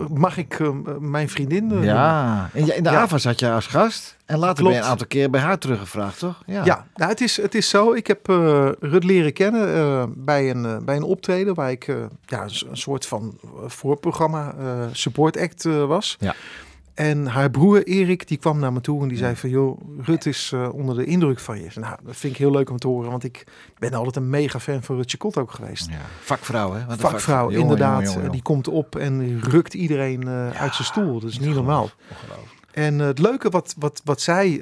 Mag 0.10 0.38
ik 0.38 0.60
eh, 0.60 0.70
mijn 1.00 1.30
vriendin 1.30 1.72
eh? 1.72 1.84
Ja. 1.84 2.50
En 2.54 2.76
in 2.76 2.84
de 2.84 2.90
Ja. 2.90 3.02
AVA 3.02 3.18
zat 3.18 3.40
je 3.40 3.50
als 3.52 3.68
gast. 3.68 4.16
En 4.26 4.38
later 4.38 4.54
ben 4.54 4.64
Klopt. 4.64 4.76
je 4.76 4.82
een 4.82 4.90
aantal 4.90 5.08
keer 5.08 5.30
bij 5.30 5.42
haar 5.42 5.58
teruggevraagd, 5.58 6.20
toch? 6.20 6.44
Ja. 6.46 6.66
Ja, 6.66 6.86
nou, 6.96 7.12
het, 7.12 7.22
is, 7.22 7.38
het 7.38 7.56
is 7.56 7.70
zo. 7.70 7.94
Ik 7.94 8.08
heb 8.08 8.28
Rut 8.80 9.04
leren 9.04 9.34
kennen 9.34 10.14
bij, 10.26 10.50
een, 10.50 10.86
bij 10.86 10.96
een 10.96 11.04
optreden 11.04 11.54
waar 11.54 11.72
ik 11.72 11.86
ja, 12.26 12.44
een 12.44 12.78
soort 12.78 13.06
van 13.06 13.38
voorprogramma 13.66 14.54
support 14.92 15.38
act 15.38 15.64
was. 15.64 16.16
Ja. 16.20 16.36
En 16.98 17.26
haar 17.26 17.50
broer 17.50 17.84
Erik 17.84 18.28
die 18.28 18.38
kwam 18.38 18.60
naar 18.60 18.74
me 18.74 18.82
toe 18.82 19.02
en 19.02 19.08
die 19.08 19.18
zei 19.18 19.36
van 19.36 19.50
joh, 19.50 19.82
Rut 20.02 20.26
is 20.26 20.52
eh, 20.54 20.70
onder 20.74 20.96
de 20.96 21.06
indruk 21.06 21.40
van 21.40 21.62
je. 21.62 21.70
Nou, 21.76 21.98
dat 22.04 22.16
vind 22.16 22.34
ik 22.34 22.40
heel 22.40 22.52
leuk 22.52 22.70
om 22.70 22.78
te 22.78 22.88
horen, 22.88 23.10
want 23.10 23.24
ik 23.24 23.44
ben 23.80 23.94
altijd 23.94 24.16
een 24.16 24.30
mega 24.30 24.60
fan 24.60 24.84
van 24.84 24.96
Rutje 24.96 25.18
Kot 25.18 25.38
ook 25.38 25.52
geweest. 25.52 25.90
Ja. 25.90 25.96
Vakvrouw, 26.22 26.74
hè? 26.74 26.86
Wat 26.86 27.00
Vakvrouw, 27.00 27.44
Jongen, 27.44 27.62
inderdaad. 27.62 27.94
jongen, 27.94 28.12
jongen, 28.12 28.26
eh, 28.26 28.32
Die 28.32 28.42
komt 28.42 28.68
op 28.68 28.96
en 28.96 29.42
rukt 29.42 29.74
iedereen 29.74 30.28
eh, 30.28 30.50
uit 30.50 30.76
zijn 30.76 30.88
stoel. 30.88 31.20
Dat 31.20 31.30
is 31.30 31.40
niet 31.40 31.54
normaal. 31.56 31.90
En 32.72 33.00
het 33.00 33.20
leuke 33.20 33.50
wat, 33.50 33.76
wat, 33.78 34.02
wat 34.04 34.22
zij 34.22 34.62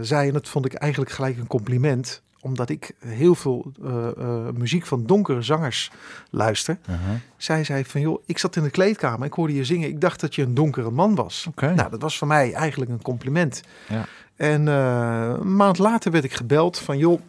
zei, 0.00 0.26
en 0.28 0.32
dat 0.32 0.48
vond 0.48 0.66
ik 0.66 0.74
eigenlijk 0.74 1.12
gelijk 1.12 1.36
een 1.38 1.46
compliment, 1.46 2.22
omdat 2.46 2.68
ik 2.68 2.92
heel 2.98 3.34
veel 3.34 3.72
eh, 3.84 4.06
eh, 4.06 4.54
muziek 4.54 4.86
van 4.86 5.06
donkere 5.06 5.42
zangers 5.42 5.90
luister. 6.30 6.78
Uh-huh. 6.82 7.14
Zij 7.36 7.64
zei 7.64 7.84
van, 7.84 8.00
joh, 8.00 8.22
ik 8.26 8.38
zat 8.38 8.56
in 8.56 8.62
de 8.62 8.70
kleedkamer, 8.70 9.26
ik 9.26 9.32
hoorde 9.32 9.54
je 9.54 9.64
zingen, 9.64 9.88
ik 9.88 10.00
dacht 10.00 10.20
dat 10.20 10.34
je 10.34 10.42
een 10.42 10.54
donkere 10.54 10.90
man 10.90 11.14
was. 11.14 11.48
Nou, 11.56 11.90
dat 11.90 12.02
was 12.02 12.18
voor 12.18 12.26
mij 12.26 12.52
eigenlijk 12.52 12.90
een 12.90 13.02
compliment. 13.02 13.62
Ja. 13.88 14.04
En 14.36 14.68
eh, 14.68 15.34
een 15.38 15.56
maand 15.56 15.78
later 15.78 16.10
werd 16.10 16.24
ik 16.24 16.32
gebeld 16.32 16.78
van, 16.78 16.98
joh, 16.98 17.20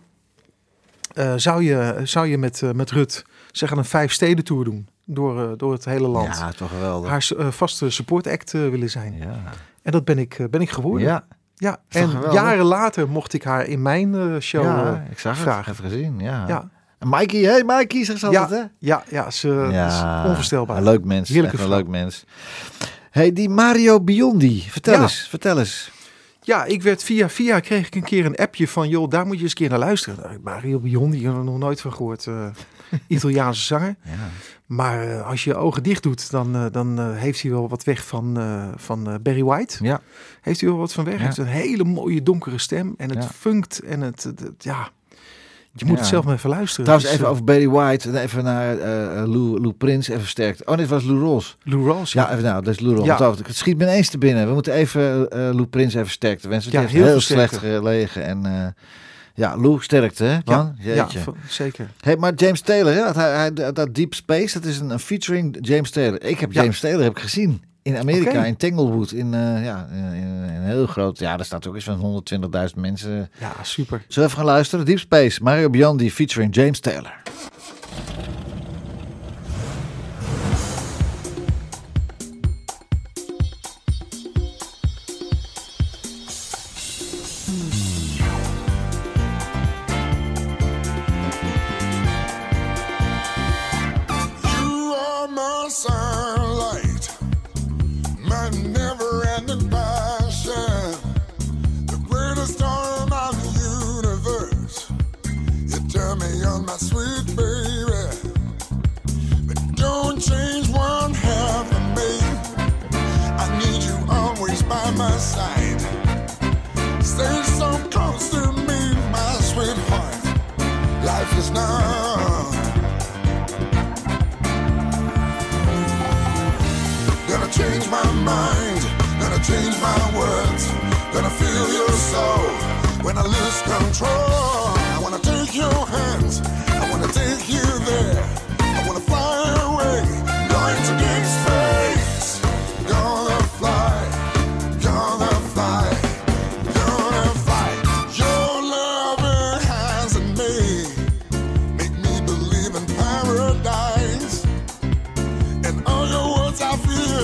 zou, 1.36 1.64
je, 1.64 2.02
zou 2.04 2.28
je 2.28 2.38
met, 2.38 2.62
met 2.74 2.92
Rut 2.92 3.26
zeggen 3.52 3.78
een 3.78 3.86
vijf 3.86 4.12
steden 4.12 4.44
tour 4.44 4.64
doen 4.64 4.88
door, 5.06 5.58
door 5.58 5.72
het 5.72 5.86
hele 5.86 6.08
land? 6.08 6.38
Ja, 6.38 6.52
toch 6.52 6.70
geweldig. 6.70 7.10
Haar 7.10 7.52
vaste 7.54 7.90
support 7.90 8.28
act 8.28 8.52
willen 8.52 8.90
zijn. 8.90 9.18
Ja. 9.18 9.40
En 9.82 9.92
dat 9.92 10.06
ben 10.06 10.18
ik, 10.18 10.48
ben 10.50 10.62
ik 10.62 10.70
geworden. 10.70 11.08
Ja. 11.08 11.28
Ja, 11.60 11.78
en 11.90 12.08
geweldig? 12.10 12.34
jaren 12.34 12.66
later 12.66 13.10
mocht 13.10 13.34
ik 13.34 13.44
haar 13.44 13.66
in 13.66 13.82
mijn 13.82 14.16
eh, 14.16 14.40
show. 14.40 14.64
ja, 14.64 14.86
eh, 15.06 15.12
ik 15.12 15.20
zag 15.20 15.34
het. 15.34 15.42
vragen. 15.42 15.72
Even 15.72 15.84
gezien, 15.90 16.20
ja. 16.20 16.48
ja, 16.48 16.70
En 17.00 17.10
Mikey, 17.10 17.42
hey 17.42 17.64
Mikey, 17.66 18.06
zegt 18.06 18.20
ze 18.20 18.30
Ja. 18.30 18.42
altijd, 18.42 18.62
hè? 18.62 18.68
ja, 18.80 19.04
ja, 19.10 19.32
ze 19.32 19.48
is 19.88 20.26
onvoorstelbaar. 20.30 20.78
Een 20.78 20.84
leuk 20.84 21.04
mens. 21.04 21.30
Heerlijke 21.30 21.56
echt 21.56 21.66
een 21.66 21.72
leuk 21.72 21.88
mens. 21.88 22.24
hey, 23.12 23.34
die 23.34 23.50
Mario 23.50 24.02
Biondi. 24.02 24.62
Vertel 24.70 24.94
Ja. 24.94 25.02
eens, 25.02 25.28
vertel 25.30 25.60
eens. 25.60 25.92
Ja, 26.42 26.64
ik 26.66 26.82
werd 26.82 27.04
via 27.04 27.30
via 27.30 27.60
kreeg 27.60 27.88
ik 27.88 27.96
een 27.96 28.04
keer 28.04 28.26
een 28.26 28.36
appje 28.36 28.68
van 28.68 28.90
joh, 28.90 29.10
daar 29.10 29.26
moet 29.26 29.36
je 29.36 29.42
eens 29.42 29.50
een 29.52 29.58
keer 29.58 29.70
naar 29.70 29.80
luisteren. 29.80 30.20
Nou, 30.24 30.40
Mario 30.44 30.80
Biondi, 30.80 31.18
ik 31.18 31.24
heb 31.24 31.34
er 31.36 31.44
nog 31.44 31.58
nooit 31.58 31.82
van 31.82 31.94
gehoord. 31.94 32.28
eh, 32.28 32.46
Italiaanse 33.08 33.62
zanger. 33.62 33.96
Ja. 34.04 34.12
Maar 34.68 35.08
eh, 35.08 35.28
als 35.28 35.44
je 35.44 35.50
je 35.50 35.56
ogen 35.56 35.84
dicht 35.84 36.04
doet, 36.04 36.32
dan, 36.32 36.56
eh, 36.56 36.66
dan 36.72 37.00
eh, 37.00 37.06
heeft 37.14 37.42
hij 37.42 37.52
wel 37.52 37.70
wat 37.70 37.84
weg 37.84 38.06
van, 38.06 38.38
van 38.76 39.20
Barry 39.22 39.44
White. 39.44 39.84
Ja. 39.84 40.02
Heeft 40.42 40.60
hij 40.62 40.70
wel 40.70 40.78
wat 40.78 40.94
van 40.94 41.04
weg. 41.06 41.16
Hij 41.16 41.26
heeft 41.26 41.38
een 41.38 41.46
hele 41.46 41.84
mooie 41.84 42.24
donkere 42.24 42.58
stem. 42.58 42.94
En 42.98 43.10
het 43.10 43.26
funkt 43.26 43.80
en 43.80 44.02
het, 44.02 44.24
het- 44.24 44.40
het- 44.40 44.64
ja... 44.64 44.90
Je 45.74 45.86
moet 45.86 45.94
Ja. 45.96 46.00
het 46.02 46.10
zelf 46.10 46.26
maar 46.26 46.34
even 46.36 46.50
luisteren. 46.50 46.84
Trouwens, 46.86 47.10
Het 47.12 47.20
is, 47.20 47.26
even 47.26 47.32
over 47.32 47.44
Barry 47.44 47.70
White. 47.70 48.10
en 48.10 48.16
Even 48.16 48.44
naar 48.44 48.76
Lou, 49.28 49.60
Lou 49.62 49.72
Prins, 49.74 50.08
even 50.08 50.22
versterkt. 50.22 50.66
Oh, 50.66 50.78
dit 50.78 50.88
was 50.88 51.04
Lou 51.04 51.20
Ros. 51.20 51.58
Lou 51.64 51.86
Rawls. 51.88 52.14
Ja, 52.14 52.32
even, 52.32 52.44
nou, 52.44 52.64
dat 52.64 52.74
is 52.74 52.80
Lou. 52.80 53.04
Ja. 53.04 53.18
Want 53.18 53.38
Het 53.48 53.56
schiet 53.56 53.78
me 53.78 53.84
ineens 53.84 54.10
te 54.10 54.18
binnen. 54.18 54.48
We 54.48 54.54
moeten 54.54 54.74
even 54.74 55.28
Lou 55.30 55.66
Prins 55.66 55.94
even 55.94 56.10
sterkte 56.12 56.48
wensen. 56.48 56.72
Ja, 56.72 56.82
Ja, 56.82 56.86
heel, 56.88 56.96
heel 56.96 57.04
heel 57.04 57.12
veel 57.12 57.22
slecht 57.22 57.58
gelegen. 57.58 58.24
En 58.24 58.76
ja, 59.38 59.58
Lou 59.58 59.82
sterkte, 59.82 60.24
hè, 60.24 60.38
man? 60.46 60.76
ja, 60.80 60.94
Jeetje. 60.96 61.20
zeker. 61.50 61.90
Hey, 62.02 62.16
maar 62.18 62.34
James 62.34 62.62
Taylor, 62.62 62.94
hè, 62.94 63.04
dat, 63.04 63.16
hij, 63.16 63.54
dat, 63.54 63.76
dat 63.76 63.96
Deep 63.96 64.14
Space, 64.14 64.60
dat 64.60 64.70
is 64.70 64.80
een, 64.80 64.90
een 64.90 65.00
featuring 65.00 65.58
James 65.62 65.92
Taylor. 65.92 66.24
Ik 66.24 66.40
heb 66.40 66.52
Ja. 66.52 66.62
James 66.62 66.80
Taylor 66.80 67.04
heb 67.04 67.12
ik 67.12 67.20
gezien 67.20 67.62
in 67.82 67.98
Amerika, 67.98 68.46
in 68.46 68.56
Tanglewood. 68.58 69.12
In, 69.12 69.34
eh, 69.34 69.64
ja, 69.66 69.88
in, 69.92 70.14
in 70.14 70.28
een 70.28 70.64
heel 70.64 70.86
groot, 70.88 71.20
ja, 71.20 71.36
daar 71.36 71.46
staat 71.46 71.68
ook 71.68 71.76
eens 71.76 71.84
van 71.84 72.24
120.000 72.70 72.76
mensen. 72.76 73.30
Ja, 73.40 73.52
super. 73.64 73.98
Zullen 74.08 74.14
we 74.16 74.22
even 74.22 74.38
gaan 74.38 74.46
luisteren? 74.56 74.86
Deep 74.86 75.00
Space, 75.00 75.44
Mario 75.44 75.70
Biondi 75.70 76.12
featuring 76.12 76.56
James 76.56 76.80
Taylor. 76.80 77.14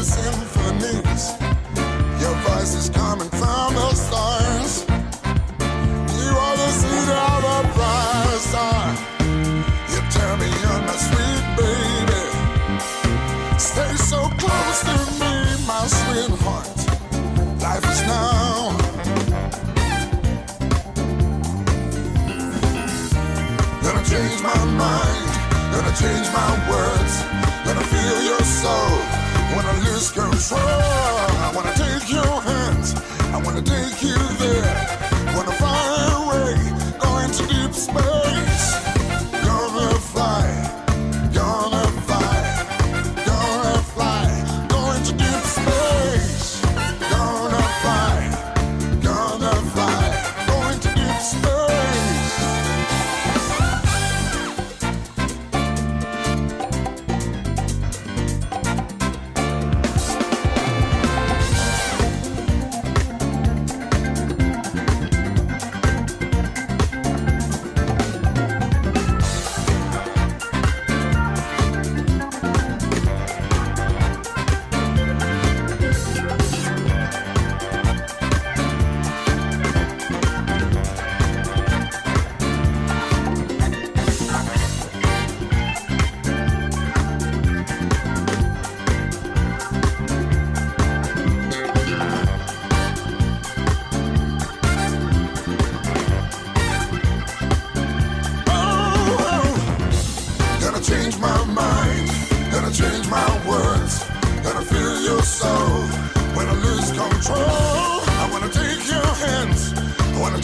symphonies. 0.01 1.33
Your 2.19 2.35
voice 2.47 2.73
is 2.73 2.89
coming 2.89 3.29
from 3.29 3.75
the 3.75 3.93
stars. 3.93 4.85
You 6.19 6.31
are 6.45 6.57
the 6.57 6.69
seed 6.79 7.09
of 7.09 7.43
a 7.55 7.59
bright 7.75 8.39
star. 8.49 8.95
You 9.91 9.99
tell 10.09 10.37
me 10.37 10.47
you're 10.61 10.81
my 10.89 10.97
sweet 11.07 11.45
baby. 11.59 12.23
Stay 13.59 13.95
so 14.11 14.29
close 14.41 14.79
to 14.89 14.95
me, 15.19 15.33
my 15.67 15.85
sweetheart. 15.85 16.77
Life 17.61 17.85
is 17.93 18.01
now. 18.07 18.75
Gonna 23.83 24.05
change 24.05 24.41
my 24.41 24.65
mind. 24.83 25.29
Gonna 25.73 25.95
change 26.03 26.27
my 26.33 26.51
words. 26.71 27.13
Gonna 27.65 27.85
feel 27.93 28.23
your 28.23 28.43
soul. 28.43 29.22
I 29.61 29.79
lose 29.85 30.11
control, 30.11 30.59
I 30.59 31.51
wanna 31.55 31.73
take 31.75 32.09
your 32.09 32.41
hands, 32.41 32.95
I 33.33 33.41
wanna 33.43 33.61
take 33.61 34.01
you 34.01 34.17
there. 34.41 34.75
Wanna 35.35 35.51
fly 35.61 35.77
away, 36.19 36.53
go 36.99 37.17
into 37.19 37.43
deep 37.47 37.73
space. 37.73 38.22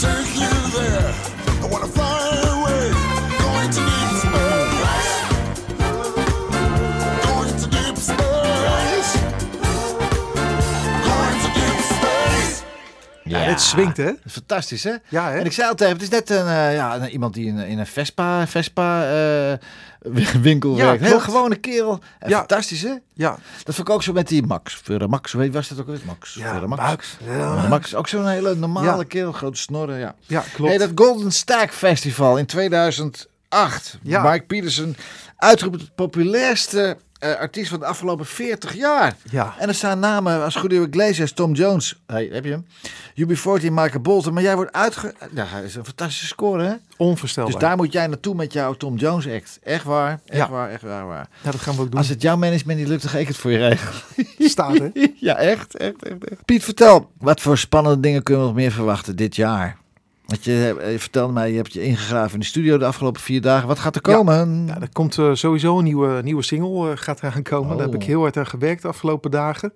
I 0.02 0.49
dit 13.50 13.62
swingt, 13.62 13.98
hè? 13.98 14.12
Fantastisch, 14.28 14.84
hè? 14.84 14.94
Ja, 15.08 15.30
hè? 15.32 15.38
En 15.40 15.46
ik 15.46 15.52
zei 15.52 15.68
altijd, 15.70 15.92
het 15.92 16.02
is 16.02 16.10
net 16.10 16.30
een, 16.30 16.48
eh, 16.48 16.74
ja, 16.76 17.08
iemand 17.08 17.34
die 17.34 17.46
in, 17.48 17.58
in 17.58 17.80
een 17.80 17.88
Vespa, 17.88 18.48
Vespa 18.48 19.04
eh, 19.52 19.58
winkel 20.42 20.78
Ja, 20.78 20.84
werkt. 20.86 21.00
Heel 21.02 21.10
klopt. 21.10 21.24
gewone 21.24 21.56
kerel. 21.56 22.00
En 22.20 22.30
Ja. 22.30 22.38
Fantastisch, 22.38 22.82
hè? 22.82 22.94
Ja, 23.14 23.38
Dat 23.64 23.76
vond 23.76 23.88
ik 23.88 23.94
ook 23.94 24.04
zo 24.04 24.14
met 24.14 24.28
die 24.28 24.46
Max. 24.46 24.80
Vera 24.84 25.08
Max, 25.08 25.34
weet 25.34 25.54
was 25.54 25.68
dat 25.68 25.80
ook 25.80 25.88
weer? 25.88 26.00
Max. 26.06 26.34
ja 26.34 26.54
Vera 26.54 26.68
Max. 26.68 26.82
Max. 26.82 27.18
Ja, 27.26 27.36
Ja, 27.38 27.68
Max, 27.68 27.96
ook 27.96 28.08
zo'n 28.08 28.28
hele 28.28 28.56
normale 28.56 28.98
Ja. 28.98 29.04
kerel, 29.04 29.32
grote 29.32 29.60
snorren, 29.60 30.00
ja. 30.00 30.16
ja 30.28 30.44
klopt. 30.54 30.70
Hey, 30.70 30.80
dat 30.80 30.92
Golden 30.96 31.32
Stack 31.32 31.72
Festival 31.74 32.38
in 32.38 32.46
2008. 32.46 33.98
Ja. 34.02 34.32
Mike 34.32 34.46
Peterson 34.46 34.96
uitgeroepen 35.38 35.80
tot 35.82 35.96
populairste 35.96 36.98
eh, 37.20 37.36
artiest 37.36 37.70
van 37.70 37.80
de 37.80 37.86
afgelopen 37.86 38.26
40 38.26 38.74
jaar. 38.76 39.16
Ja. 39.32 39.56
En 39.60 39.68
er 39.68 39.76
staan 39.76 40.00
namen 40.00 40.44
als 40.44 40.54
Julio 40.54 40.86
Iglesias, 40.88 41.32
Tom 41.32 41.54
Jones. 41.54 42.00
Hey, 42.08 42.30
heb 42.32 42.46
je 42.46 42.52
hem? 42.52 42.66
UB40, 43.16 43.72
Michael 43.72 44.00
Bolton. 44.02 44.34
Maar 44.34 44.44
jij 44.44 44.56
wordt 44.56 44.72
uitge... 44.74 45.14
Ja, 45.34 45.46
hij 45.46 45.64
is 45.64 45.76
een 45.76 45.86
fantastische 45.86 46.26
score, 46.26 46.64
hè? 46.64 46.74
Onvoorstelbaar. 46.98 47.52
Dus 47.52 47.62
daar 47.62 47.76
moet 47.78 47.92
jij 47.92 48.08
naartoe 48.08 48.36
met 48.36 48.54
jouw 48.54 48.74
Tom 48.74 48.96
Jones 48.96 49.28
act. 49.28 49.60
Echt 49.64 49.84
waar, 49.84 50.20
echt 50.26 50.38
Ja. 50.38 50.50
waar, 50.50 50.70
echt 50.70 50.82
waar, 50.82 51.08
waar. 51.08 51.28
Ja, 51.44 51.52
dat 51.52 51.62
gaan 51.62 51.76
we 51.76 51.82
ook 51.82 51.90
doen. 51.90 52.00
Als 52.00 52.10
het 52.10 52.22
jouw 52.22 52.38
management 52.38 52.80
niet 52.80 52.88
lukt, 52.88 53.02
dan 53.02 53.12
ga 53.12 53.18
ik 53.18 53.28
het 53.28 53.38
voor 53.38 53.52
je 53.52 53.58
regelen. 53.58 53.94
staat, 54.40 54.78
hè? 54.78 54.90
ja, 55.20 55.36
echt, 55.36 55.76
echt, 55.78 56.04
echt, 56.04 56.24
echt. 56.30 56.46
Piet, 56.46 56.64
vertel, 56.64 57.12
wat 57.18 57.42
voor 57.42 57.58
spannende 57.58 58.00
dingen 58.00 58.24
kunnen 58.24 58.44
we 58.44 58.50
nog 58.50 58.58
meer 58.60 58.72
verwachten 58.72 59.16
dit 59.16 59.36
jaar? 59.36 59.78
Want 60.30 60.44
je, 60.44 60.76
eh, 60.82 60.92
je 60.92 61.00
vertelde 61.00 61.34
mij, 61.34 61.50
je 61.52 61.56
hebt 61.56 61.74
je 61.74 61.84
ingegraven 61.84 62.34
in 62.34 62.40
de 62.40 62.46
studio 62.46 62.78
de 62.78 62.86
afgelopen 62.86 63.22
vier 63.22 63.42
dagen. 63.42 63.68
Wat 63.68 63.80
gaat 63.80 63.96
er 63.96 64.10
Ja. 64.10 64.16
komen? 64.16 64.64
Ja, 64.68 64.82
er 64.82 64.90
komt 64.92 65.18
eh, 65.18 65.30
sowieso 65.34 65.78
een 65.78 65.84
nieuwe, 65.84 66.22
nieuwe 66.24 66.44
single 66.44 66.92
eh, 66.92 66.98
gaat 66.98 67.24
eraan 67.24 67.44
komen. 67.44 67.70
Daar 67.78 67.86
heb 67.86 67.96
Oh. 67.96 68.02
ik 68.02 68.08
heel 68.08 68.22
hard 68.22 68.38
aan 68.38 68.48
gewerkt 68.48 68.82
de 68.82 68.88
afgelopen 68.88 69.32
dagen. 69.32 69.74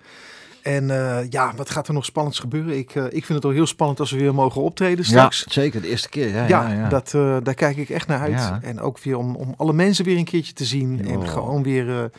En 0.61 0.87
ja, 1.29 1.53
wat 1.55 1.69
gaat 1.69 1.87
er 1.87 1.93
nog 1.93 2.05
spannends 2.05 2.39
gebeuren? 2.39 2.77
Ik, 2.77 2.95
ik 2.95 3.25
vind 3.25 3.27
het 3.27 3.45
al 3.45 3.49
heel 3.51 3.65
spannend 3.67 3.99
als 3.99 4.11
we 4.11 4.17
weer 4.17 4.33
mogen 4.33 4.61
optreden 4.61 4.97
ja, 4.97 5.03
straks. 5.11 5.43
zeker, 5.47 5.81
de 5.81 5.87
eerste 5.87 6.09
keer. 6.09 6.29
Ja, 6.29 6.47
Ja, 6.47 6.69
ja, 6.69 6.73
ja. 6.79 6.89
Dat, 6.89 7.11
daar 7.45 7.53
kijk 7.53 7.77
ik 7.77 7.89
echt 7.89 8.07
naar 8.07 8.19
uit. 8.19 8.31
Ja. 8.31 8.59
En 8.61 8.79
ook 8.79 8.99
weer 8.99 9.17
om, 9.17 9.35
om 9.35 9.53
alle 9.57 9.73
mensen 9.73 10.05
weer 10.05 10.17
een 10.17 10.23
keertje 10.25 10.53
te 10.53 10.65
zien. 10.65 11.05
En 11.07 11.27
gewoon 11.27 11.63
weer 11.63 12.09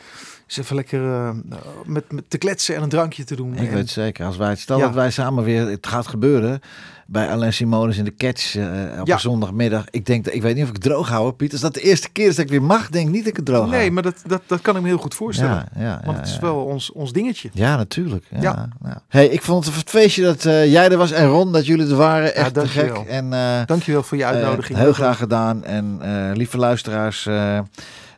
even 0.47 0.75
lekker 0.75 1.33
met, 1.85 2.11
met 2.11 2.23
te 2.27 2.37
kletsen 2.37 2.75
en 2.75 2.83
een 2.83 2.89
drankje 2.89 3.23
te 3.23 3.35
doen. 3.35 3.53
Ik 3.53 3.67
En- 3.67 3.73
weet 3.73 3.89
zeker, 3.89 4.25
als 4.25 4.37
wij, 4.37 4.55
stel 4.55 4.77
Ja. 4.77 4.85
dat 4.85 4.93
wij 4.93 5.11
samen 5.11 5.43
weer, 5.43 5.67
het 5.67 5.87
gaat 5.87 6.07
gebeuren, 6.07 6.61
bij 7.07 7.29
Alain 7.29 7.53
Simonis 7.53 7.97
in 7.97 8.03
de 8.05 8.15
Catch 8.15 8.55
eh, 8.55 8.99
op 8.99 9.07
Ja. 9.07 9.17
zondagmiddag. 9.17 9.85
Ik 9.89 10.05
denk, 10.05 10.25
dat- 10.25 10.33
ik 10.33 10.41
weet 10.41 10.53
niet 10.55 10.63
of 10.63 10.69
ik 10.69 10.75
het 10.75 10.83
droog 10.83 11.09
hou, 11.09 11.21
hoor, 11.21 11.33
Piet. 11.33 11.51
Als 11.51 11.61
dat 11.61 11.73
de 11.73 11.81
eerste 11.81 12.09
keer 12.09 12.27
is 12.27 12.35
dat 12.35 12.45
ik 12.45 12.51
weer 12.51 12.63
mag, 12.63 12.89
denk 12.89 13.05
ik 13.07 13.11
niet 13.13 13.19
dat 13.21 13.29
ik 13.29 13.35
het 13.35 13.45
droog 13.45 13.59
hou. 13.59 13.71
Nee, 13.71 13.91
maar 13.91 14.03
dat, 14.03 14.21
dat, 14.27 14.41
dat 14.47 14.61
kan 14.61 14.75
ik 14.75 14.81
me 14.81 14.87
heel 14.87 14.97
goed 14.97 15.15
voorstellen. 15.15 15.65
ja, 15.75 15.81
ja, 15.81 16.01
Want 16.05 16.17
het 16.17 16.27
is 16.27 16.39
wel 16.39 16.55
ons, 16.63 16.91
ons 16.91 17.11
dingetje. 17.13 17.49
Ja, 17.53 17.75
natuurlijk. 17.75 18.25
Ja. 18.39 18.69
Hey, 19.07 19.27
ik 19.27 19.41
vond 19.41 19.65
het 19.65 19.75
een 19.75 19.81
feestje 19.85 20.23
dat 20.23 20.45
eh, 20.45 20.71
jij 20.71 20.89
er 20.89 20.97
was 20.97 21.11
en 21.11 21.27
Ron, 21.27 21.51
dat 21.51 21.65
jullie 21.65 21.87
er 21.89 21.95
waren. 21.95 22.35
Echt 22.35 22.53
te 22.53 22.67
gek. 22.67 22.95
En, 22.97 23.33
eh, 23.33 23.65
Dankjewel 23.65 24.03
voor 24.03 24.17
je 24.17 24.25
uitnodiging. 24.25 24.77
heel 24.77 24.93
graag 24.93 25.17
gedaan. 25.17 25.63
En 25.63 25.99
lieve 26.33 26.57
luisteraars, 26.57 27.29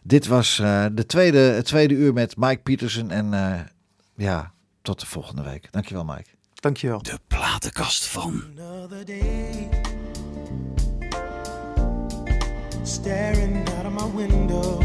dit 0.03 0.27
was 0.27 0.55
de 0.93 1.05
tweede, 1.07 1.37
het 1.39 1.65
tweede 1.65 1.93
uur 1.93 2.13
met 2.13 2.37
Mike 2.37 2.61
Petersen. 2.63 3.11
En 3.11 3.29
ja, 4.15 4.51
tot 4.81 4.99
de 4.99 5.05
volgende 5.05 5.43
week. 5.43 5.67
Dankjewel, 5.71 6.05
Mike. 6.05 6.29
Dankjewel. 6.59 7.01
De 7.01 7.19
platenkast 7.27 8.05
van. 8.05 8.43
Another 8.57 9.05
day, 9.05 9.69
staring 12.83 13.67
out 13.77 13.85
of 13.85 13.91
my 13.91 14.05
window, 14.15 14.79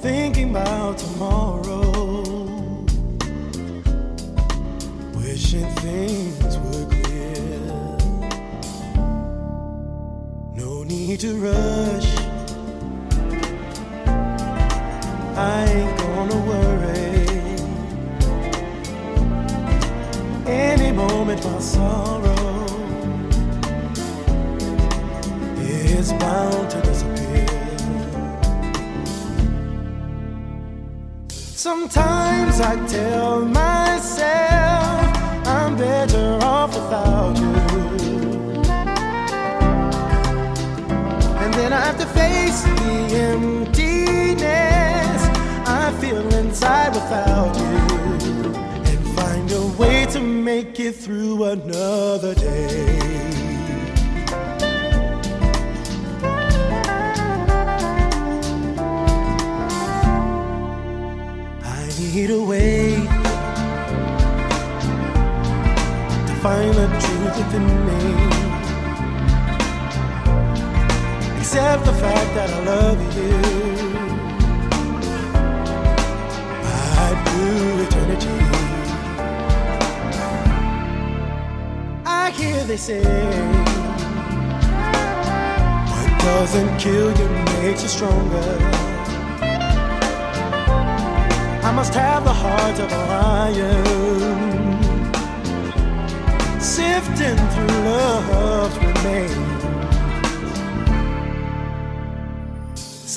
thinking 0.00 0.56
about 0.56 0.98
tomorrow, 0.98 2.54
wishing 5.14 5.74
things 5.74 6.56
were 6.58 6.86
clear. 7.02 7.96
No 10.54 10.84
need 10.84 11.20
to 11.20 11.34
rush. 11.40 12.14
I 15.38 15.64
ain't 15.68 16.05
moment 21.26 21.44
my 21.44 21.58
sorrow 21.58 22.66
is 25.58 26.12
bound 26.12 26.70
to 26.70 26.80
disappear. 26.82 27.48
Sometimes 31.28 32.60
I 32.60 32.86
tell 32.86 33.44
myself 33.44 35.16
I'm 35.46 35.76
better 35.76 36.38
off 36.42 36.72
without 36.76 37.36
you. 37.36 37.56
And 41.42 41.54
then 41.54 41.72
I 41.72 41.80
have 41.86 41.98
to 41.98 42.06
face 42.06 42.62
the 42.62 43.16
emptiness 43.32 44.42
I 45.66 45.92
feel 46.00 46.24
inside 46.34 46.94
without 46.94 47.56
you 47.58 47.75
make 50.56 50.80
it 50.80 50.92
through 50.92 51.44
another 51.44 52.34
day. 52.34 52.98
I 61.62 61.82
need 61.98 62.30
a 62.30 62.42
way 62.42 62.94
to 66.28 66.34
find 66.44 66.72
the 66.80 66.86
truth 67.04 67.36
within 67.40 67.66
me. 67.88 68.00
Accept 71.38 71.84
the 71.84 71.96
fact 72.02 72.30
that 72.36 72.48
I 72.58 72.60
love 72.72 72.98
you. 73.16 73.32
Right 76.64 77.18
through 77.28 77.82
eternity. 77.84 78.45
Hear 82.46 82.64
they 82.64 82.76
say, 82.76 83.02
What 85.90 86.18
doesn't 86.20 86.78
kill 86.78 87.10
you, 87.18 87.28
makes 87.60 87.82
you 87.82 87.88
stronger. 87.88 88.58
I 91.68 91.72
must 91.74 91.92
have 91.94 92.22
the 92.22 92.32
heart 92.32 92.78
of 92.84 92.92
a 92.92 93.02
lion, 93.14 93.84
sifting 96.60 97.38
through 97.52 97.78
love's 97.88 98.76
remains. 98.78 99.62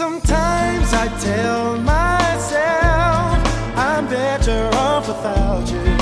Sometimes 0.01 0.91
I 1.03 1.07
tell 1.19 1.77
myself 1.77 3.37
I'm 3.77 4.07
better 4.07 4.71
off 4.73 5.07
without 5.07 5.69
you. 5.71 5.98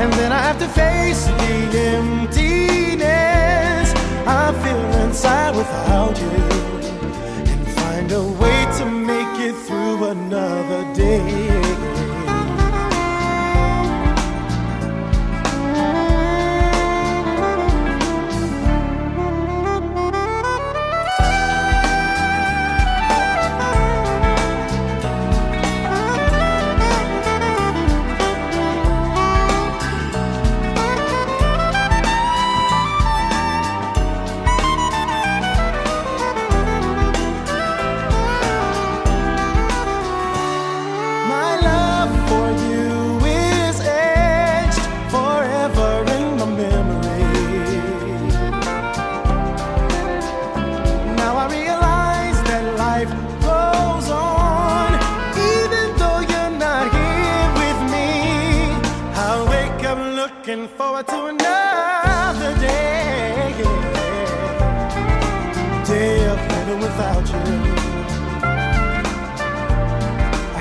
And 0.00 0.12
then 0.12 0.32
I 0.32 0.38
have 0.38 0.58
to 0.60 0.68
face 0.68 1.24
the 1.26 1.78
emptiness 1.96 3.92
I 4.26 4.52
feel 4.62 4.84
inside 5.04 5.56
without 5.56 6.16
you. 6.20 6.28
And 7.52 7.68
find 7.80 8.12
a 8.12 8.22
way 8.22 8.60
to 8.78 8.84
make 8.86 9.40
it 9.48 9.56
through 9.66 10.04
another 10.04 10.94
day. 10.94 11.47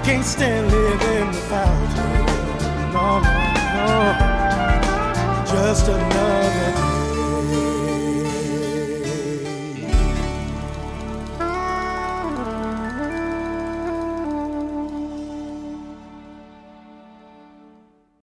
can't 0.07 0.23
stand 0.23 0.71
living 0.71 1.27
without 1.27 1.89
you. 1.97 2.93
No, 2.93 3.19
no, 3.19 3.35
no. 3.75 5.45
Just 5.45 5.89
another. 5.89 6.96